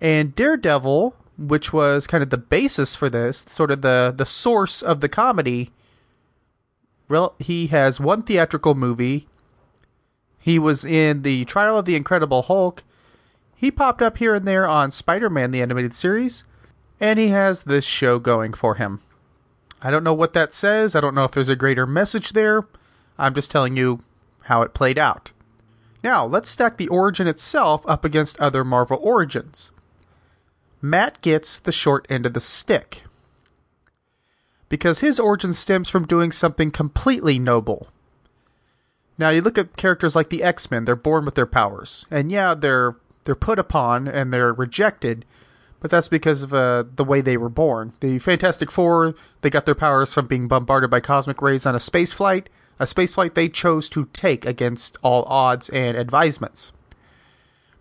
And 0.00 0.36
Daredevil, 0.36 1.16
which 1.36 1.72
was 1.72 2.06
kind 2.06 2.22
of 2.22 2.30
the 2.30 2.38
basis 2.38 2.94
for 2.94 3.10
this, 3.10 3.38
sort 3.48 3.72
of 3.72 3.82
the, 3.82 4.14
the 4.16 4.24
source 4.24 4.82
of 4.82 5.00
the 5.00 5.08
comedy, 5.08 5.70
well, 7.08 7.34
he 7.40 7.68
has 7.68 8.00
one 8.00 8.22
theatrical 8.22 8.74
movie. 8.76 9.26
He 10.38 10.60
was 10.60 10.84
in 10.84 11.22
the 11.22 11.44
Trial 11.44 11.78
of 11.78 11.86
the 11.86 11.96
Incredible 11.96 12.42
Hulk 12.42 12.84
he 13.56 13.70
popped 13.70 14.02
up 14.02 14.18
here 14.18 14.34
and 14.34 14.46
there 14.46 14.68
on 14.68 14.90
Spider 14.90 15.30
Man, 15.30 15.50
the 15.50 15.62
animated 15.62 15.96
series, 15.96 16.44
and 17.00 17.18
he 17.18 17.28
has 17.28 17.64
this 17.64 17.84
show 17.84 18.18
going 18.18 18.52
for 18.52 18.74
him. 18.76 19.00
I 19.82 19.90
don't 19.90 20.04
know 20.04 20.14
what 20.14 20.34
that 20.34 20.52
says. 20.52 20.94
I 20.94 21.00
don't 21.00 21.14
know 21.14 21.24
if 21.24 21.32
there's 21.32 21.48
a 21.48 21.56
greater 21.56 21.86
message 21.86 22.30
there. 22.30 22.66
I'm 23.18 23.34
just 23.34 23.50
telling 23.50 23.76
you 23.76 24.00
how 24.42 24.62
it 24.62 24.74
played 24.74 24.98
out. 24.98 25.32
Now, 26.04 26.24
let's 26.24 26.50
stack 26.50 26.76
the 26.76 26.88
origin 26.88 27.26
itself 27.26 27.82
up 27.86 28.04
against 28.04 28.38
other 28.38 28.62
Marvel 28.62 28.98
origins. 29.02 29.70
Matt 30.82 31.20
gets 31.22 31.58
the 31.58 31.72
short 31.72 32.06
end 32.08 32.26
of 32.26 32.34
the 32.34 32.40
stick. 32.40 33.04
Because 34.68 35.00
his 35.00 35.18
origin 35.18 35.52
stems 35.52 35.88
from 35.88 36.06
doing 36.06 36.30
something 36.30 36.70
completely 36.70 37.38
noble. 37.38 37.88
Now, 39.18 39.30
you 39.30 39.40
look 39.40 39.56
at 39.56 39.76
characters 39.76 40.14
like 40.14 40.28
the 40.28 40.42
X 40.42 40.70
Men, 40.70 40.84
they're 40.84 40.94
born 40.94 41.24
with 41.24 41.34
their 41.34 41.46
powers. 41.46 42.06
And 42.10 42.30
yeah, 42.30 42.54
they're 42.54 42.96
they're 43.26 43.34
put 43.34 43.58
upon 43.58 44.08
and 44.08 44.32
they're 44.32 44.54
rejected, 44.54 45.26
but 45.80 45.90
that's 45.90 46.08
because 46.08 46.42
of 46.42 46.54
uh, 46.54 46.84
the 46.94 47.04
way 47.04 47.20
they 47.20 47.36
were 47.36 47.50
born. 47.50 47.92
The 48.00 48.18
Fantastic 48.18 48.70
Four, 48.70 49.14
they 49.42 49.50
got 49.50 49.66
their 49.66 49.74
powers 49.74 50.14
from 50.14 50.26
being 50.26 50.48
bombarded 50.48 50.90
by 50.90 51.00
cosmic 51.00 51.42
rays 51.42 51.66
on 51.66 51.74
a 51.74 51.80
space 51.80 52.12
flight, 52.12 52.48
a 52.78 52.86
space 52.86 53.14
flight 53.14 53.34
they 53.34 53.48
chose 53.48 53.88
to 53.90 54.06
take 54.12 54.46
against 54.46 54.96
all 55.02 55.24
odds 55.24 55.68
and 55.70 55.96
advisements. 55.96 56.72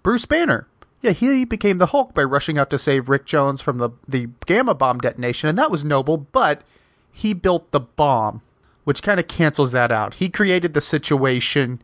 Bruce 0.03 0.25
Banner, 0.25 0.67
yeah, 1.01 1.11
he 1.11 1.45
became 1.45 1.77
the 1.77 1.87
Hulk 1.87 2.13
by 2.13 2.23
rushing 2.23 2.57
out 2.57 2.69
to 2.71 2.77
save 2.77 3.09
Rick 3.09 3.25
Jones 3.25 3.61
from 3.61 3.77
the, 3.77 3.91
the 4.07 4.29
gamma 4.45 4.73
bomb 4.73 4.99
detonation, 4.99 5.47
and 5.47 5.57
that 5.57 5.71
was 5.71 5.85
noble, 5.85 6.17
but 6.17 6.63
he 7.11 7.33
built 7.33 7.71
the 7.71 7.79
bomb, 7.79 8.41
which 8.83 9.03
kind 9.03 9.19
of 9.19 9.27
cancels 9.27 9.71
that 9.71 9.91
out. 9.91 10.15
He 10.15 10.29
created 10.29 10.73
the 10.73 10.81
situation 10.81 11.81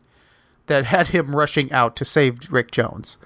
that 0.66 0.86
had 0.86 1.08
him 1.08 1.36
rushing 1.36 1.70
out 1.72 1.96
to 1.96 2.04
save 2.04 2.52
Rick 2.52 2.70
Jones. 2.70 3.18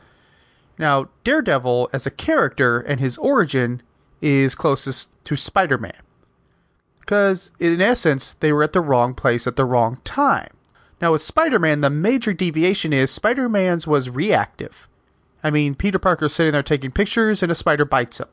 Now, 0.79 1.09
Daredevil 1.25 1.91
as 1.93 2.07
a 2.07 2.11
character 2.11 2.81
and 2.81 3.01
his 3.01 3.19
origin 3.19 3.83
is 4.21 4.55
closest 4.55 5.09
to 5.25 5.37
Spider 5.37 5.79
Man. 5.79 6.03
Because, 7.01 7.51
in 7.61 7.81
essence, 7.81 8.33
they 8.33 8.53
were 8.53 8.63
at 8.63 8.73
the 8.73 8.81
wrong 8.81 9.15
place 9.15 9.47
at 9.47 9.57
the 9.57 9.65
wrong 9.65 9.99
time. 10.05 10.51
Now, 11.01 11.13
with 11.13 11.23
Spider 11.23 11.59
Man, 11.59 11.81
the 11.81 11.91
major 11.91 12.33
deviation 12.33 12.93
is 12.93 13.11
Spider 13.11 13.49
Man's 13.49 13.87
was 13.87 14.11
reactive. 14.11 14.89
I 15.43 15.51
mean, 15.51 15.75
Peter 15.75 15.99
Parker's 15.99 16.35
sitting 16.35 16.53
there 16.53 16.63
taking 16.63 16.91
pictures 16.91 17.43
and 17.43 17.53
a 17.53 17.55
spider 17.55 17.85
bites 17.85 18.19
him. 18.19 18.29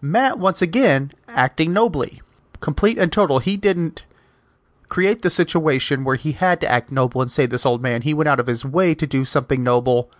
Matt, 0.00 0.38
once 0.38 0.60
again, 0.60 1.12
acting 1.28 1.72
nobly. 1.72 2.20
Complete 2.60 2.98
and 2.98 3.10
total. 3.10 3.38
He 3.38 3.56
didn't 3.56 4.04
create 4.88 5.22
the 5.22 5.30
situation 5.30 6.04
where 6.04 6.16
he 6.16 6.32
had 6.32 6.60
to 6.60 6.68
act 6.68 6.92
noble 6.92 7.22
and 7.22 7.30
save 7.30 7.48
this 7.50 7.64
old 7.64 7.80
man. 7.80 8.02
He 8.02 8.12
went 8.12 8.28
out 8.28 8.40
of 8.40 8.48
his 8.48 8.64
way 8.64 8.94
to 8.94 9.06
do 9.06 9.24
something 9.24 9.62
noble 9.62 10.10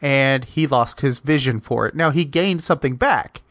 and 0.00 0.44
he 0.44 0.66
lost 0.66 1.00
his 1.00 1.18
vision 1.18 1.60
for 1.60 1.86
it. 1.86 1.94
Now 1.94 2.10
he 2.10 2.24
gained 2.24 2.64
something 2.64 2.96
back 2.96 3.42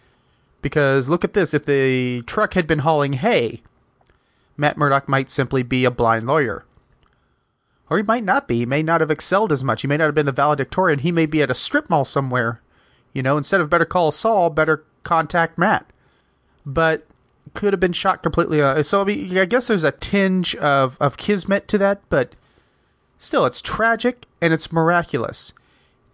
because 0.61 1.09
look 1.09 1.23
at 1.23 1.33
this: 1.33 1.53
if 1.53 1.65
the 1.65 2.21
truck 2.23 2.53
had 2.53 2.67
been 2.67 2.79
hauling 2.79 3.13
hay, 3.13 3.61
Matt 4.55 4.77
Murdock 4.77 5.07
might 5.07 5.29
simply 5.29 5.63
be 5.63 5.85
a 5.85 5.91
blind 5.91 6.25
lawyer. 6.25 6.65
Or 7.89 7.97
he 7.97 8.03
might 8.03 8.23
not 8.23 8.47
be. 8.47 8.59
He 8.59 8.65
may 8.65 8.83
not 8.83 8.99
have 8.99 9.11
excelled 9.11 9.51
as 9.51 9.63
much. 9.63 9.81
He 9.81 9.87
may 9.87 9.95
not 9.97 10.05
have 10.05 10.15
been 10.15 10.27
a 10.27 10.33
valedictorian. 10.33 10.99
He 10.99 11.11
may 11.11 11.25
be 11.25 11.41
at 11.41 11.51
a 11.51 11.55
strip 11.55 11.89
mall 11.89 12.03
somewhere. 12.03 12.61
You 13.13 13.23
know, 13.23 13.37
instead 13.37 13.61
of 13.61 13.69
better 13.69 13.85
call 13.85 14.11
Saul, 14.11 14.49
better 14.49 14.83
contact 15.03 15.57
Matt. 15.57 15.85
But 16.65 17.07
could 17.53 17.71
have 17.71 17.79
been 17.79 17.93
shot 17.93 18.21
completely. 18.21 18.61
Uh, 18.61 18.83
so 18.83 19.01
I, 19.01 19.03
mean, 19.05 19.37
I 19.37 19.45
guess 19.45 19.67
there's 19.67 19.85
a 19.85 19.93
tinge 19.93 20.53
of, 20.57 20.97
of 20.99 21.15
kismet 21.15 21.67
to 21.69 21.77
that, 21.77 22.01
but 22.09 22.35
still, 23.17 23.45
it's 23.45 23.61
tragic 23.61 24.25
and 24.41 24.53
it's 24.53 24.71
miraculous 24.71 25.53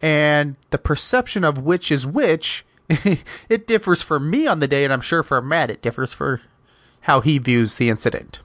and 0.04 0.58
the 0.70 0.78
perception 0.78 1.46
of 1.46 1.58
which 1.60 1.90
is 1.90 2.06
which 2.06 2.66
it 3.50 3.66
differs 3.66 4.04
for 4.04 4.20
me 4.20 4.46
on 4.46 4.60
the 4.60 4.68
day 4.68 4.84
and 4.84 4.92
i'm 4.92 5.02
sure 5.02 5.24
for 5.24 5.42
matt 5.42 5.72
it 5.72 5.82
differs 5.82 6.14
for 6.14 6.42
how 7.02 7.20
he 7.22 7.38
views 7.38 7.76
the 7.76 7.90
incident. 7.90 8.42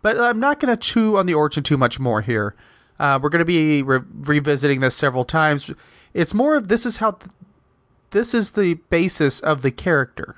But 0.00 0.18
i'm 0.18 0.40
not 0.40 0.60
going 0.60 0.74
to 0.74 0.80
chew 0.80 1.16
on 1.16 1.26
the 1.26 1.34
origin 1.34 1.62
too 1.62 1.76
much 1.76 1.98
more 1.98 2.22
here. 2.22 2.54
Uh, 2.98 3.18
we're 3.20 3.28
going 3.28 3.40
to 3.40 3.44
be 3.44 3.82
re- 3.82 4.00
revisiting 4.12 4.80
this 4.80 4.94
several 4.94 5.24
times. 5.24 5.70
It's 6.14 6.32
more 6.32 6.54
of 6.54 6.68
this 6.68 6.86
is 6.86 6.96
how 6.96 7.10
th- 7.12 7.30
this 8.12 8.32
is 8.32 8.50
the 8.50 8.74
basis 8.88 9.38
of 9.40 9.60
the 9.60 9.70
character. 9.70 10.36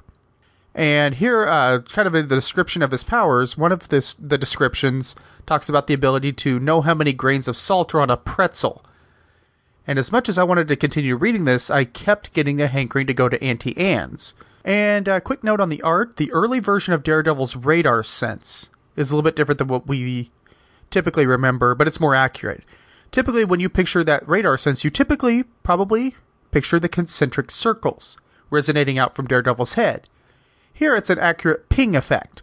And 0.75 1.15
here 1.15 1.47
uh, 1.47 1.81
kind 1.83 2.09
of 2.09 2.15
in 2.15 2.29
the 2.29 2.35
description 2.35 2.83
of 2.83 2.91
his 2.91 3.05
powers 3.05 3.59
one 3.59 3.73
of 3.73 3.89
this 3.89 4.15
the 4.15 4.39
descriptions 4.39 5.15
talks 5.47 5.69
about 5.69 5.87
the 5.89 5.95
ability 5.95 6.33
to 6.33 6.59
know 6.59 6.81
how 6.81 6.95
many 6.95 7.13
grains 7.13 7.49
of 7.49 7.57
salt 7.57 7.95
are 7.95 8.01
on 8.01 8.11
a 8.11 8.17
pretzel 8.17 8.83
and 9.89 9.99
as 9.99 10.13
much 10.13 10.29
as 10.29 10.37
I 10.37 10.45
wanted 10.45 10.69
to 10.69 10.77
continue 10.77 11.17
reading 11.17 11.47
this, 11.47 11.71
I 11.71 11.85
kept 11.85 12.35
getting 12.35 12.61
a 12.61 12.67
hankering 12.67 13.07
to 13.07 13.15
go 13.15 13.27
to 13.31 13.43
Auntie 13.43 13.77
Anne's. 13.79 14.35
And 14.63 15.09
a 15.09 15.19
quick 15.19 15.43
note 15.43 15.63
on 15.63 15.71
the 15.71 15.81
art 15.81 16.19
the 16.19 16.31
early 16.31 16.61
version 16.61 16.93
of 16.93 17.03
Daredevil's 17.03 17.57
radar 17.57 18.03
sense 18.03 18.69
is 18.97 19.11
a 19.11 19.15
little 19.15 19.23
bit 19.23 19.35
different 19.35 19.57
than 19.57 19.69
what 19.69 19.87
we 19.87 20.31
typically 20.91 21.25
remember, 21.25 21.75
but 21.75 21.89
it's 21.89 22.01
more 22.01 22.15
accurate. 22.15 22.65
Typically, 23.11 23.47
when 23.47 23.61
you 23.61 23.71
picture 23.71 24.05
that 24.05 24.29
radar 24.29 24.59
sense, 24.59 24.85
you 24.85 24.91
typically 24.91 25.45
probably 25.63 26.17
picture 26.51 26.79
the 26.79 26.91
concentric 26.91 27.51
circles 27.51 28.19
resonating 28.51 28.99
out 28.99 29.17
from 29.17 29.27
Daredevil's 29.27 29.73
head. 29.73 30.07
Here, 30.71 30.95
it's 30.97 31.09
an 31.09 31.19
accurate 31.19 31.71
ping 31.71 31.97
effect, 31.97 32.43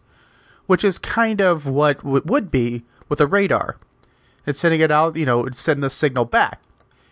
which 0.66 0.84
is 0.84 0.98
kind 0.98 1.40
of 1.42 1.68
what 1.68 2.04
would 2.04 2.50
be 2.50 2.86
with 3.08 3.22
a 3.22 3.28
radar. 3.28 3.78
It's 4.48 4.60
sending 4.60 4.82
it 4.82 4.90
out, 4.90 5.16
you 5.16 5.28
know, 5.28 5.42
it'd 5.42 5.56
send 5.56 5.84
the 5.84 5.92
signal 5.92 6.26
back. 6.26 6.60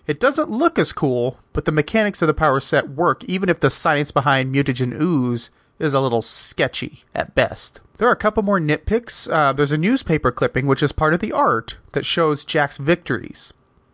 It 0.05 0.19
doesn't 0.19 0.49
look 0.49 0.77
as 0.77 0.91
cool, 0.91 1.37
but 1.53 1.65
the 1.65 1.71
mechanics 1.71 2.21
of 2.21 2.27
the 2.27 2.33
power 2.33 2.59
set 2.59 2.89
work 2.89 3.23
even 3.23 3.47
if 3.49 3.59
the 3.59 3.69
science 3.69 4.11
behind 4.11 4.53
mutagen 4.53 4.99
ooze 4.99 5.49
is 5.79 5.93
a 5.93 5.99
little 5.99 6.21
sketchy 6.21 7.03
at 7.15 7.35
best. 7.35 7.79
There 7.97 8.07
are 8.07 8.13
a 8.13 8.17
couple 8.17 8.43
more 8.43 8.59
nitpicks. 8.59 9.31
Uh, 9.31 9.53
there's 9.53 9.71
a 9.71 9.77
newspaper 9.77 10.31
clipping 10.31 10.67
which 10.67 10.83
is 10.83 10.91
part 10.91 11.13
of 11.13 11.19
the 11.19 11.31
art 11.31 11.77
that 11.93 12.05
shows 12.05 12.43
Jack's 12.43 12.77
victories. 12.77 13.53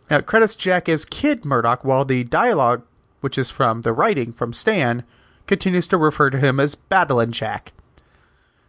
Now, 0.10 0.18
it 0.18 0.26
credits 0.26 0.56
Jack 0.56 0.90
as 0.90 1.06
Kid 1.06 1.46
Murdock, 1.46 1.84
while 1.84 2.06
the 2.06 2.24
dialogue, 2.24 2.84
which 3.22 3.38
is 3.38 3.52
from 3.52 3.82
the 3.82 3.94
writing 3.94 4.32
from 4.32 4.54
Stan, 4.54 5.04
continues 5.46 5.88
to 5.88 5.98
refer 5.98 6.32
to 6.32 6.40
him 6.40 6.60
as 6.60 6.76
Battlin' 6.76 7.32
Jack. 7.32 7.74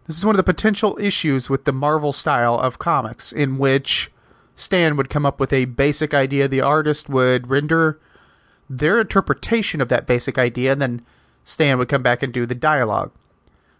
This 0.06 0.18
is 0.18 0.26
one 0.26 0.34
of 0.34 0.38
the 0.38 0.52
potential 0.52 0.98
issues 1.00 1.48
with 1.48 1.64
the 1.64 1.72
Marvel 1.72 2.12
style 2.12 2.58
of 2.58 2.78
comics, 2.78 3.32
in 3.32 3.58
which 3.58 4.10
Stan 4.60 4.96
would 4.96 5.10
come 5.10 5.26
up 5.26 5.40
with 5.40 5.52
a 5.52 5.64
basic 5.64 6.14
idea, 6.14 6.46
the 6.46 6.60
artist 6.60 7.08
would 7.08 7.48
render 7.48 7.98
their 8.68 9.00
interpretation 9.00 9.80
of 9.80 9.88
that 9.88 10.06
basic 10.06 10.38
idea, 10.38 10.72
and 10.72 10.80
then 10.80 11.02
Stan 11.44 11.78
would 11.78 11.88
come 11.88 12.02
back 12.02 12.22
and 12.22 12.32
do 12.32 12.46
the 12.46 12.54
dialogue. 12.54 13.10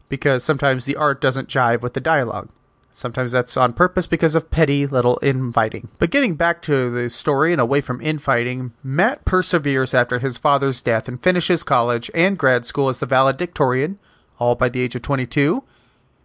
Because 0.09 0.43
sometimes 0.43 0.85
the 0.85 0.97
art 0.97 1.20
doesn't 1.20 1.49
jive 1.49 1.83
with 1.83 1.95
the 1.95 2.01
dialogue. 2.01 2.49
Sometimes 2.93 3.31
that's 3.31 3.57
on 3.57 3.72
purpose 3.72 4.09
because 4.09 4.35
of 4.35 4.51
petty 4.51 4.85
little 4.87 5.20
infighting. 5.22 5.91
But 6.01 6.11
getting 6.11 6.35
back 6.35 6.61
to 6.62 6.91
the 6.91 7.09
story 7.09 7.53
and 7.53 7.61
away 7.61 7.81
from 7.81 8.01
infighting, 8.01 8.72
Matt 8.83 9.24
perseveres 9.24 9.95
after 9.95 10.18
his 10.18 10.39
father's 10.39 10.81
death 10.81 11.07
and 11.07 11.22
finishes 11.22 11.62
college 11.62 12.11
and 12.14 12.37
grad 12.37 12.66
school 12.66 12.89
as 12.89 12.99
the 12.99 13.07
valedictorian, 13.07 14.01
all 14.41 14.57
by 14.57 14.68
the 14.68 14.81
age 14.81 14.97
of 14.97 15.03
22, 15.03 15.62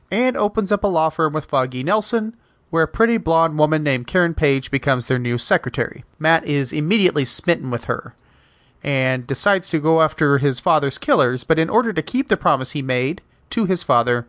and 0.10 0.36
opens 0.36 0.72
up 0.72 0.84
a 0.84 0.88
law 0.88 1.10
firm 1.10 1.34
with 1.34 1.46
Foggy 1.46 1.84
Nelson, 1.84 2.36
where 2.76 2.84
a 2.84 2.88
pretty 2.90 3.16
blonde 3.16 3.58
woman 3.58 3.84
named 3.84 4.06
Karen 4.06 4.34
Page 4.34 4.70
becomes 4.70 5.08
their 5.08 5.18
new 5.18 5.38
secretary. 5.38 6.04
Matt 6.20 6.46
is 6.46 6.74
immediately 6.74 7.24
smitten 7.24 7.72
with 7.72 7.86
her 7.86 8.14
and 8.84 9.26
decides 9.26 9.70
to 9.70 9.80
go 9.80 10.02
after 10.02 10.40
his 10.40 10.60
father's 10.60 10.98
killers, 10.98 11.46
but 11.46 11.58
in 11.58 11.70
order 11.70 11.94
to 11.94 12.02
keep 12.02 12.28
the 12.28 12.36
promise 12.36 12.72
he 12.72 12.82
made 12.82 13.22
to 13.52 13.64
his 13.64 13.82
father, 13.82 14.28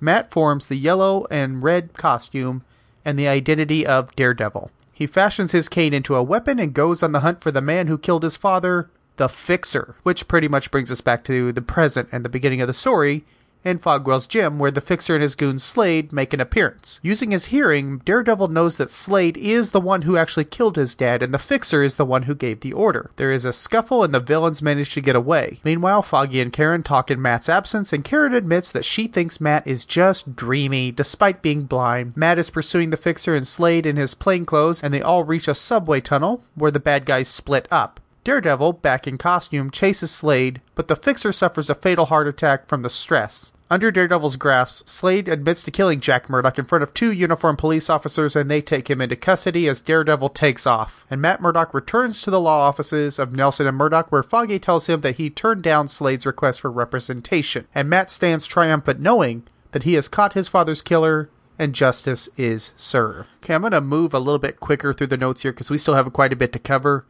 Matt 0.00 0.30
forms 0.30 0.66
the 0.66 0.76
yellow 0.76 1.26
and 1.30 1.62
red 1.62 1.94
costume 1.94 2.62
and 3.06 3.18
the 3.18 3.26
identity 3.26 3.86
of 3.86 4.14
Daredevil. 4.16 4.70
He 4.92 5.06
fashions 5.06 5.52
his 5.52 5.70
cane 5.70 5.94
into 5.94 6.14
a 6.14 6.22
weapon 6.22 6.58
and 6.58 6.74
goes 6.74 7.02
on 7.02 7.12
the 7.12 7.20
hunt 7.20 7.40
for 7.40 7.50
the 7.50 7.62
man 7.62 7.86
who 7.86 7.96
killed 7.96 8.22
his 8.22 8.36
father, 8.36 8.90
the 9.16 9.30
Fixer, 9.30 9.94
which 10.02 10.28
pretty 10.28 10.46
much 10.46 10.70
brings 10.70 10.92
us 10.92 11.00
back 11.00 11.24
to 11.24 11.52
the 11.52 11.62
present 11.62 12.10
and 12.12 12.22
the 12.22 12.28
beginning 12.28 12.60
of 12.60 12.68
the 12.68 12.74
story 12.74 13.24
in 13.64 13.78
Fogwell's 13.78 14.26
gym, 14.26 14.58
where 14.58 14.70
the 14.70 14.80
Fixer 14.80 15.14
and 15.14 15.22
his 15.22 15.34
goon 15.34 15.58
Slade 15.58 16.12
make 16.12 16.32
an 16.32 16.40
appearance. 16.40 17.00
Using 17.02 17.30
his 17.30 17.46
hearing, 17.46 17.98
Daredevil 17.98 18.48
knows 18.48 18.76
that 18.76 18.90
Slade 18.90 19.36
is 19.36 19.70
the 19.70 19.80
one 19.80 20.02
who 20.02 20.16
actually 20.16 20.44
killed 20.44 20.76
his 20.76 20.94
dad, 20.94 21.22
and 21.22 21.34
the 21.34 21.38
Fixer 21.38 21.82
is 21.82 21.96
the 21.96 22.04
one 22.04 22.24
who 22.24 22.34
gave 22.34 22.60
the 22.60 22.72
order. 22.72 23.10
There 23.16 23.30
is 23.30 23.44
a 23.44 23.52
scuffle, 23.52 24.02
and 24.02 24.14
the 24.14 24.20
villains 24.20 24.62
manage 24.62 24.94
to 24.94 25.00
get 25.00 25.16
away. 25.16 25.60
Meanwhile, 25.64 26.02
Foggy 26.02 26.40
and 26.40 26.52
Karen 26.52 26.82
talk 26.82 27.10
in 27.10 27.20
Matt's 27.20 27.48
absence, 27.48 27.92
and 27.92 28.04
Karen 28.04 28.34
admits 28.34 28.72
that 28.72 28.84
she 28.84 29.06
thinks 29.06 29.40
Matt 29.40 29.66
is 29.66 29.84
just 29.84 30.36
dreamy, 30.36 30.90
despite 30.90 31.42
being 31.42 31.64
blind. 31.64 32.16
Matt 32.16 32.38
is 32.38 32.50
pursuing 32.50 32.90
the 32.90 32.96
Fixer 32.96 33.34
and 33.34 33.46
Slade 33.46 33.86
in 33.86 33.96
his 33.96 34.14
plainclothes, 34.14 34.82
and 34.82 34.92
they 34.94 35.02
all 35.02 35.24
reach 35.24 35.48
a 35.48 35.54
subway 35.54 36.00
tunnel 36.00 36.42
where 36.54 36.70
the 36.70 36.80
bad 36.80 37.04
guys 37.04 37.28
split 37.28 37.68
up. 37.70 38.00
Daredevil, 38.28 38.74
back 38.74 39.06
in 39.06 39.16
costume, 39.16 39.70
chases 39.70 40.10
Slade, 40.10 40.60
but 40.74 40.86
the 40.86 40.96
Fixer 40.96 41.32
suffers 41.32 41.70
a 41.70 41.74
fatal 41.74 42.04
heart 42.04 42.28
attack 42.28 42.68
from 42.68 42.82
the 42.82 42.90
stress. 42.90 43.52
Under 43.70 43.90
Daredevil's 43.90 44.36
grasp, 44.36 44.86
Slade 44.86 45.30
admits 45.30 45.62
to 45.62 45.70
killing 45.70 45.98
Jack 45.98 46.28
Murdock 46.28 46.58
in 46.58 46.66
front 46.66 46.82
of 46.82 46.92
two 46.92 47.10
uniformed 47.10 47.56
police 47.56 47.88
officers 47.88 48.36
and 48.36 48.50
they 48.50 48.60
take 48.60 48.90
him 48.90 49.00
into 49.00 49.16
custody 49.16 49.66
as 49.66 49.80
Daredevil 49.80 50.28
takes 50.28 50.66
off. 50.66 51.06
And 51.08 51.22
Matt 51.22 51.40
Murdock 51.40 51.72
returns 51.72 52.20
to 52.20 52.30
the 52.30 52.38
law 52.38 52.68
offices 52.68 53.18
of 53.18 53.32
Nelson 53.32 53.66
and 53.66 53.78
Murdock 53.78 54.12
where 54.12 54.22
Foggy 54.22 54.58
tells 54.58 54.90
him 54.90 55.00
that 55.00 55.16
he 55.16 55.30
turned 55.30 55.62
down 55.62 55.88
Slade's 55.88 56.26
request 56.26 56.60
for 56.60 56.70
representation. 56.70 57.66
And 57.74 57.88
Matt 57.88 58.10
stands 58.10 58.46
triumphant 58.46 59.00
knowing 59.00 59.44
that 59.72 59.84
he 59.84 59.94
has 59.94 60.06
caught 60.06 60.34
his 60.34 60.48
father's 60.48 60.82
killer 60.82 61.30
and 61.58 61.74
justice 61.74 62.28
is 62.36 62.72
served. 62.76 63.30
Okay, 63.42 63.54
I'm 63.54 63.62
going 63.62 63.72
to 63.72 63.80
move 63.80 64.12
a 64.12 64.18
little 64.18 64.38
bit 64.38 64.60
quicker 64.60 64.92
through 64.92 65.06
the 65.06 65.16
notes 65.16 65.40
here 65.42 65.52
because 65.52 65.70
we 65.70 65.78
still 65.78 65.94
have 65.94 66.12
quite 66.12 66.34
a 66.34 66.36
bit 66.36 66.52
to 66.52 66.58
cover. 66.58 67.06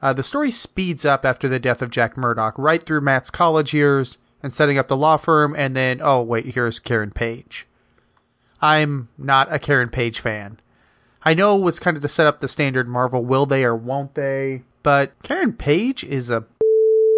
Uh, 0.00 0.12
the 0.12 0.22
story 0.22 0.50
speeds 0.50 1.04
up 1.04 1.24
after 1.24 1.48
the 1.48 1.58
death 1.58 1.82
of 1.82 1.90
Jack 1.90 2.16
Murdock, 2.16 2.54
right 2.56 2.82
through 2.82 3.00
Matt's 3.00 3.30
college 3.30 3.74
years 3.74 4.18
and 4.42 4.52
setting 4.52 4.78
up 4.78 4.88
the 4.88 4.96
law 4.96 5.16
firm, 5.16 5.54
and 5.56 5.74
then, 5.74 6.00
oh, 6.02 6.22
wait, 6.22 6.54
here's 6.54 6.78
Karen 6.78 7.10
Page. 7.10 7.66
I'm 8.60 9.08
not 9.18 9.52
a 9.52 9.58
Karen 9.58 9.88
Page 9.88 10.20
fan. 10.20 10.60
I 11.22 11.34
know 11.34 11.66
it's 11.66 11.80
kind 11.80 11.96
of 11.96 12.02
to 12.02 12.08
set 12.08 12.26
up 12.26 12.40
the 12.40 12.48
standard 12.48 12.88
Marvel 12.88 13.24
will 13.24 13.46
they 13.46 13.64
or 13.64 13.74
won't 13.74 14.14
they, 14.14 14.62
but 14.82 15.20
Karen 15.22 15.52
Page 15.52 16.04
is 16.04 16.30
a 16.30 16.44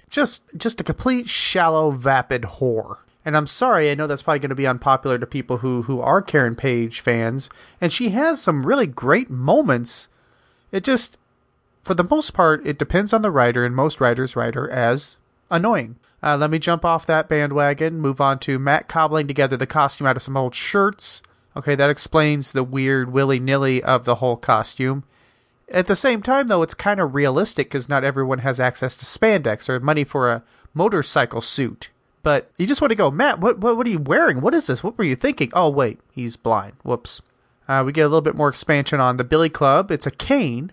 just 0.08 0.42
just 0.56 0.80
a 0.80 0.84
complete 0.84 1.28
shallow 1.28 1.90
vapid 1.90 2.42
whore. 2.42 2.98
And 3.24 3.36
I'm 3.36 3.46
sorry, 3.46 3.90
I 3.90 3.94
know 3.94 4.06
that's 4.06 4.22
probably 4.22 4.40
going 4.40 4.48
to 4.48 4.54
be 4.54 4.66
unpopular 4.66 5.18
to 5.18 5.26
people 5.26 5.58
who 5.58 5.82
who 5.82 6.00
are 6.00 6.22
Karen 6.22 6.56
Page 6.56 7.00
fans, 7.00 7.50
and 7.80 7.92
she 7.92 8.08
has 8.10 8.40
some 8.40 8.66
really 8.66 8.86
great 8.86 9.30
moments. 9.30 10.08
It 10.72 10.82
just 10.82 11.18
for 11.90 11.94
the 11.94 12.04
most 12.04 12.34
part, 12.34 12.64
it 12.64 12.78
depends 12.78 13.12
on 13.12 13.22
the 13.22 13.32
writer, 13.32 13.64
and 13.64 13.74
most 13.74 14.00
writers 14.00 14.36
write 14.36 14.54
her 14.54 14.70
as 14.70 15.16
annoying. 15.50 15.96
Uh, 16.22 16.36
let 16.36 16.48
me 16.48 16.60
jump 16.60 16.84
off 16.84 17.04
that 17.04 17.28
bandwagon, 17.28 17.98
move 17.98 18.20
on 18.20 18.38
to 18.38 18.60
Matt 18.60 18.86
cobbling 18.86 19.26
together 19.26 19.56
the 19.56 19.66
costume 19.66 20.06
out 20.06 20.14
of 20.14 20.22
some 20.22 20.36
old 20.36 20.54
shirts. 20.54 21.20
Okay, 21.56 21.74
that 21.74 21.90
explains 21.90 22.52
the 22.52 22.62
weird 22.62 23.12
willy 23.12 23.40
nilly 23.40 23.82
of 23.82 24.04
the 24.04 24.14
whole 24.14 24.36
costume. 24.36 25.02
At 25.68 25.88
the 25.88 25.96
same 25.96 26.22
time, 26.22 26.46
though, 26.46 26.62
it's 26.62 26.74
kind 26.74 27.00
of 27.00 27.12
realistic 27.12 27.66
because 27.66 27.88
not 27.88 28.04
everyone 28.04 28.38
has 28.38 28.60
access 28.60 28.94
to 28.94 29.04
spandex 29.04 29.68
or 29.68 29.80
money 29.80 30.04
for 30.04 30.30
a 30.30 30.44
motorcycle 30.72 31.40
suit. 31.40 31.90
But 32.22 32.52
you 32.56 32.68
just 32.68 32.80
want 32.80 32.92
to 32.92 32.96
go, 32.96 33.10
Matt, 33.10 33.40
what, 33.40 33.58
what, 33.58 33.76
what 33.76 33.88
are 33.88 33.90
you 33.90 33.98
wearing? 33.98 34.40
What 34.40 34.54
is 34.54 34.68
this? 34.68 34.84
What 34.84 34.96
were 34.96 35.02
you 35.02 35.16
thinking? 35.16 35.50
Oh, 35.54 35.70
wait, 35.70 35.98
he's 36.12 36.36
blind. 36.36 36.74
Whoops. 36.84 37.22
Uh, 37.66 37.82
we 37.84 37.90
get 37.90 38.02
a 38.02 38.08
little 38.08 38.20
bit 38.20 38.36
more 38.36 38.48
expansion 38.48 39.00
on 39.00 39.16
the 39.16 39.24
Billy 39.24 39.48
Club. 39.48 39.90
It's 39.90 40.06
a 40.06 40.12
cane 40.12 40.70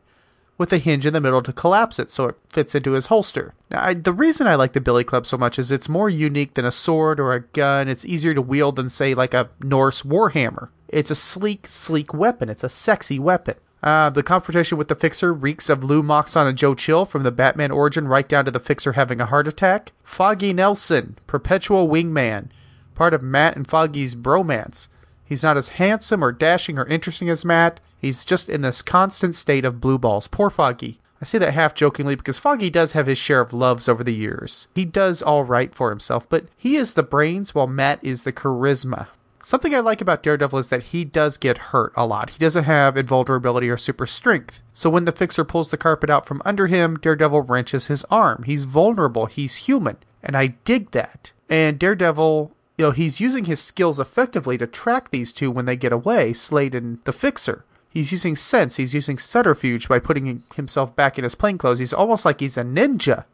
with 0.57 0.73
a 0.73 0.77
hinge 0.77 1.05
in 1.05 1.13
the 1.13 1.21
middle 1.21 1.41
to 1.41 1.53
collapse 1.53 1.99
it 1.99 2.11
so 2.11 2.29
it 2.29 2.35
fits 2.49 2.73
into 2.73 2.93
his 2.93 3.07
holster. 3.07 3.53
Now, 3.69 3.83
I, 3.83 3.93
the 3.93 4.13
reason 4.13 4.47
I 4.47 4.55
like 4.55 4.73
the 4.73 4.81
Billy 4.81 5.03
Club 5.03 5.25
so 5.25 5.37
much 5.37 5.59
is 5.59 5.71
it's 5.71 5.89
more 5.89 6.09
unique 6.09 6.55
than 6.55 6.65
a 6.65 6.71
sword 6.71 7.19
or 7.19 7.33
a 7.33 7.41
gun. 7.41 7.87
It's 7.87 8.05
easier 8.05 8.33
to 8.33 8.41
wield 8.41 8.75
than, 8.75 8.89
say, 8.89 9.13
like 9.13 9.33
a 9.33 9.49
Norse 9.61 10.01
warhammer. 10.01 10.69
It's 10.87 11.11
a 11.11 11.15
sleek, 11.15 11.67
sleek 11.67 12.13
weapon. 12.13 12.49
It's 12.49 12.63
a 12.63 12.69
sexy 12.69 13.19
weapon. 13.19 13.55
Uh, 13.83 14.09
the 14.09 14.23
confrontation 14.23 14.77
with 14.77 14.87
the 14.87 14.95
Fixer 14.95 15.31
reeks 15.31 15.69
of 15.69 15.83
Lew 15.83 16.01
Moxon 16.01 16.47
and 16.47 16.57
Joe 16.57 16.73
Chill 16.73 17.05
from 17.05 17.23
the 17.23 17.31
Batman 17.31 17.71
origin 17.71 18.07
right 18.07 18.27
down 18.27 18.45
to 18.45 18.51
the 18.51 18.59
Fixer 18.59 18.93
having 18.93 19.21
a 19.21 19.27
heart 19.27 19.47
attack. 19.47 19.91
Foggy 20.03 20.51
Nelson, 20.51 21.15
perpetual 21.27 21.87
wingman, 21.87 22.47
part 22.95 23.13
of 23.13 23.21
Matt 23.21 23.55
and 23.55 23.67
Foggy's 23.67 24.15
bromance. 24.15 24.87
He's 25.27 25.43
not 25.43 25.57
as 25.57 25.69
handsome 25.69 26.23
or 26.23 26.31
dashing 26.31 26.79
or 26.79 26.87
interesting 26.87 27.29
as 27.29 27.43
Matt. 27.43 27.79
He's 27.99 28.23
just 28.23 28.49
in 28.49 28.61
this 28.61 28.81
constant 28.81 29.35
state 29.35 29.65
of 29.65 29.81
blue 29.81 29.97
balls. 29.97 30.27
Poor 30.27 30.49
Foggy. 30.49 30.99
I 31.21 31.25
say 31.25 31.37
that 31.39 31.53
half 31.53 31.73
jokingly 31.73 32.15
because 32.15 32.37
Foggy 32.37 32.69
does 32.69 32.91
have 32.91 33.07
his 33.07 33.17
share 33.17 33.41
of 33.41 33.51
loves 33.51 33.89
over 33.89 34.03
the 34.03 34.13
years. 34.13 34.67
He 34.75 34.85
does 34.85 35.21
all 35.21 35.43
right 35.43 35.73
for 35.73 35.89
himself, 35.89 36.29
but 36.29 36.45
he 36.55 36.75
is 36.75 36.93
the 36.93 37.03
brains 37.03 37.55
while 37.55 37.67
Matt 37.67 37.99
is 38.03 38.23
the 38.23 38.31
charisma. 38.31 39.07
Something 39.41 39.73
I 39.73 39.79
like 39.79 40.01
about 40.01 40.23
Daredevil 40.23 40.59
is 40.59 40.69
that 40.69 40.83
he 40.83 41.05
does 41.05 41.37
get 41.37 41.57
hurt 41.57 41.93
a 41.95 42.05
lot. 42.05 42.31
He 42.31 42.37
doesn't 42.37 42.65
have 42.65 42.97
invulnerability 42.97 43.69
or 43.69 43.77
super 43.77 44.05
strength. 44.05 44.61
So 44.73 44.89
when 44.89 45.05
the 45.05 45.11
Fixer 45.11 45.45
pulls 45.45 45.71
the 45.71 45.77
carpet 45.77 46.09
out 46.09 46.25
from 46.25 46.41
under 46.43 46.67
him, 46.67 46.97
Daredevil 46.97 47.43
wrenches 47.43 47.87
his 47.87 48.03
arm. 48.11 48.43
He's 48.43 48.65
vulnerable. 48.65 49.25
He's 49.27 49.67
human. 49.67 49.97
And 50.21 50.35
I 50.35 50.47
dig 50.65 50.91
that. 50.91 51.31
And 51.49 51.79
Daredevil, 51.79 52.51
you 52.77 52.85
know, 52.85 52.91
he's 52.91 53.19
using 53.19 53.45
his 53.45 53.59
skills 53.59 53.99
effectively 53.99 54.57
to 54.57 54.67
track 54.67 55.09
these 55.09 55.33
two 55.33 55.49
when 55.49 55.65
they 55.65 55.75
get 55.75 55.91
away, 55.91 56.33
Slade 56.33 56.75
and 56.75 57.03
the 57.05 57.13
Fixer. 57.13 57.65
He's 57.89 58.11
using 58.11 58.35
sense, 58.35 58.75
he's 58.75 58.93
using 58.93 59.17
subterfuge 59.17 59.87
by 59.87 59.99
putting 59.99 60.43
himself 60.53 60.95
back 60.95 61.17
in 61.17 61.23
his 61.23 61.33
plainclothes. 61.35 61.79
He's 61.79 61.93
almost 61.93 62.25
like 62.25 62.39
he's 62.39 62.57
a 62.57 62.63
ninja. 62.63 63.25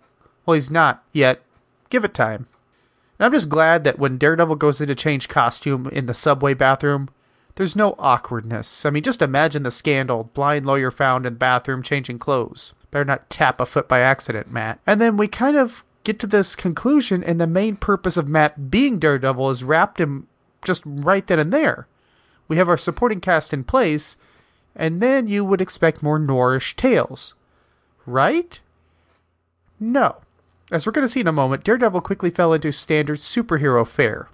Well, 0.46 0.56
he's 0.56 0.72
not 0.72 1.04
yet. 1.12 1.42
Give 1.90 2.06
it 2.06 2.14
time. 2.14 2.48
And 3.20 3.26
I'm 3.26 3.34
just 3.34 3.50
glad 3.50 3.84
that 3.84 4.00
when 4.00 4.18
Daredevil 4.18 4.56
goes 4.56 4.80
in 4.80 4.88
to 4.88 4.96
change 4.96 5.28
costume 5.28 5.88
in 5.92 6.06
the 6.06 6.14
subway 6.14 6.54
bathroom, 6.54 7.10
there's 7.56 7.76
no 7.76 7.96
awkwardness. 8.00 8.86
I 8.86 8.90
mean, 8.90 9.04
just 9.04 9.22
imagine 9.22 9.64
the 9.64 9.72
scandal 9.72 10.32
blind 10.34 10.66
lawyer 10.66 10.92
found 10.92 11.26
in 11.26 11.36
bathroom 11.36 11.84
changing 11.84 12.20
clothes. 12.20 12.74
Better 12.90 13.06
not 13.06 13.30
tap 13.30 13.60
a 13.60 13.66
foot 13.66 13.88
by 13.88 14.00
accident, 14.00 14.52
Matt. 14.52 14.80
And 14.88 15.02
then 15.02 15.18
we 15.18 15.28
kind 15.28 15.58
of 15.58 15.84
get 16.04 16.20
to 16.20 16.28
this 16.28 16.56
conclusion, 16.56 17.24
and 17.24 17.40
the 17.40 17.48
main 17.48 17.76
purpose 17.76 18.18
of 18.18 18.28
Matt 18.28 18.70
being 18.70 19.00
Daredevil 19.00 19.50
is 19.50 19.64
wrapped 19.64 20.00
in 20.00 20.28
just 20.64 20.84
right 20.86 21.26
then 21.26 21.40
and 21.40 21.52
there. 21.52 21.88
We 22.48 22.58
have 22.58 22.70
our 22.70 22.78
supporting 22.78 23.22
cast 23.22 23.54
in 23.54 23.64
place, 23.64 24.18
and 24.76 25.02
then 25.02 25.28
you 25.28 25.46
would 25.46 25.62
expect 25.62 26.04
more 26.04 26.20
noirish 26.20 26.76
tales. 26.76 27.36
Right? 28.06 28.60
No. 29.80 30.18
As 30.72 30.86
we're 30.86 30.92
going 30.92 31.06
to 31.06 31.12
see 31.12 31.22
in 31.22 31.28
a 31.28 31.32
moment, 31.32 31.64
Daredevil 31.64 32.02
quickly 32.02 32.30
fell 32.30 32.54
into 32.54 32.72
standard 32.72 33.20
superhero 33.20 33.88
fare. 33.88 34.30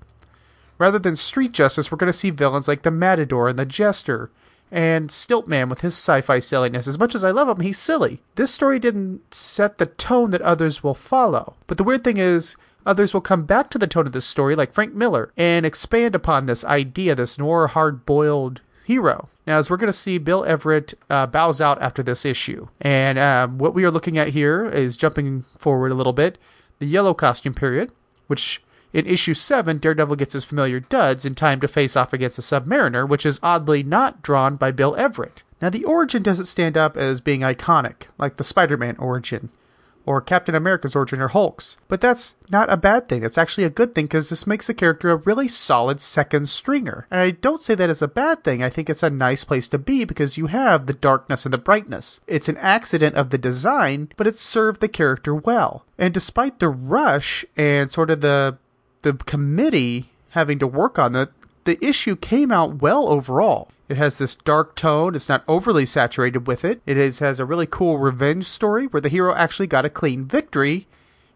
Rather 0.77 0.99
than 0.99 1.15
street 1.15 1.51
justice, 1.51 1.91
we're 1.91 1.97
going 1.97 2.11
to 2.11 2.17
see 2.17 2.29
villains 2.29 2.67
like 2.67 2.83
the 2.83 2.91
Matador 2.91 3.49
and 3.49 3.59
the 3.59 3.65
Jester, 3.65 4.31
and 4.71 5.09
Stiltman 5.09 5.69
with 5.69 5.81
his 5.81 5.93
sci 5.93 6.21
fi 6.21 6.39
silliness. 6.39 6.87
As 6.87 6.99
much 6.99 7.15
as 7.15 7.23
I 7.23 7.31
love 7.31 7.49
him, 7.49 7.61
he's 7.61 7.77
silly. 7.77 8.21
This 8.35 8.51
story 8.51 8.79
didn't 8.79 9.33
set 9.33 9.77
the 9.77 9.85
tone 9.85 10.31
that 10.31 10.41
others 10.41 10.83
will 10.83 10.93
follow. 10.93 11.55
But 11.67 11.77
the 11.77 11.83
weird 11.83 12.03
thing 12.03 12.17
is, 12.17 12.55
others 12.85 13.13
will 13.13 13.21
come 13.21 13.43
back 13.43 13.69
to 13.71 13.77
the 13.77 13.87
tone 13.87 14.07
of 14.07 14.13
this 14.13 14.25
story, 14.25 14.55
like 14.55 14.73
Frank 14.73 14.93
Miller, 14.93 15.31
and 15.37 15.65
expand 15.65 16.15
upon 16.15 16.45
this 16.45 16.63
idea, 16.65 17.15
this 17.15 17.37
noir 17.37 17.67
hard 17.67 18.05
boiled 18.05 18.61
hero. 18.85 19.29
Now, 19.45 19.59
as 19.59 19.69
we're 19.69 19.77
going 19.77 19.87
to 19.87 19.93
see, 19.93 20.17
Bill 20.17 20.43
Everett 20.45 20.95
uh, 21.09 21.27
bows 21.27 21.61
out 21.61 21.81
after 21.81 22.01
this 22.01 22.25
issue. 22.25 22.67
And 22.81 23.19
um, 23.19 23.59
what 23.59 23.75
we 23.75 23.83
are 23.83 23.91
looking 23.91 24.17
at 24.17 24.29
here 24.29 24.65
is 24.65 24.97
jumping 24.97 25.43
forward 25.57 25.91
a 25.91 25.95
little 25.95 26.13
bit 26.13 26.37
the 26.79 26.87
yellow 26.87 27.13
costume 27.13 27.53
period, 27.53 27.91
which 28.27 28.63
in 28.91 29.05
issue 29.05 29.33
7, 29.33 29.77
Daredevil 29.77 30.15
gets 30.15 30.33
his 30.33 30.43
familiar 30.43 30.79
duds 30.79 31.25
in 31.25 31.35
time 31.35 31.59
to 31.61 31.67
face 31.67 31.95
off 31.95 32.13
against 32.13 32.37
the 32.37 32.41
Submariner, 32.41 33.07
which 33.07 33.25
is 33.25 33.39
oddly 33.43 33.83
not 33.83 34.21
drawn 34.21 34.55
by 34.55 34.71
Bill 34.71 34.95
Everett. 34.95 35.43
Now, 35.61 35.69
the 35.69 35.85
origin 35.85 36.23
doesn't 36.23 36.45
stand 36.45 36.77
up 36.77 36.97
as 36.97 37.21
being 37.21 37.41
iconic, 37.41 38.07
like 38.17 38.37
the 38.37 38.43
Spider 38.43 38.77
Man 38.77 38.95
origin, 38.97 39.49
or 40.05 40.21
Captain 40.21 40.55
America's 40.55 40.95
origin 40.95 41.21
or 41.21 41.27
Hulk's. 41.27 41.77
But 41.87 42.01
that's 42.01 42.35
not 42.49 42.71
a 42.71 42.77
bad 42.77 43.07
thing. 43.07 43.21
That's 43.21 43.37
actually 43.37 43.65
a 43.65 43.69
good 43.69 43.93
thing 43.93 44.05
because 44.05 44.29
this 44.29 44.47
makes 44.47 44.65
the 44.65 44.73
character 44.73 45.11
a 45.11 45.17
really 45.17 45.47
solid 45.47 46.01
second 46.01 46.49
stringer. 46.49 47.05
And 47.11 47.19
I 47.19 47.31
don't 47.31 47.61
say 47.61 47.75
that 47.75 47.89
as 47.89 48.01
a 48.01 48.07
bad 48.07 48.43
thing. 48.43 48.63
I 48.63 48.69
think 48.69 48.89
it's 48.89 49.03
a 49.03 49.09
nice 49.11 49.43
place 49.43 49.67
to 49.67 49.77
be 49.77 50.05
because 50.05 50.37
you 50.37 50.47
have 50.47 50.87
the 50.87 50.93
darkness 50.93 51.45
and 51.45 51.53
the 51.53 51.59
brightness. 51.59 52.21
It's 52.25 52.49
an 52.49 52.57
accident 52.57 53.15
of 53.17 53.29
the 53.29 53.37
design, 53.37 54.09
but 54.17 54.25
it 54.25 54.37
served 54.37 54.81
the 54.81 54.87
character 54.87 55.35
well. 55.35 55.85
And 55.97 56.11
despite 56.13 56.57
the 56.57 56.69
rush 56.69 57.45
and 57.55 57.91
sort 57.91 58.09
of 58.09 58.21
the 58.21 58.57
the 59.01 59.13
committee 59.13 60.11
having 60.29 60.59
to 60.59 60.67
work 60.67 60.99
on 60.99 61.15
it, 61.15 61.29
the 61.63 61.83
issue 61.85 62.15
came 62.15 62.51
out 62.51 62.81
well 62.81 63.07
overall. 63.07 63.69
It 63.87 63.97
has 63.97 64.17
this 64.17 64.35
dark 64.35 64.75
tone. 64.75 65.15
It's 65.15 65.29
not 65.29 65.43
overly 65.47 65.85
saturated 65.85 66.47
with 66.47 66.63
it. 66.63 66.81
It 66.85 66.97
is, 66.97 67.19
has 67.19 67.39
a 67.39 67.45
really 67.45 67.65
cool 67.65 67.97
revenge 67.97 68.45
story 68.45 68.85
where 68.85 69.01
the 69.01 69.09
hero 69.09 69.33
actually 69.33 69.67
got 69.67 69.85
a 69.85 69.89
clean 69.89 70.25
victory, 70.25 70.87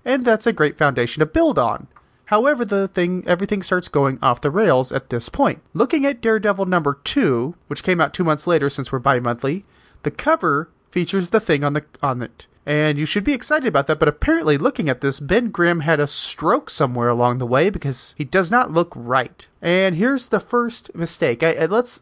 and 0.06 0.24
that's 0.24 0.46
a 0.46 0.54
great 0.54 0.78
foundation 0.78 1.22
to 1.22 1.26
build 1.26 1.58
on. 1.58 1.88
However, 2.26 2.64
the 2.64 2.88
thing 2.88 3.24
everything 3.28 3.64
starts 3.64 3.88
going 3.88 4.20
off 4.22 4.42
the 4.42 4.52
rails 4.52 4.92
at 4.92 5.10
this 5.10 5.30
point. 5.30 5.62
Looking 5.74 6.06
at 6.06 6.22
Daredevil 6.22 6.66
number 6.66 7.00
2, 7.04 7.56
which 7.68 7.84
came 7.84 8.00
out 8.00 8.14
2 8.14 8.24
months 8.24 8.48
later 8.48 8.70
since 8.70 8.92
we're 8.92 9.00
bi-monthly, 9.00 9.66
the 10.04 10.12
cover 10.12 10.70
features 10.94 11.32
the 11.32 11.40
thing 11.40 11.64
on 11.64 11.74
the 11.74 11.84
on 12.02 12.22
it. 12.22 12.48
And 12.66 12.98
you 12.98 13.06
should 13.06 13.26
be 13.26 13.34
excited 13.34 13.68
about 13.68 13.88
that, 13.88 14.00
but 14.00 14.08
apparently 14.08 14.58
looking 14.58 14.88
at 14.88 15.02
this, 15.02 15.20
Ben 15.20 15.50
Grimm 15.50 15.82
had 15.82 16.00
a 16.00 16.08
stroke 16.08 16.70
somewhere 16.70 17.10
along 17.10 17.40
the 17.40 17.46
way 17.46 17.70
because 17.70 18.16
he 18.18 18.24
does 18.24 18.50
not 18.50 18.72
look 18.72 18.94
right. 18.96 19.46
And 19.62 19.96
here's 19.96 20.30
the 20.30 20.40
first 20.40 20.96
mistake. 20.96 21.44
I, 21.44 21.54
I, 21.54 21.66
let's 21.66 22.02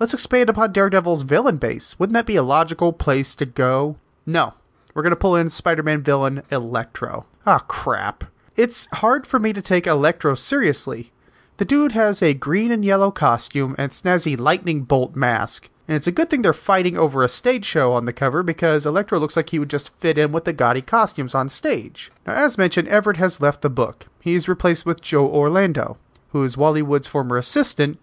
Let's 0.00 0.14
expand 0.14 0.48
upon 0.48 0.72
Daredevil's 0.72 1.22
villain 1.22 1.56
base. 1.56 1.98
Wouldn't 1.98 2.14
that 2.14 2.26
be 2.26 2.36
a 2.36 2.42
logical 2.42 2.92
place 2.92 3.34
to 3.34 3.44
go? 3.44 3.96
No. 4.24 4.54
We're 4.94 5.02
going 5.02 5.10
to 5.10 5.16
pull 5.16 5.34
in 5.34 5.50
Spider 5.50 5.82
Man 5.82 6.02
villain 6.02 6.42
Electro. 6.52 7.26
Ah, 7.44 7.58
oh, 7.60 7.64
crap. 7.66 8.24
It's 8.56 8.86
hard 8.94 9.26
for 9.26 9.40
me 9.40 9.52
to 9.52 9.60
take 9.60 9.88
Electro 9.88 10.36
seriously. 10.36 11.10
The 11.56 11.64
dude 11.64 11.92
has 11.92 12.22
a 12.22 12.32
green 12.32 12.70
and 12.70 12.84
yellow 12.84 13.10
costume 13.10 13.74
and 13.76 13.90
snazzy 13.90 14.38
lightning 14.38 14.82
bolt 14.82 15.16
mask. 15.16 15.68
And 15.88 15.96
it's 15.96 16.06
a 16.06 16.12
good 16.12 16.30
thing 16.30 16.42
they're 16.42 16.52
fighting 16.52 16.96
over 16.96 17.22
a 17.22 17.28
stage 17.28 17.64
show 17.64 17.94
on 17.94 18.04
the 18.04 18.12
cover 18.12 18.42
because 18.42 18.86
Electro 18.86 19.18
looks 19.18 19.36
like 19.36 19.50
he 19.50 19.58
would 19.58 19.70
just 19.70 19.94
fit 19.96 20.18
in 20.18 20.30
with 20.30 20.44
the 20.44 20.52
gaudy 20.52 20.82
costumes 20.82 21.34
on 21.34 21.48
stage. 21.48 22.12
Now, 22.26 22.34
as 22.34 22.58
mentioned, 22.58 22.88
Everett 22.88 23.16
has 23.16 23.40
left 23.40 23.62
the 23.62 23.70
book. 23.70 24.06
He 24.20 24.34
is 24.34 24.48
replaced 24.48 24.84
with 24.84 25.00
Joe 25.00 25.26
Orlando, 25.26 25.96
who 26.32 26.44
is 26.44 26.58
Wally 26.58 26.82
Wood's 26.82 27.08
former 27.08 27.38
assistant 27.38 27.98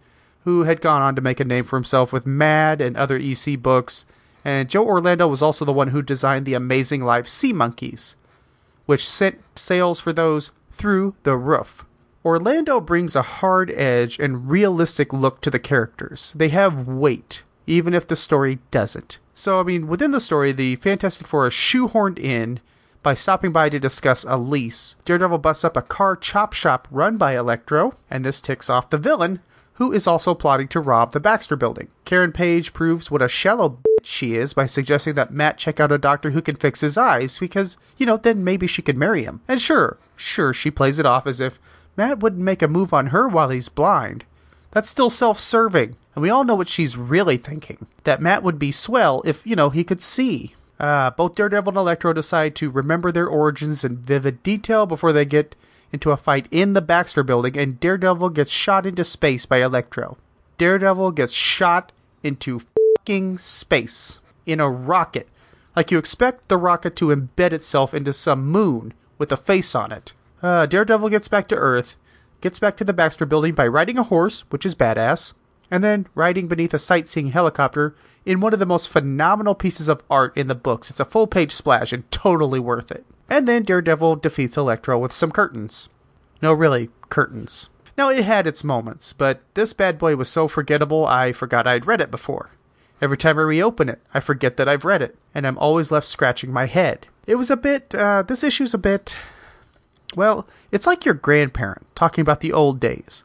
who 0.45 0.63
had 0.63 0.79
gone 0.79 1.01
on 1.01 1.15
to 1.15 1.21
make 1.21 1.39
a 1.39 1.45
name 1.45 1.63
for 1.63 1.75
himself 1.75 2.13
with 2.13 2.27
Mad 2.27 2.79
and 2.79 2.95
other 2.95 3.17
EC 3.17 3.59
books, 3.59 4.05
and 4.45 4.69
Joe 4.69 4.86
Orlando 4.86 5.27
was 5.27 5.41
also 5.41 5.65
the 5.65 5.73
one 5.73 5.88
who 5.88 6.03
designed 6.03 6.45
the 6.45 6.53
Amazing 6.53 7.03
Live 7.03 7.27
Sea 7.27 7.51
Monkeys, 7.51 8.15
which 8.86 9.09
sent 9.09 9.41
sales 9.57 9.99
for 9.99 10.13
those 10.13 10.51
through 10.69 11.15
the 11.23 11.36
roof. 11.36 11.83
Orlando 12.23 12.79
brings 12.79 13.15
a 13.15 13.23
hard 13.23 13.71
edge 13.71 14.19
and 14.19 14.47
realistic 14.47 15.11
look 15.11 15.41
to 15.41 15.49
the 15.49 15.59
characters. 15.59 16.31
They 16.38 16.49
have 16.49 16.88
weight, 16.88 17.41
even 17.66 17.93
if 17.93 18.07
the 18.07 18.16
story 18.16 18.59
doesn't. 18.72 19.20
So, 19.34 19.59
I 19.59 19.63
mean, 19.63 19.88
within 19.88 20.11
the 20.11 20.22
story, 20.22 20.51
the 20.51 20.76
Fantastic 20.78 21.28
Four 21.28 21.47
are 21.47 21.49
shoehorned 21.49 22.20
in 22.20 22.59
by 23.03 23.13
stopping 23.13 23.51
by 23.51 23.70
to 23.70 23.80
discuss 23.80 24.26
a 24.28 24.38
lease. 24.38 24.95
Daredevil 25.05 25.38
busts 25.38 25.63
up 25.63 25.78
a 25.78 25.82
car 25.82 26.16
chop 26.16 26.53
shop 26.53 26.88
run 26.89 27.18
by 27.18 27.38
Electro, 27.38 27.93
and 28.09 28.26
this 28.26 28.41
ticks 28.41 28.70
off 28.70 28.89
the 28.89 28.97
villain, 28.97 29.41
who 29.74 29.91
is 29.91 30.07
also 30.07 30.34
plotting 30.34 30.68
to 30.70 30.80
rob 30.80 31.11
the 31.11 31.20
Baxter 31.20 31.55
building. 31.55 31.89
Karen 32.05 32.32
Page 32.32 32.74
proves 32.74 33.11
what 33.11 33.22
a 33.22 33.28
shallow 33.28 33.70
bitch 33.70 34.05
she 34.05 34.36
is 34.36 34.53
by 34.53 34.66
suggesting 34.66 35.16
that 35.16 35.34
Matt 35.34 35.57
check 35.57 35.80
out 35.80 35.91
a 35.91 35.97
doctor 35.97 36.32
who 36.32 36.41
can 36.41 36.55
fix 36.55 36.82
his 36.82 36.97
eyes 36.97 37.38
because, 37.38 37.78
you 37.97 38.05
know, 38.05 38.18
then 38.18 38.43
maybe 38.43 38.68
she 38.68 38.82
could 38.82 38.97
marry 38.97 39.24
him. 39.24 39.41
And 39.47 39.61
sure, 39.61 39.97
sure, 40.16 40.53
she 40.53 40.72
plays 40.72 40.97
it 40.97 41.05
off 41.05 41.28
as 41.28 41.39
if 41.39 41.59
Matt 41.97 42.20
wouldn't 42.20 42.41
make 42.41 42.61
a 42.61 42.68
move 42.68 42.93
on 42.93 43.07
her 43.07 43.28
while 43.28 43.49
he's 43.49 43.70
blind. 43.70 44.24
That's 44.76 44.89
still 44.89 45.09
self 45.09 45.39
serving, 45.39 45.95
and 46.13 46.21
we 46.21 46.30
all 46.30 46.43
know 46.43 46.55
what 46.55 46.67
she's 46.67 46.97
really 46.97 47.38
thinking. 47.38 47.88
That 48.03 48.21
Matt 48.21 48.43
would 48.43 48.59
be 48.59 48.73
swell 48.73 49.21
if, 49.23 49.47
you 49.47 49.55
know, 49.55 49.69
he 49.69 49.86
could 49.86 50.03
see. 50.03 50.53
Uh, 50.78 51.11
both 51.11 51.36
Daredevil 51.36 51.69
and 51.69 51.78
Electro 51.78 52.11
decide 52.11 52.55
to 52.55 52.69
remember 52.69 53.09
their 53.09 53.26
origins 53.26 53.86
in 53.86 53.95
vivid 53.95 54.43
detail 54.43 54.86
before 54.86 55.13
they 55.13 55.23
get 55.23 55.55
into 55.93 56.11
a 56.11 56.17
fight 56.17 56.49
in 56.51 56.73
the 56.73 56.82
Baxter 56.82 57.23
building, 57.23 57.57
and 57.57 57.80
Daredevil 57.80 58.32
gets 58.32 58.51
shot 58.51 58.86
into 58.86 59.05
space 59.05 59.45
by 59.45 59.63
Electro. 59.63 60.17
Daredevil 60.57 61.13
gets 61.13 61.32
shot 61.32 61.93
into 62.21 62.59
fucking 62.97 63.38
space 63.38 64.19
in 64.45 64.59
a 64.59 64.69
rocket. 64.69 65.30
Like 65.73 65.89
you 65.89 65.97
expect 65.97 66.49
the 66.49 66.57
rocket 66.57 66.97
to 66.97 67.15
embed 67.15 67.53
itself 67.53 67.93
into 67.93 68.11
some 68.11 68.45
moon 68.45 68.93
with 69.17 69.32
a 69.32 69.38
face 69.38 69.73
on 69.73 69.93
it. 69.93 70.11
Uh, 70.43 70.65
Daredevil 70.65 71.07
gets 71.07 71.30
back 71.30 71.47
to 71.47 71.55
Earth, 71.55 71.95
gets 72.41 72.59
back 72.59 72.77
to 72.77 72.83
the 72.83 72.93
Baxter 72.93 73.25
building 73.25 73.53
by 73.53 73.67
riding 73.67 73.97
a 73.97 74.03
horse, 74.03 74.41
which 74.49 74.65
is 74.65 74.75
badass, 74.75 75.33
and 75.71 75.83
then 75.83 76.07
riding 76.15 76.47
beneath 76.47 76.73
a 76.73 76.79
sightseeing 76.79 77.31
helicopter 77.31 77.95
in 78.25 78.39
one 78.39 78.53
of 78.53 78.59
the 78.59 78.65
most 78.65 78.89
phenomenal 78.89 79.55
pieces 79.55 79.88
of 79.88 80.03
art 80.09 80.36
in 80.36 80.47
the 80.47 80.55
books. 80.55 80.89
It's 80.89 80.99
a 80.99 81.05
full 81.05 81.27
page 81.27 81.51
splash 81.51 81.93
and 81.93 82.09
totally 82.11 82.59
worth 82.59 82.91
it. 82.91 83.05
And 83.29 83.47
then 83.47 83.63
Daredevil 83.63 84.17
defeats 84.17 84.57
Electro 84.57 84.97
with 84.97 85.13
some 85.13 85.31
curtains. 85.31 85.89
No, 86.41 86.53
really, 86.53 86.89
curtains. 87.09 87.69
Now, 87.97 88.09
it 88.09 88.25
had 88.25 88.45
its 88.45 88.63
moments, 88.63 89.13
but 89.13 89.41
this 89.53 89.73
bad 89.73 89.97
boy 89.97 90.15
was 90.15 90.29
so 90.29 90.47
forgettable 90.47 91.05
I 91.05 91.31
forgot 91.31 91.65
I'd 91.65 91.88
read 91.88 92.01
it 92.01 92.11
before. 92.11 92.51
Every 93.01 93.17
time 93.17 93.38
I 93.38 93.43
reopen 93.43 93.89
it, 93.89 94.01
I 94.13 94.19
forget 94.19 94.57
that 94.57 94.67
I've 94.67 94.86
read 94.86 95.01
it, 95.01 95.17
and 95.33 95.47
I'm 95.47 95.57
always 95.57 95.91
left 95.91 96.07
scratching 96.07 96.51
my 96.51 96.65
head. 96.65 97.07
It 97.25 97.36
was 97.36 97.49
a 97.49 97.57
bit, 97.57 97.95
uh, 97.95 98.23
this 98.23 98.43
issue's 98.43 98.73
a 98.73 98.77
bit. 98.77 99.17
Well, 100.16 100.47
it's 100.72 100.88
like 100.88 101.05
your 101.05 101.13
grandparent 101.13 101.86
talking 101.95 102.22
about 102.22 102.39
the 102.39 102.53
old 102.53 102.80
days. 102.80 103.24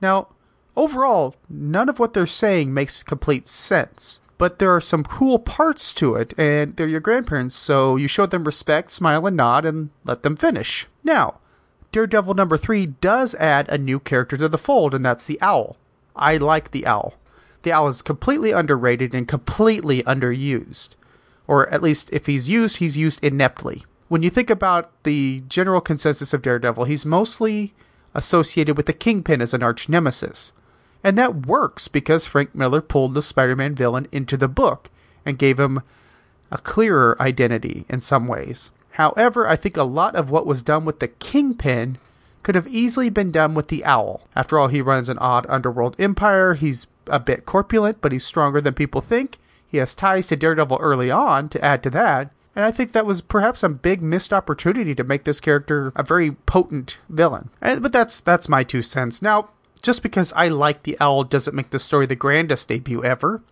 Now, 0.00 0.28
overall, 0.76 1.36
none 1.48 1.88
of 1.88 1.98
what 1.98 2.14
they're 2.14 2.26
saying 2.26 2.74
makes 2.74 3.02
complete 3.02 3.48
sense 3.48 4.20
but 4.38 4.58
there 4.58 4.74
are 4.74 4.80
some 4.80 5.04
cool 5.04 5.38
parts 5.38 5.92
to 5.94 6.14
it, 6.16 6.34
and 6.38 6.76
they're 6.76 6.88
your 6.88 7.00
grandparents, 7.00 7.56
so 7.56 7.96
you 7.96 8.08
show 8.08 8.26
them 8.26 8.44
respect, 8.44 8.92
smile, 8.92 9.26
and 9.26 9.36
nod, 9.36 9.64
and 9.64 9.90
let 10.04 10.22
them 10.22 10.36
finish. 10.36 10.86
Now, 11.02 11.38
Daredevil 11.92 12.34
number 12.34 12.56
three 12.56 12.86
does 12.86 13.34
add 13.36 13.68
a 13.68 13.78
new 13.78 14.00
character 14.00 14.36
to 14.36 14.48
the 14.48 14.58
fold, 14.58 14.94
and 14.94 15.04
that's 15.04 15.26
the 15.26 15.40
Owl. 15.40 15.76
I 16.16 16.36
like 16.36 16.72
the 16.72 16.86
Owl. 16.86 17.14
The 17.62 17.72
Owl 17.72 17.88
is 17.88 18.02
completely 18.02 18.50
underrated 18.50 19.14
and 19.14 19.28
completely 19.28 20.02
underused. 20.02 20.90
Or 21.46 21.68
at 21.70 21.82
least, 21.82 22.10
if 22.12 22.26
he's 22.26 22.48
used, 22.48 22.78
he's 22.78 22.96
used 22.96 23.22
ineptly. 23.22 23.84
When 24.08 24.22
you 24.22 24.30
think 24.30 24.50
about 24.50 24.90
the 25.04 25.42
general 25.48 25.80
consensus 25.80 26.32
of 26.34 26.42
Daredevil, 26.42 26.84
he's 26.84 27.06
mostly 27.06 27.74
associated 28.14 28.76
with 28.76 28.86
the 28.86 28.92
Kingpin 28.92 29.40
as 29.40 29.54
an 29.54 29.62
arch 29.62 29.88
nemesis. 29.88 30.52
And 31.02 31.18
that 31.18 31.46
works 31.46 31.88
because 31.88 32.26
Frank 32.26 32.54
Miller 32.54 32.80
pulled 32.80 33.14
the 33.14 33.22
Spider 33.22 33.56
Man 33.56 33.74
villain 33.74 34.08
into 34.12 34.36
the 34.36 34.48
book 34.48 34.90
and 35.24 35.38
gave 35.38 35.58
him 35.58 35.82
a 36.50 36.58
clearer 36.58 37.16
identity 37.20 37.84
in 37.88 38.00
some 38.00 38.26
ways. 38.26 38.70
However, 38.92 39.48
I 39.48 39.56
think 39.56 39.76
a 39.76 39.82
lot 39.82 40.14
of 40.14 40.30
what 40.30 40.46
was 40.46 40.62
done 40.62 40.84
with 40.84 41.00
the 41.00 41.08
Kingpin 41.08 41.98
could 42.42 42.54
have 42.54 42.68
easily 42.68 43.10
been 43.10 43.32
done 43.32 43.54
with 43.54 43.68
the 43.68 43.84
Owl. 43.84 44.28
After 44.36 44.58
all, 44.58 44.68
he 44.68 44.80
runs 44.80 45.08
an 45.08 45.18
odd 45.18 45.46
underworld 45.48 45.96
empire. 45.98 46.54
He's 46.54 46.86
a 47.06 47.18
bit 47.18 47.46
corpulent, 47.46 48.00
but 48.00 48.12
he's 48.12 48.24
stronger 48.24 48.60
than 48.60 48.74
people 48.74 49.00
think. 49.00 49.38
He 49.66 49.78
has 49.78 49.94
ties 49.94 50.26
to 50.28 50.36
Daredevil 50.36 50.78
early 50.80 51.10
on 51.10 51.48
to 51.48 51.64
add 51.64 51.82
to 51.82 51.90
that. 51.90 52.30
And 52.56 52.64
I 52.64 52.70
think 52.70 52.92
that 52.92 53.06
was 53.06 53.20
perhaps 53.20 53.62
a 53.62 53.68
big 53.68 54.02
missed 54.02 54.32
opportunity 54.32 54.94
to 54.94 55.04
make 55.04 55.24
this 55.24 55.40
character 55.40 55.92
a 55.96 56.02
very 56.02 56.32
potent 56.32 56.98
villain. 57.08 57.50
But 57.60 57.92
that's 57.92 58.20
that's 58.20 58.48
my 58.48 58.62
two 58.62 58.82
cents. 58.82 59.20
Now, 59.20 59.50
just 59.82 60.02
because 60.02 60.32
I 60.34 60.48
like 60.48 60.82
the 60.82 60.96
owl 61.00 61.24
doesn't 61.24 61.56
make 61.56 61.70
the 61.70 61.78
story 61.78 62.06
the 62.06 62.16
grandest 62.16 62.68
debut 62.68 63.02
ever. 63.04 63.42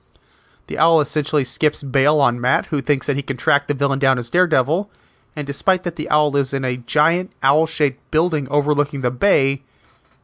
The 0.68 0.78
owl 0.78 1.00
essentially 1.00 1.44
skips 1.44 1.82
bail 1.82 2.20
on 2.20 2.40
Matt, 2.40 2.66
who 2.66 2.80
thinks 2.80 3.06
that 3.06 3.16
he 3.16 3.22
can 3.22 3.36
track 3.36 3.66
the 3.66 3.74
villain 3.74 3.98
down 3.98 4.18
as 4.18 4.30
Daredevil, 4.30 4.88
and 5.34 5.46
despite 5.46 5.82
that 5.82 5.96
the 5.96 6.08
owl 6.08 6.30
lives 6.30 6.54
in 6.54 6.64
a 6.64 6.76
giant 6.76 7.32
owl 7.42 7.66
shaped 7.66 8.10
building 8.10 8.48
overlooking 8.48 9.00
the 9.00 9.10
bay, 9.10 9.62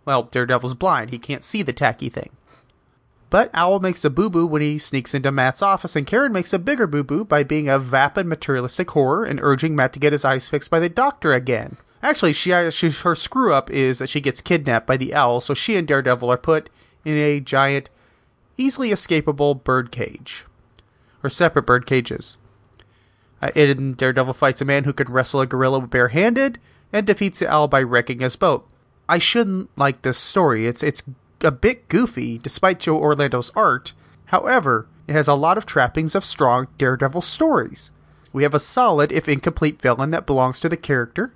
well, 0.04 0.22
Daredevil's 0.22 0.74
blind, 0.74 1.10
he 1.10 1.18
can't 1.18 1.44
see 1.44 1.62
the 1.62 1.72
tacky 1.72 2.08
thing. 2.08 2.30
But 3.30 3.50
Owl 3.52 3.80
makes 3.80 4.04
a 4.04 4.10
boo 4.10 4.30
boo 4.30 4.46
when 4.46 4.62
he 4.62 4.78
sneaks 4.78 5.12
into 5.12 5.30
Matt's 5.30 5.60
office, 5.60 5.94
and 5.94 6.06
Karen 6.06 6.32
makes 6.32 6.52
a 6.52 6.58
bigger 6.58 6.86
boo 6.86 7.04
boo 7.04 7.24
by 7.24 7.44
being 7.44 7.68
a 7.68 7.78
vapid 7.78 8.26
materialistic 8.26 8.90
horror 8.90 9.24
and 9.24 9.38
urging 9.42 9.76
Matt 9.76 9.92
to 9.92 9.98
get 9.98 10.12
his 10.12 10.24
eyes 10.24 10.48
fixed 10.48 10.70
by 10.70 10.78
the 10.80 10.88
doctor 10.88 11.34
again. 11.34 11.76
Actually, 12.02 12.32
she, 12.32 12.70
she 12.70 12.90
her 12.90 13.14
screw 13.14 13.52
up 13.52 13.70
is 13.70 13.98
that 13.98 14.08
she 14.08 14.20
gets 14.20 14.40
kidnapped 14.40 14.86
by 14.86 14.96
the 14.96 15.14
owl, 15.14 15.40
so 15.40 15.52
she 15.52 15.76
and 15.76 15.86
Daredevil 15.86 16.30
are 16.30 16.38
put 16.38 16.70
in 17.04 17.14
a 17.14 17.40
giant, 17.40 17.90
easily 18.56 18.90
escapable 18.90 19.62
bird 19.62 19.90
cage, 19.90 20.44
or 21.22 21.28
separate 21.28 21.66
bird 21.66 21.86
cages. 21.86 22.38
Uh, 23.42 23.50
and 23.54 23.96
Daredevil 23.96 24.34
fights 24.34 24.60
a 24.60 24.64
man 24.64 24.84
who 24.84 24.92
can 24.92 25.12
wrestle 25.12 25.40
a 25.40 25.46
gorilla 25.46 25.86
barehanded 25.86 26.58
and 26.92 27.06
defeats 27.06 27.40
the 27.40 27.52
owl 27.52 27.68
by 27.68 27.82
wrecking 27.82 28.20
his 28.20 28.36
boat. 28.36 28.66
I 29.08 29.18
shouldn't 29.18 29.70
like 29.76 30.02
this 30.02 30.18
story. 30.18 30.66
It's 30.66 30.82
it's 30.82 31.02
a 31.42 31.50
bit 31.50 31.88
goofy, 31.88 32.38
despite 32.38 32.80
Joe 32.80 32.98
Orlando's 32.98 33.50
art. 33.54 33.92
However, 34.26 34.86
it 35.06 35.12
has 35.12 35.28
a 35.28 35.34
lot 35.34 35.58
of 35.58 35.66
trappings 35.66 36.14
of 36.14 36.24
strong 36.24 36.68
Daredevil 36.76 37.22
stories. 37.22 37.90
We 38.32 38.42
have 38.42 38.54
a 38.54 38.58
solid, 38.58 39.10
if 39.10 39.28
incomplete, 39.28 39.80
villain 39.80 40.10
that 40.10 40.26
belongs 40.26 40.60
to 40.60 40.68
the 40.68 40.76
character. 40.76 41.32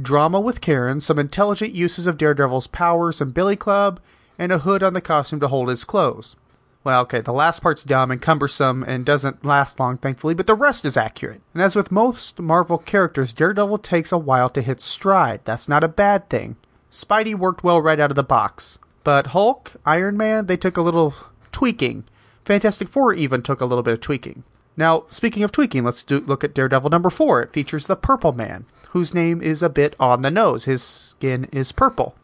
Drama 0.00 0.40
with 0.40 0.60
Karen, 0.60 1.00
some 1.00 1.18
intelligent 1.18 1.74
uses 1.74 2.06
of 2.06 2.18
Daredevil's 2.18 2.66
powers 2.66 3.20
and 3.20 3.32
Billy 3.32 3.56
Club, 3.56 4.00
and 4.38 4.52
a 4.52 4.58
hood 4.58 4.82
on 4.82 4.92
the 4.92 5.00
costume 5.00 5.40
to 5.40 5.48
hold 5.48 5.68
his 5.68 5.84
clothes. 5.84 6.36
Well, 6.84 7.02
okay, 7.02 7.20
the 7.20 7.32
last 7.32 7.60
part's 7.60 7.82
dumb 7.82 8.10
and 8.10 8.22
cumbersome 8.22 8.82
and 8.82 9.04
doesn't 9.04 9.44
last 9.44 9.80
long, 9.80 9.98
thankfully, 9.98 10.34
but 10.34 10.46
the 10.46 10.54
rest 10.54 10.84
is 10.84 10.96
accurate. 10.96 11.40
And 11.52 11.62
as 11.62 11.76
with 11.76 11.92
most 11.92 12.40
Marvel 12.40 12.78
characters, 12.78 13.32
Daredevil 13.32 13.78
takes 13.78 14.12
a 14.12 14.18
while 14.18 14.48
to 14.50 14.62
hit 14.62 14.80
stride. 14.80 15.40
That's 15.44 15.68
not 15.68 15.84
a 15.84 15.88
bad 15.88 16.30
thing. 16.30 16.56
Spidey 16.90 17.34
worked 17.34 17.64
well 17.64 17.82
right 17.82 18.00
out 18.00 18.10
of 18.10 18.16
the 18.16 18.22
box. 18.22 18.78
But 19.04 19.28
Hulk, 19.28 19.72
Iron 19.86 20.16
Man, 20.16 20.46
they 20.46 20.56
took 20.56 20.76
a 20.76 20.82
little 20.82 21.14
tweaking. 21.52 22.04
Fantastic 22.44 22.88
Four 22.88 23.14
even 23.14 23.42
took 23.42 23.60
a 23.60 23.66
little 23.66 23.82
bit 23.82 23.94
of 23.94 24.00
tweaking. 24.00 24.44
Now, 24.76 25.04
speaking 25.08 25.42
of 25.42 25.50
tweaking, 25.50 25.84
let's 25.84 26.02
do, 26.02 26.20
look 26.20 26.44
at 26.44 26.54
Daredevil 26.54 26.90
number 26.90 27.10
four. 27.10 27.42
It 27.42 27.52
features 27.52 27.86
the 27.86 27.96
Purple 27.96 28.32
Man, 28.32 28.64
whose 28.90 29.12
name 29.12 29.42
is 29.42 29.62
a 29.62 29.68
bit 29.68 29.96
on 29.98 30.22
the 30.22 30.30
nose. 30.30 30.66
His 30.66 30.82
skin 30.82 31.48
is 31.50 31.72
purple. 31.72 32.14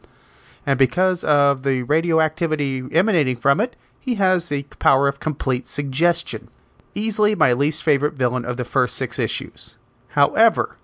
And 0.65 0.79
because 0.79 1.25
of 1.25 1.63
the 1.63 1.83
radioactivity 1.83 2.85
emanating 2.93 3.37
from 3.37 3.61
it, 3.61 3.77
he 3.99 4.15
has 4.15 4.49
the 4.49 4.63
power 4.79 5.09
of 5.09 5.19
complete 5.19 5.67
suggestion. 5.67 6.49
Easily 6.95 7.35
my 7.35 7.53
least 7.53 7.83
favorite 7.83 8.15
villain 8.15 8.45
of 8.45 8.57
the 8.57 8.65
first 8.65 8.97
six 8.97 9.19
issues. 9.19 9.77
However, 10.09 10.77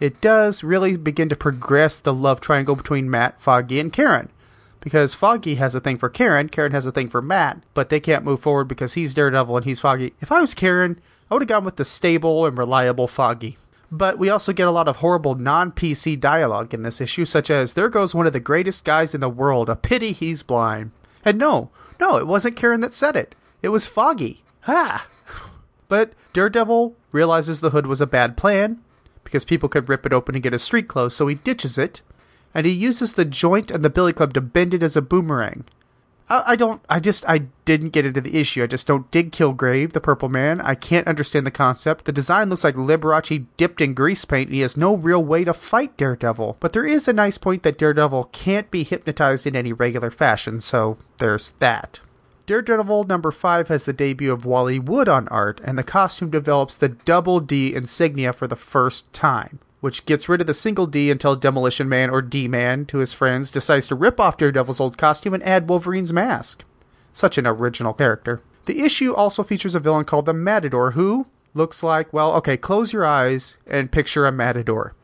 it 0.00 0.20
does 0.20 0.62
really 0.62 0.96
begin 0.96 1.28
to 1.30 1.36
progress 1.36 1.98
the 1.98 2.12
love 2.12 2.40
triangle 2.40 2.76
between 2.76 3.10
Matt, 3.10 3.40
Foggy, 3.40 3.80
and 3.80 3.92
Karen. 3.92 4.28
Because 4.84 5.14
Foggy 5.14 5.54
has 5.54 5.74
a 5.74 5.80
thing 5.80 5.96
for 5.96 6.10
Karen, 6.10 6.50
Karen 6.50 6.72
has 6.72 6.84
a 6.84 6.92
thing 6.92 7.08
for 7.08 7.22
Matt, 7.22 7.62
but 7.72 7.88
they 7.88 7.98
can't 7.98 8.24
move 8.24 8.40
forward 8.40 8.68
because 8.68 8.92
he's 8.92 9.14
Daredevil 9.14 9.56
and 9.56 9.64
he's 9.64 9.80
Foggy. 9.80 10.12
If 10.20 10.30
I 10.30 10.42
was 10.42 10.52
Karen, 10.52 11.00
I 11.30 11.34
would 11.34 11.42
have 11.42 11.48
gone 11.48 11.64
with 11.64 11.76
the 11.76 11.86
stable 11.86 12.44
and 12.44 12.56
reliable 12.56 13.08
Foggy. 13.08 13.56
But 13.90 14.18
we 14.18 14.28
also 14.28 14.52
get 14.52 14.68
a 14.68 14.72
lot 14.72 14.86
of 14.86 14.96
horrible 14.96 15.36
non 15.36 15.72
PC 15.72 16.20
dialogue 16.20 16.74
in 16.74 16.82
this 16.82 17.00
issue, 17.00 17.24
such 17.24 17.48
as, 17.50 17.72
There 17.72 17.88
goes 17.88 18.14
one 18.14 18.26
of 18.26 18.34
the 18.34 18.40
greatest 18.40 18.84
guys 18.84 19.14
in 19.14 19.22
the 19.22 19.28
world, 19.30 19.70
a 19.70 19.76
pity 19.76 20.12
he's 20.12 20.42
blind. 20.42 20.90
And 21.24 21.38
no, 21.38 21.70
no, 21.98 22.16
it 22.16 22.26
wasn't 22.26 22.56
Karen 22.56 22.82
that 22.82 22.94
said 22.94 23.16
it. 23.16 23.34
It 23.62 23.68
was 23.70 23.86
Foggy. 23.86 24.42
Ha! 24.62 25.08
But 25.86 26.12
Daredevil 26.32 26.96
realizes 27.12 27.60
the 27.60 27.70
hood 27.70 27.86
was 27.86 28.00
a 28.00 28.06
bad 28.06 28.36
plan, 28.36 28.80
because 29.22 29.44
people 29.44 29.68
could 29.68 29.88
rip 29.88 30.04
it 30.04 30.12
open 30.12 30.34
and 30.34 30.42
get 30.42 30.52
his 30.52 30.62
street 30.62 30.88
clothes, 30.88 31.14
so 31.14 31.26
he 31.26 31.36
ditches 31.36 31.78
it, 31.78 32.02
and 32.54 32.66
he 32.66 32.72
uses 32.72 33.12
the 33.12 33.24
joint 33.24 33.70
and 33.70 33.84
the 33.84 33.90
billy 33.90 34.12
club 34.12 34.32
to 34.34 34.40
bend 34.40 34.72
it 34.72 34.82
as 34.82 34.96
a 34.96 35.02
boomerang. 35.02 35.64
I, 36.26 36.56
don't, 36.56 36.80
I 36.88 37.00
just, 37.00 37.28
I 37.28 37.42
didn't 37.66 37.90
get 37.90 38.06
into 38.06 38.22
the 38.22 38.40
issue. 38.40 38.62
I 38.62 38.66
just 38.66 38.86
don't 38.86 39.10
dig 39.10 39.30
Kilgrave, 39.30 39.92
the 39.92 40.00
purple 40.00 40.30
man. 40.30 40.58
I 40.62 40.74
can't 40.74 41.06
understand 41.06 41.46
the 41.46 41.50
concept. 41.50 42.06
The 42.06 42.12
design 42.12 42.48
looks 42.48 42.64
like 42.64 42.76
Liberace 42.76 43.44
dipped 43.58 43.82
in 43.82 43.92
grease 43.92 44.24
paint, 44.24 44.48
and 44.48 44.54
he 44.54 44.62
has 44.62 44.76
no 44.76 44.96
real 44.96 45.22
way 45.22 45.44
to 45.44 45.52
fight 45.52 45.96
Daredevil. 45.98 46.56
But 46.60 46.72
there 46.72 46.86
is 46.86 47.06
a 47.06 47.12
nice 47.12 47.36
point 47.36 47.62
that 47.62 47.76
Daredevil 47.76 48.30
can't 48.32 48.70
be 48.70 48.84
hypnotized 48.84 49.46
in 49.46 49.54
any 49.54 49.74
regular 49.74 50.10
fashion, 50.10 50.60
so 50.60 50.96
there's 51.18 51.52
that. 51.58 52.00
Daredevil 52.46 53.04
number 53.04 53.30
5 53.30 53.68
has 53.68 53.84
the 53.84 53.92
debut 53.92 54.32
of 54.32 54.46
Wally 54.46 54.78
Wood 54.78 55.08
on 55.08 55.28
art, 55.28 55.60
and 55.62 55.78
the 55.78 55.82
costume 55.82 56.30
develops 56.30 56.76
the 56.76 56.88
double 56.88 57.40
D 57.40 57.74
insignia 57.74 58.32
for 58.32 58.46
the 58.46 58.56
first 58.56 59.12
time, 59.12 59.58
which 59.84 60.06
gets 60.06 60.30
rid 60.30 60.40
of 60.40 60.46
the 60.46 60.54
single 60.54 60.86
D 60.86 61.10
until 61.10 61.36
Demolition 61.36 61.90
Man 61.90 62.08
or 62.08 62.22
D 62.22 62.48
Man 62.48 62.86
to 62.86 63.00
his 63.00 63.12
friends 63.12 63.50
decides 63.50 63.86
to 63.88 63.94
rip 63.94 64.18
off 64.18 64.38
Daredevil's 64.38 64.80
old 64.80 64.96
costume 64.96 65.34
and 65.34 65.42
add 65.42 65.68
Wolverine's 65.68 66.10
mask. 66.10 66.64
Such 67.12 67.36
an 67.36 67.46
original 67.46 67.92
character. 67.92 68.40
The 68.64 68.80
issue 68.80 69.12
also 69.12 69.42
features 69.42 69.74
a 69.74 69.80
villain 69.80 70.06
called 70.06 70.24
the 70.24 70.32
Matador, 70.32 70.92
who 70.92 71.26
looks 71.52 71.82
like, 71.82 72.10
well, 72.14 72.32
okay, 72.36 72.56
close 72.56 72.94
your 72.94 73.04
eyes 73.04 73.58
and 73.66 73.92
picture 73.92 74.24
a 74.24 74.32
matador. 74.32 74.94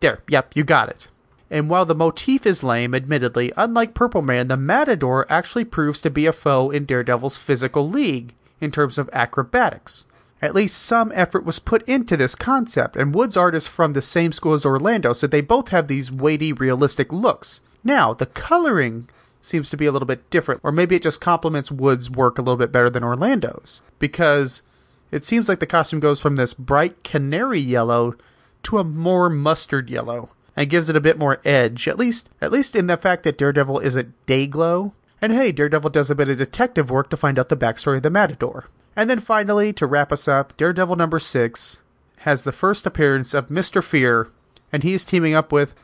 There, 0.00 0.22
yep, 0.26 0.56
you 0.56 0.64
got 0.64 0.88
it. 0.88 1.08
And 1.50 1.68
while 1.68 1.84
the 1.84 1.94
motif 1.94 2.46
is 2.46 2.64
lame, 2.64 2.94
admittedly, 2.94 3.52
unlike 3.58 3.92
Purple 3.92 4.22
Man, 4.22 4.48
the 4.48 4.56
Matador 4.56 5.26
actually 5.28 5.66
proves 5.66 6.00
to 6.00 6.08
be 6.08 6.24
a 6.24 6.32
foe 6.32 6.70
in 6.70 6.86
Daredevil's 6.86 7.36
physical 7.36 7.86
league 7.86 8.32
in 8.58 8.70
terms 8.70 8.96
of 8.96 9.10
acrobatics. 9.12 10.06
At 10.42 10.54
least 10.54 10.76
some 10.76 11.12
effort 11.14 11.44
was 11.44 11.58
put 11.58 11.82
into 11.88 12.16
this 12.16 12.34
concept, 12.34 12.94
and 12.96 13.14
Wood's 13.14 13.36
art 13.36 13.54
is 13.54 13.66
from 13.66 13.92
the 13.94 14.02
same 14.02 14.32
school 14.32 14.52
as 14.52 14.66
Orlando, 14.66 15.12
so 15.12 15.26
they 15.26 15.40
both 15.40 15.68
have 15.68 15.88
these 15.88 16.12
weighty, 16.12 16.52
realistic 16.52 17.12
looks. 17.12 17.62
Now, 17.82 18.12
the 18.12 18.26
coloring 18.26 19.08
seems 19.40 19.70
to 19.70 19.76
be 19.76 19.86
a 19.86 19.92
little 19.92 20.06
bit 20.06 20.28
different, 20.28 20.60
or 20.62 20.72
maybe 20.72 20.96
it 20.96 21.02
just 21.02 21.20
complements 21.20 21.70
Wood's 21.70 22.10
work 22.10 22.38
a 22.38 22.42
little 22.42 22.58
bit 22.58 22.72
better 22.72 22.90
than 22.90 23.04
Orlando's, 23.04 23.80
because 23.98 24.62
it 25.10 25.24
seems 25.24 25.48
like 25.48 25.60
the 25.60 25.66
costume 25.66 26.00
goes 26.00 26.20
from 26.20 26.36
this 26.36 26.52
bright 26.52 27.02
canary 27.04 27.60
yellow 27.60 28.16
to 28.64 28.78
a 28.78 28.84
more 28.84 29.30
mustard 29.30 29.88
yellow 29.88 30.30
and 30.56 30.68
gives 30.68 30.90
it 30.90 30.96
a 30.96 31.00
bit 31.00 31.18
more 31.18 31.40
edge, 31.44 31.86
at 31.86 31.98
least 31.98 32.28
at 32.40 32.50
least 32.50 32.74
in 32.74 32.88
the 32.88 32.96
fact 32.96 33.22
that 33.22 33.38
Daredevil 33.38 33.78
isn't 33.80 34.26
Day-Glo. 34.26 34.92
And 35.22 35.32
hey, 35.32 35.52
Daredevil 35.52 35.90
does 35.90 36.10
a 36.10 36.14
bit 36.14 36.28
of 36.28 36.38
detective 36.38 36.90
work 36.90 37.08
to 37.10 37.16
find 37.16 37.38
out 37.38 37.48
the 37.48 37.56
backstory 37.56 37.96
of 37.96 38.02
the 38.02 38.10
Matador. 38.10 38.66
And 38.96 39.10
then 39.10 39.20
finally, 39.20 39.72
to 39.74 39.86
wrap 39.86 40.10
us 40.10 40.26
up, 40.26 40.56
Daredevil 40.56 40.96
number 40.96 41.18
six 41.18 41.82
has 42.18 42.44
the 42.44 42.52
first 42.52 42.86
appearance 42.86 43.34
of 43.34 43.48
Mr. 43.48 43.84
Fear, 43.84 44.28
and 44.72 44.82
he 44.82 44.94
is 44.94 45.04
teaming 45.04 45.34
up 45.34 45.52
with 45.52 45.74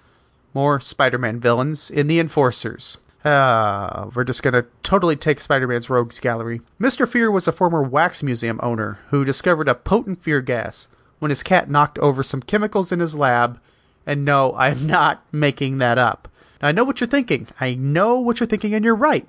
more 0.55 0.81
Spider 0.81 1.19
Man 1.19 1.39
villains 1.39 1.91
in 1.91 2.07
the 2.07 2.19
Enforcers. 2.19 2.99
Ah, 3.25 4.11
we're 4.15 4.25
just 4.25 4.43
gonna 4.43 4.65
totally 4.83 5.15
take 5.15 5.41
Spider 5.41 5.69
Man's 5.69 5.89
rogues 5.91 6.19
gallery. 6.19 6.61
Mr. 6.81 7.07
Fear 7.07 7.31
was 7.31 7.47
a 7.47 7.53
former 7.53 7.83
wax 7.83 8.23
museum 8.23 8.59
owner 8.63 8.99
who 9.11 9.25
discovered 9.25 9.69
a 9.69 9.75
potent 9.75 10.21
fear 10.21 10.41
gas 10.41 10.89
when 11.21 11.31
his 11.31 11.45
cat 11.45 11.71
knocked 11.71 11.99
over 12.01 12.23
some 12.23 12.43
chemicals 12.43 12.91
in 12.91 12.99
his 12.99 13.15
lab 13.15 13.61
and 14.07 14.25
no, 14.25 14.55
I'm 14.57 14.87
not 14.87 15.23
making 15.33 15.79
that 15.79 15.99
up. 15.99 16.29
Now, 16.61 16.69
I 16.69 16.73
know 16.73 16.85
what 16.85 17.01
you're 17.01 17.09
thinking. 17.09 17.49
I 17.61 17.75
know 17.75 18.19
what 18.19 18.41
you're 18.41 18.47
thinking, 18.47 18.75
and 18.75 18.85
you're 18.85 18.95
right. 18.95 19.27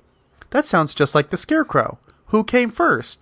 That 0.50 0.66
sounds 0.66 0.94
just 0.94 1.14
like 1.14 1.30
the 1.30 1.36
Scarecrow. 1.36 1.98
Who 2.26 2.44
came 2.44 2.70
first? 2.70 3.20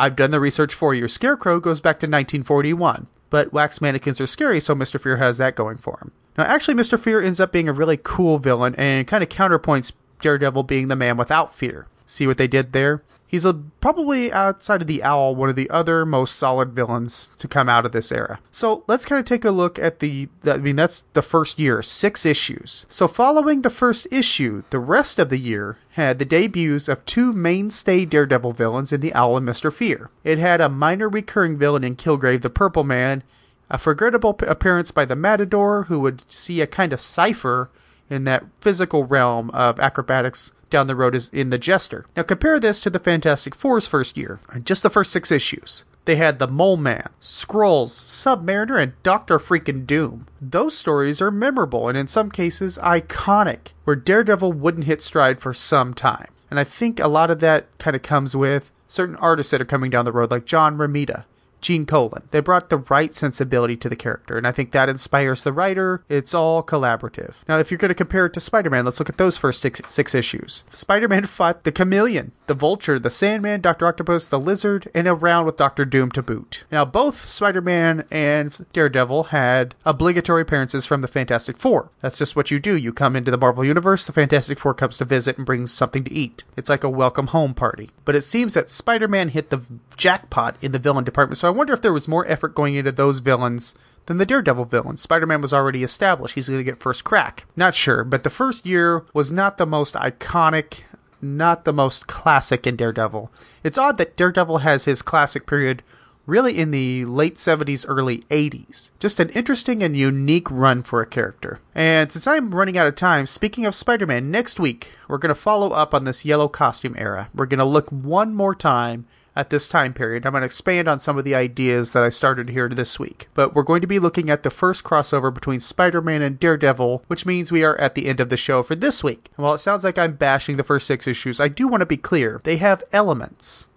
I've 0.00 0.16
done 0.16 0.30
the 0.30 0.40
research 0.40 0.72
for 0.72 0.94
you. 0.94 1.08
Scarecrow 1.08 1.60
goes 1.60 1.78
back 1.78 1.98
to 1.98 2.06
1941, 2.06 3.06
but 3.28 3.52
wax 3.52 3.82
mannequins 3.82 4.18
are 4.18 4.26
scary, 4.26 4.58
so 4.58 4.74
Mr. 4.74 4.98
Fear 4.98 5.18
has 5.18 5.36
that 5.36 5.54
going 5.54 5.76
for 5.76 5.98
him. 5.98 6.12
Now, 6.38 6.44
actually, 6.44 6.72
Mr. 6.72 6.98
Fear 6.98 7.20
ends 7.20 7.38
up 7.38 7.52
being 7.52 7.68
a 7.68 7.72
really 7.74 7.98
cool 7.98 8.38
villain 8.38 8.74
and 8.76 9.06
kind 9.06 9.22
of 9.22 9.28
counterpoints 9.28 9.92
Daredevil 10.22 10.62
being 10.62 10.88
the 10.88 10.96
man 10.96 11.18
without 11.18 11.54
fear. 11.54 11.86
See 12.10 12.26
what 12.26 12.38
they 12.38 12.48
did 12.48 12.72
there? 12.72 13.04
He's 13.24 13.44
a, 13.44 13.54
probably 13.54 14.32
outside 14.32 14.80
of 14.80 14.88
the 14.88 15.04
Owl, 15.04 15.36
one 15.36 15.48
of 15.48 15.54
the 15.54 15.70
other 15.70 16.04
most 16.04 16.34
solid 16.34 16.72
villains 16.72 17.30
to 17.38 17.46
come 17.46 17.68
out 17.68 17.86
of 17.86 17.92
this 17.92 18.10
era. 18.10 18.40
So 18.50 18.82
let's 18.88 19.04
kind 19.04 19.20
of 19.20 19.26
take 19.26 19.44
a 19.44 19.52
look 19.52 19.78
at 19.78 20.00
the, 20.00 20.28
the, 20.40 20.54
I 20.54 20.56
mean, 20.56 20.74
that's 20.74 21.02
the 21.12 21.22
first 21.22 21.60
year, 21.60 21.82
six 21.82 22.26
issues. 22.26 22.84
So 22.88 23.06
following 23.06 23.62
the 23.62 23.70
first 23.70 24.08
issue, 24.10 24.64
the 24.70 24.80
rest 24.80 25.20
of 25.20 25.28
the 25.28 25.38
year 25.38 25.76
had 25.90 26.18
the 26.18 26.24
debuts 26.24 26.88
of 26.88 27.06
two 27.06 27.32
mainstay 27.32 28.04
Daredevil 28.04 28.50
villains 28.52 28.92
in 28.92 29.00
the 29.00 29.14
Owl 29.14 29.36
and 29.36 29.48
Mr. 29.48 29.72
Fear. 29.72 30.10
It 30.24 30.38
had 30.38 30.60
a 30.60 30.68
minor 30.68 31.08
recurring 31.08 31.56
villain 31.56 31.84
in 31.84 31.94
Kilgrave 31.94 32.40
the 32.40 32.50
Purple 32.50 32.82
Man, 32.82 33.22
a 33.70 33.78
forgettable 33.78 34.36
appearance 34.48 34.90
by 34.90 35.04
the 35.04 35.14
Matador, 35.14 35.84
who 35.84 36.00
would 36.00 36.24
see 36.28 36.60
a 36.60 36.66
kind 36.66 36.92
of 36.92 37.00
cipher 37.00 37.70
in 38.08 38.24
that 38.24 38.44
physical 38.60 39.04
realm 39.04 39.50
of 39.50 39.78
acrobatics 39.78 40.50
down 40.70 40.86
the 40.86 40.96
road 40.96 41.14
is 41.14 41.28
in 41.30 41.50
the 41.50 41.58
Jester. 41.58 42.06
Now 42.16 42.22
compare 42.22 42.58
this 42.58 42.80
to 42.80 42.90
the 42.90 42.98
Fantastic 42.98 43.54
Four's 43.54 43.86
first 43.86 44.16
year, 44.16 44.40
just 44.64 44.82
the 44.82 44.90
first 44.90 45.12
six 45.12 45.30
issues. 45.30 45.84
They 46.06 46.16
had 46.16 46.38
the 46.38 46.48
Mole 46.48 46.78
Man, 46.78 47.08
Skrulls, 47.20 47.90
Submariner, 47.90 48.82
and 48.82 49.00
Doctor 49.02 49.38
Freaking 49.38 49.86
Doom. 49.86 50.26
Those 50.40 50.76
stories 50.76 51.20
are 51.20 51.30
memorable 51.30 51.88
and 51.88 51.98
in 51.98 52.08
some 52.08 52.30
cases 52.30 52.78
iconic, 52.82 53.72
where 53.84 53.96
Daredevil 53.96 54.52
wouldn't 54.54 54.86
hit 54.86 55.02
stride 55.02 55.40
for 55.40 55.52
some 55.52 55.92
time. 55.92 56.28
And 56.50 56.58
I 56.58 56.64
think 56.64 56.98
a 56.98 57.06
lot 57.06 57.30
of 57.30 57.40
that 57.40 57.66
kind 57.78 57.94
of 57.94 58.02
comes 58.02 58.34
with 58.34 58.70
certain 58.88 59.16
artists 59.16 59.52
that 59.52 59.60
are 59.60 59.66
coming 59.66 59.90
down 59.90 60.04
the 60.04 60.12
road, 60.12 60.30
like 60.30 60.46
John 60.46 60.76
Romita, 60.78 61.24
Gene 61.60 61.86
Colan. 61.86 62.22
They 62.30 62.40
brought 62.40 62.70
the 62.70 62.78
right 62.78 63.14
sensibility 63.14 63.76
to 63.76 63.88
the 63.88 63.96
character, 63.96 64.36
and 64.36 64.46
I 64.46 64.52
think 64.52 64.72
that 64.72 64.88
inspires 64.88 65.42
the 65.42 65.52
writer. 65.52 66.04
It's 66.08 66.34
all 66.34 66.62
collaborative. 66.62 67.36
Now, 67.48 67.58
if 67.58 67.70
you're 67.70 67.78
going 67.78 67.90
to 67.90 67.94
compare 67.94 68.26
it 68.26 68.34
to 68.34 68.40
Spider 68.40 68.70
Man, 68.70 68.84
let's 68.84 68.98
look 68.98 69.08
at 69.08 69.18
those 69.18 69.36
first 69.36 69.62
six, 69.62 69.80
six 69.86 70.14
issues. 70.14 70.64
Spider 70.70 71.08
Man 71.08 71.26
fought 71.26 71.64
the 71.64 71.72
Chameleon, 71.72 72.32
the 72.46 72.54
Vulture, 72.54 72.98
the 72.98 73.10
Sandman, 73.10 73.60
Dr. 73.60 73.86
Octopus, 73.86 74.26
the 74.26 74.40
Lizard, 74.40 74.90
and 74.94 75.06
around 75.06 75.46
with 75.46 75.56
Doctor 75.56 75.84
Doom 75.84 76.10
to 76.12 76.22
boot. 76.22 76.64
Now, 76.70 76.84
both 76.84 77.24
Spider 77.26 77.60
Man 77.60 78.04
and 78.10 78.66
Daredevil 78.72 79.24
had 79.24 79.74
obligatory 79.84 80.42
appearances 80.42 80.86
from 80.86 81.00
the 81.00 81.08
Fantastic 81.08 81.56
Four. 81.56 81.90
That's 82.00 82.18
just 82.18 82.36
what 82.36 82.50
you 82.50 82.58
do. 82.58 82.76
You 82.76 82.92
come 82.92 83.16
into 83.16 83.30
the 83.30 83.38
Marvel 83.38 83.64
Universe, 83.64 84.06
the 84.06 84.12
Fantastic 84.12 84.58
Four 84.58 84.74
comes 84.74 84.98
to 84.98 85.04
visit 85.04 85.36
and 85.36 85.46
brings 85.46 85.72
something 85.72 86.04
to 86.04 86.12
eat. 86.12 86.44
It's 86.56 86.70
like 86.70 86.84
a 86.84 86.90
welcome 86.90 87.28
home 87.28 87.54
party. 87.54 87.90
But 88.04 88.14
it 88.14 88.22
seems 88.22 88.54
that 88.54 88.70
Spider 88.70 89.08
Man 89.08 89.30
hit 89.30 89.50
the 89.50 89.62
jackpot 89.96 90.56
in 90.62 90.72
the 90.72 90.78
villain 90.78 91.04
department, 91.04 91.38
so 91.38 91.49
I 91.50 91.52
wonder 91.52 91.72
if 91.72 91.82
there 91.82 91.92
was 91.92 92.06
more 92.06 92.24
effort 92.28 92.54
going 92.54 92.76
into 92.76 92.92
those 92.92 93.18
villains 93.18 93.74
than 94.06 94.18
the 94.18 94.24
Daredevil 94.24 94.66
villains. 94.66 95.02
Spider 95.02 95.26
Man 95.26 95.42
was 95.42 95.52
already 95.52 95.82
established. 95.82 96.36
He's 96.36 96.48
going 96.48 96.60
to 96.60 96.64
get 96.64 96.78
first 96.78 97.02
crack. 97.02 97.44
Not 97.56 97.74
sure, 97.74 98.04
but 98.04 98.22
the 98.22 98.30
first 98.30 98.64
year 98.64 99.04
was 99.12 99.32
not 99.32 99.58
the 99.58 99.66
most 99.66 99.94
iconic, 99.94 100.82
not 101.20 101.64
the 101.64 101.72
most 101.72 102.06
classic 102.06 102.68
in 102.68 102.76
Daredevil. 102.76 103.32
It's 103.64 103.78
odd 103.78 103.98
that 103.98 104.16
Daredevil 104.16 104.58
has 104.58 104.84
his 104.84 105.02
classic 105.02 105.44
period 105.44 105.82
really 106.24 106.56
in 106.56 106.70
the 106.70 107.04
late 107.06 107.34
70s, 107.34 107.84
early 107.88 108.18
80s. 108.30 108.92
Just 109.00 109.18
an 109.18 109.30
interesting 109.30 109.82
and 109.82 109.96
unique 109.96 110.48
run 110.52 110.84
for 110.84 111.02
a 111.02 111.06
character. 111.06 111.58
And 111.74 112.12
since 112.12 112.28
I'm 112.28 112.54
running 112.54 112.78
out 112.78 112.86
of 112.86 112.94
time, 112.94 113.26
speaking 113.26 113.66
of 113.66 113.74
Spider 113.74 114.06
Man, 114.06 114.30
next 114.30 114.60
week 114.60 114.92
we're 115.08 115.18
going 115.18 115.34
to 115.34 115.40
follow 115.40 115.70
up 115.70 115.94
on 115.94 116.04
this 116.04 116.24
yellow 116.24 116.46
costume 116.46 116.94
era. 116.96 117.28
We're 117.34 117.46
going 117.46 117.58
to 117.58 117.64
look 117.64 117.90
one 117.90 118.34
more 118.36 118.54
time 118.54 119.06
at 119.36 119.50
this 119.50 119.68
time 119.68 119.94
period. 119.94 120.26
I'm 120.26 120.32
going 120.32 120.42
to 120.42 120.46
expand 120.46 120.88
on 120.88 120.98
some 120.98 121.16
of 121.16 121.24
the 121.24 121.34
ideas 121.34 121.92
that 121.92 122.02
I 122.02 122.08
started 122.08 122.50
here 122.50 122.68
this 122.68 122.98
week. 122.98 123.28
But 123.34 123.54
we're 123.54 123.62
going 123.62 123.80
to 123.80 123.86
be 123.86 123.98
looking 123.98 124.30
at 124.30 124.42
the 124.42 124.50
first 124.50 124.84
crossover 124.84 125.32
between 125.32 125.60
Spider 125.60 126.02
Man 126.02 126.22
and 126.22 126.38
Daredevil, 126.38 127.04
which 127.06 127.26
means 127.26 127.52
we 127.52 127.64
are 127.64 127.76
at 127.78 127.94
the 127.94 128.06
end 128.06 128.20
of 128.20 128.28
the 128.28 128.36
show 128.36 128.62
for 128.62 128.74
this 128.74 129.04
week. 129.04 129.30
And 129.36 129.44
while 129.44 129.54
it 129.54 129.58
sounds 129.58 129.84
like 129.84 129.98
I'm 129.98 130.16
bashing 130.16 130.56
the 130.56 130.64
first 130.64 130.86
six 130.86 131.06
issues, 131.06 131.40
I 131.40 131.48
do 131.48 131.68
want 131.68 131.80
to 131.80 131.86
be 131.86 131.96
clear. 131.96 132.40
They 132.42 132.56
have 132.56 132.82
elements 132.92 133.68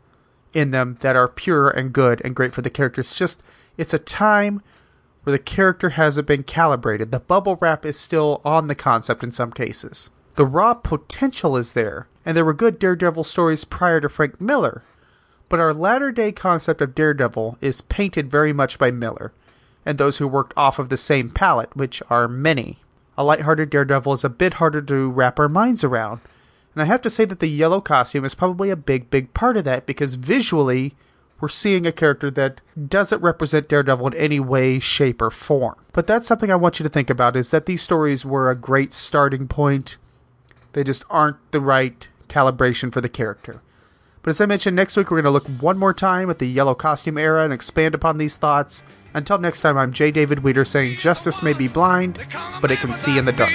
in 0.53 0.71
them 0.71 0.97
that 1.01 1.15
are 1.15 1.27
pure 1.27 1.69
and 1.69 1.93
good 1.93 2.21
and 2.23 2.35
great 2.35 2.53
for 2.53 2.61
the 2.61 2.69
characters. 2.69 3.07
It's 3.07 3.17
just, 3.17 3.43
it's 3.77 3.93
a 3.93 3.99
time 3.99 4.61
where 5.23 5.31
the 5.31 5.39
character 5.39 5.91
hasn't 5.91 6.27
been 6.27 6.43
calibrated. 6.43 7.11
The 7.11 7.19
bubble 7.19 7.57
wrap 7.61 7.85
is 7.85 7.97
still 7.97 8.41
on 8.43 8.67
the 8.67 8.75
concept 8.75 9.23
in 9.23 9.31
some 9.31 9.51
cases. 9.51 10.09
The 10.35 10.45
raw 10.45 10.73
potential 10.73 11.55
is 11.57 11.73
there, 11.73 12.07
and 12.25 12.35
there 12.35 12.45
were 12.45 12.53
good 12.53 12.79
Daredevil 12.79 13.23
stories 13.23 13.65
prior 13.65 14.01
to 14.01 14.09
Frank 14.09 14.41
Miller. 14.41 14.83
But 15.53 15.59
our 15.59 15.71
latter 15.71 16.11
day 16.11 16.31
concept 16.31 16.81
of 16.81 16.95
Daredevil 16.95 17.59
is 17.61 17.81
painted 17.81 18.31
very 18.31 18.51
much 18.51 18.79
by 18.79 18.89
Miller, 18.89 19.33
and 19.85 19.99
those 19.99 20.17
who 20.17 20.27
worked 20.27 20.55
off 20.57 20.79
of 20.79 20.89
the 20.89 20.97
same 20.97 21.29
palette, 21.29 21.75
which 21.75 22.01
are 22.09 22.27
many. 22.27 22.77
A 23.19 23.23
lighthearted 23.23 23.69
Daredevil 23.69 24.13
is 24.13 24.23
a 24.23 24.29
bit 24.29 24.55
harder 24.55 24.81
to 24.81 25.11
wrap 25.11 25.37
our 25.37 25.47
minds 25.47 25.83
around, 25.83 26.21
and 26.73 26.81
I 26.81 26.85
have 26.85 27.03
to 27.03 27.09
say 27.11 27.23
that 27.25 27.39
the 27.39 27.45
yellow 27.45 27.81
costume 27.81 28.25
is 28.25 28.33
probably 28.33 28.71
a 28.71 28.75
big, 28.75 29.11
big 29.11 29.31
part 29.35 29.55
of 29.55 29.63
that 29.65 29.85
because 29.85 30.15
visually, 30.15 30.95
we're 31.39 31.49
seeing 31.49 31.85
a 31.85 31.91
character 31.91 32.31
that 32.31 32.61
doesn't 32.87 33.21
represent 33.21 33.69
Daredevil 33.69 34.07
in 34.07 34.13
any 34.15 34.39
way, 34.39 34.79
shape, 34.79 35.21
or 35.21 35.29
form. 35.29 35.75
But 35.93 36.07
that's 36.07 36.27
something 36.27 36.49
I 36.49 36.55
want 36.55 36.79
you 36.79 36.83
to 36.83 36.89
think 36.89 37.11
about 37.11 37.35
is 37.35 37.51
that 37.51 37.67
these 37.67 37.83
stories 37.83 38.25
were 38.25 38.49
a 38.49 38.57
great 38.57 38.91
starting 38.91 39.47
point. 39.47 39.97
They 40.71 40.83
just 40.83 41.05
aren't 41.11 41.37
the 41.51 41.61
right 41.61 42.09
calibration 42.27 42.91
for 42.91 43.01
the 43.01 43.07
character. 43.07 43.61
But 44.24 44.30
as 44.30 44.39
I 44.39 44.45
mentioned, 44.45 44.78
next 44.78 44.95
week 44.95 45.11
we're 45.11 45.21
going 45.21 45.26
to 45.26 45.32
look 45.32 45.47
one 45.61 45.78
more 45.78 45.93
time 45.93 46.30
at 46.30 46.39
the 46.39 46.47
yellow 46.47 46.74
costume 46.74 47.17
era 47.17 47.43
and 47.43 47.51
expand 47.51 47.93
upon 47.93 48.17
these 48.17 48.38
thoughts. 48.38 48.82
Until 49.13 49.38
next 49.38 49.59
time, 49.59 49.78
I'm 49.78 49.91
J. 49.91 50.11
David 50.11 50.39
Weeder 50.39 50.63
saying 50.63 50.97
justice 50.97 51.43
may 51.43 51.51
be 51.51 51.67
blind, 51.67 52.26
but 52.61 52.71
it 52.71 52.80
can 52.80 52.93
see 52.93 53.17
in 53.17 53.26
the 53.26 53.34
dark. 53.34 53.51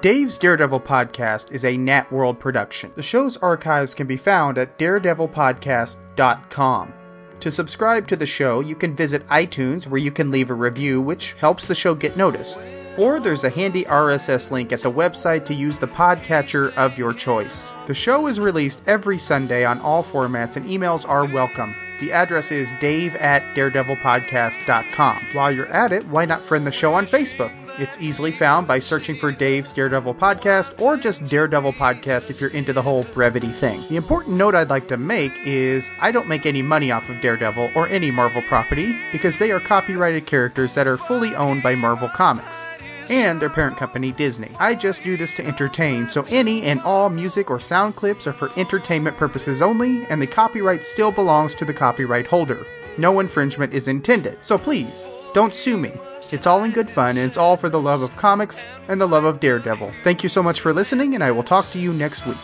Dave's 0.00 0.38
Daredevil 0.38 0.80
podcast 0.80 1.52
is 1.52 1.62
a 1.62 1.76
Nat 1.76 2.10
World 2.10 2.40
production. 2.40 2.90
The 2.94 3.02
show's 3.02 3.36
archives 3.36 3.94
can 3.94 4.06
be 4.06 4.16
found 4.16 4.56
at 4.56 4.78
daredevilpodcast.com. 4.78 6.94
To 7.40 7.50
subscribe 7.50 8.08
to 8.08 8.16
the 8.16 8.24
show, 8.24 8.60
you 8.60 8.74
can 8.74 8.96
visit 8.96 9.26
iTunes 9.26 9.86
where 9.86 10.00
you 10.00 10.10
can 10.10 10.30
leave 10.30 10.48
a 10.48 10.54
review, 10.54 11.02
which 11.02 11.34
helps 11.34 11.66
the 11.66 11.74
show 11.74 11.94
get 11.94 12.16
noticed. 12.16 12.58
Or 12.96 13.20
there's 13.20 13.44
a 13.44 13.50
handy 13.50 13.84
RSS 13.84 14.50
link 14.50 14.72
at 14.72 14.82
the 14.82 14.90
website 14.90 15.44
to 15.44 15.54
use 15.54 15.78
the 15.78 15.86
podcatcher 15.86 16.72
of 16.76 16.96
your 16.96 17.12
choice. 17.12 17.70
The 17.84 17.92
show 17.92 18.26
is 18.26 18.40
released 18.40 18.80
every 18.86 19.18
Sunday 19.18 19.66
on 19.66 19.80
all 19.80 20.02
formats 20.02 20.56
and 20.56 20.64
emails 20.64 21.06
are 21.06 21.26
welcome. 21.26 21.74
The 22.00 22.12
address 22.12 22.50
is 22.50 22.72
dave 22.80 23.16
at 23.16 23.42
daredevilpodcast.com. 23.54 25.26
While 25.34 25.52
you're 25.52 25.68
at 25.68 25.92
it, 25.92 26.06
why 26.06 26.24
not 26.24 26.40
friend 26.40 26.66
the 26.66 26.72
show 26.72 26.94
on 26.94 27.06
Facebook? 27.06 27.52
It's 27.80 27.98
easily 27.98 28.30
found 28.30 28.68
by 28.68 28.78
searching 28.78 29.16
for 29.16 29.32
Dave's 29.32 29.72
Daredevil 29.72 30.16
Podcast 30.16 30.78
or 30.78 30.98
just 30.98 31.26
Daredevil 31.28 31.72
Podcast 31.72 32.28
if 32.28 32.38
you're 32.38 32.50
into 32.50 32.74
the 32.74 32.82
whole 32.82 33.04
brevity 33.04 33.48
thing. 33.48 33.82
The 33.88 33.96
important 33.96 34.36
note 34.36 34.54
I'd 34.54 34.68
like 34.68 34.86
to 34.88 34.98
make 34.98 35.32
is 35.46 35.90
I 35.98 36.12
don't 36.12 36.28
make 36.28 36.44
any 36.44 36.60
money 36.60 36.90
off 36.90 37.08
of 37.08 37.22
Daredevil 37.22 37.70
or 37.74 37.88
any 37.88 38.10
Marvel 38.10 38.42
property 38.42 38.94
because 39.12 39.38
they 39.38 39.50
are 39.50 39.60
copyrighted 39.60 40.26
characters 40.26 40.74
that 40.74 40.86
are 40.86 40.98
fully 40.98 41.34
owned 41.34 41.62
by 41.62 41.74
Marvel 41.74 42.10
Comics 42.10 42.68
and 43.08 43.40
their 43.40 43.48
parent 43.48 43.78
company 43.78 44.12
Disney. 44.12 44.50
I 44.58 44.74
just 44.74 45.02
do 45.02 45.16
this 45.16 45.32
to 45.32 45.46
entertain, 45.46 46.06
so 46.06 46.26
any 46.28 46.64
and 46.64 46.82
all 46.82 47.08
music 47.08 47.50
or 47.50 47.60
sound 47.60 47.96
clips 47.96 48.26
are 48.26 48.34
for 48.34 48.50
entertainment 48.58 49.16
purposes 49.16 49.62
only, 49.62 50.04
and 50.10 50.20
the 50.20 50.26
copyright 50.26 50.84
still 50.84 51.12
belongs 51.12 51.54
to 51.54 51.64
the 51.64 51.72
copyright 51.72 52.26
holder. 52.26 52.66
No 52.98 53.20
infringement 53.20 53.72
is 53.72 53.88
intended, 53.88 54.44
so 54.44 54.58
please, 54.58 55.08
don't 55.32 55.54
sue 55.54 55.76
me. 55.76 55.92
It's 56.30 56.46
all 56.46 56.62
in 56.62 56.70
good 56.70 56.88
fun, 56.88 57.16
and 57.16 57.26
it's 57.26 57.36
all 57.36 57.56
for 57.56 57.68
the 57.68 57.80
love 57.80 58.02
of 58.02 58.16
comics 58.16 58.66
and 58.88 59.00
the 59.00 59.08
love 59.08 59.24
of 59.24 59.40
Daredevil. 59.40 59.92
Thank 60.04 60.22
you 60.22 60.28
so 60.28 60.42
much 60.42 60.60
for 60.60 60.72
listening, 60.72 61.14
and 61.14 61.24
I 61.24 61.30
will 61.32 61.42
talk 61.42 61.70
to 61.70 61.78
you 61.78 61.92
next 61.92 62.26
week. 62.26 62.36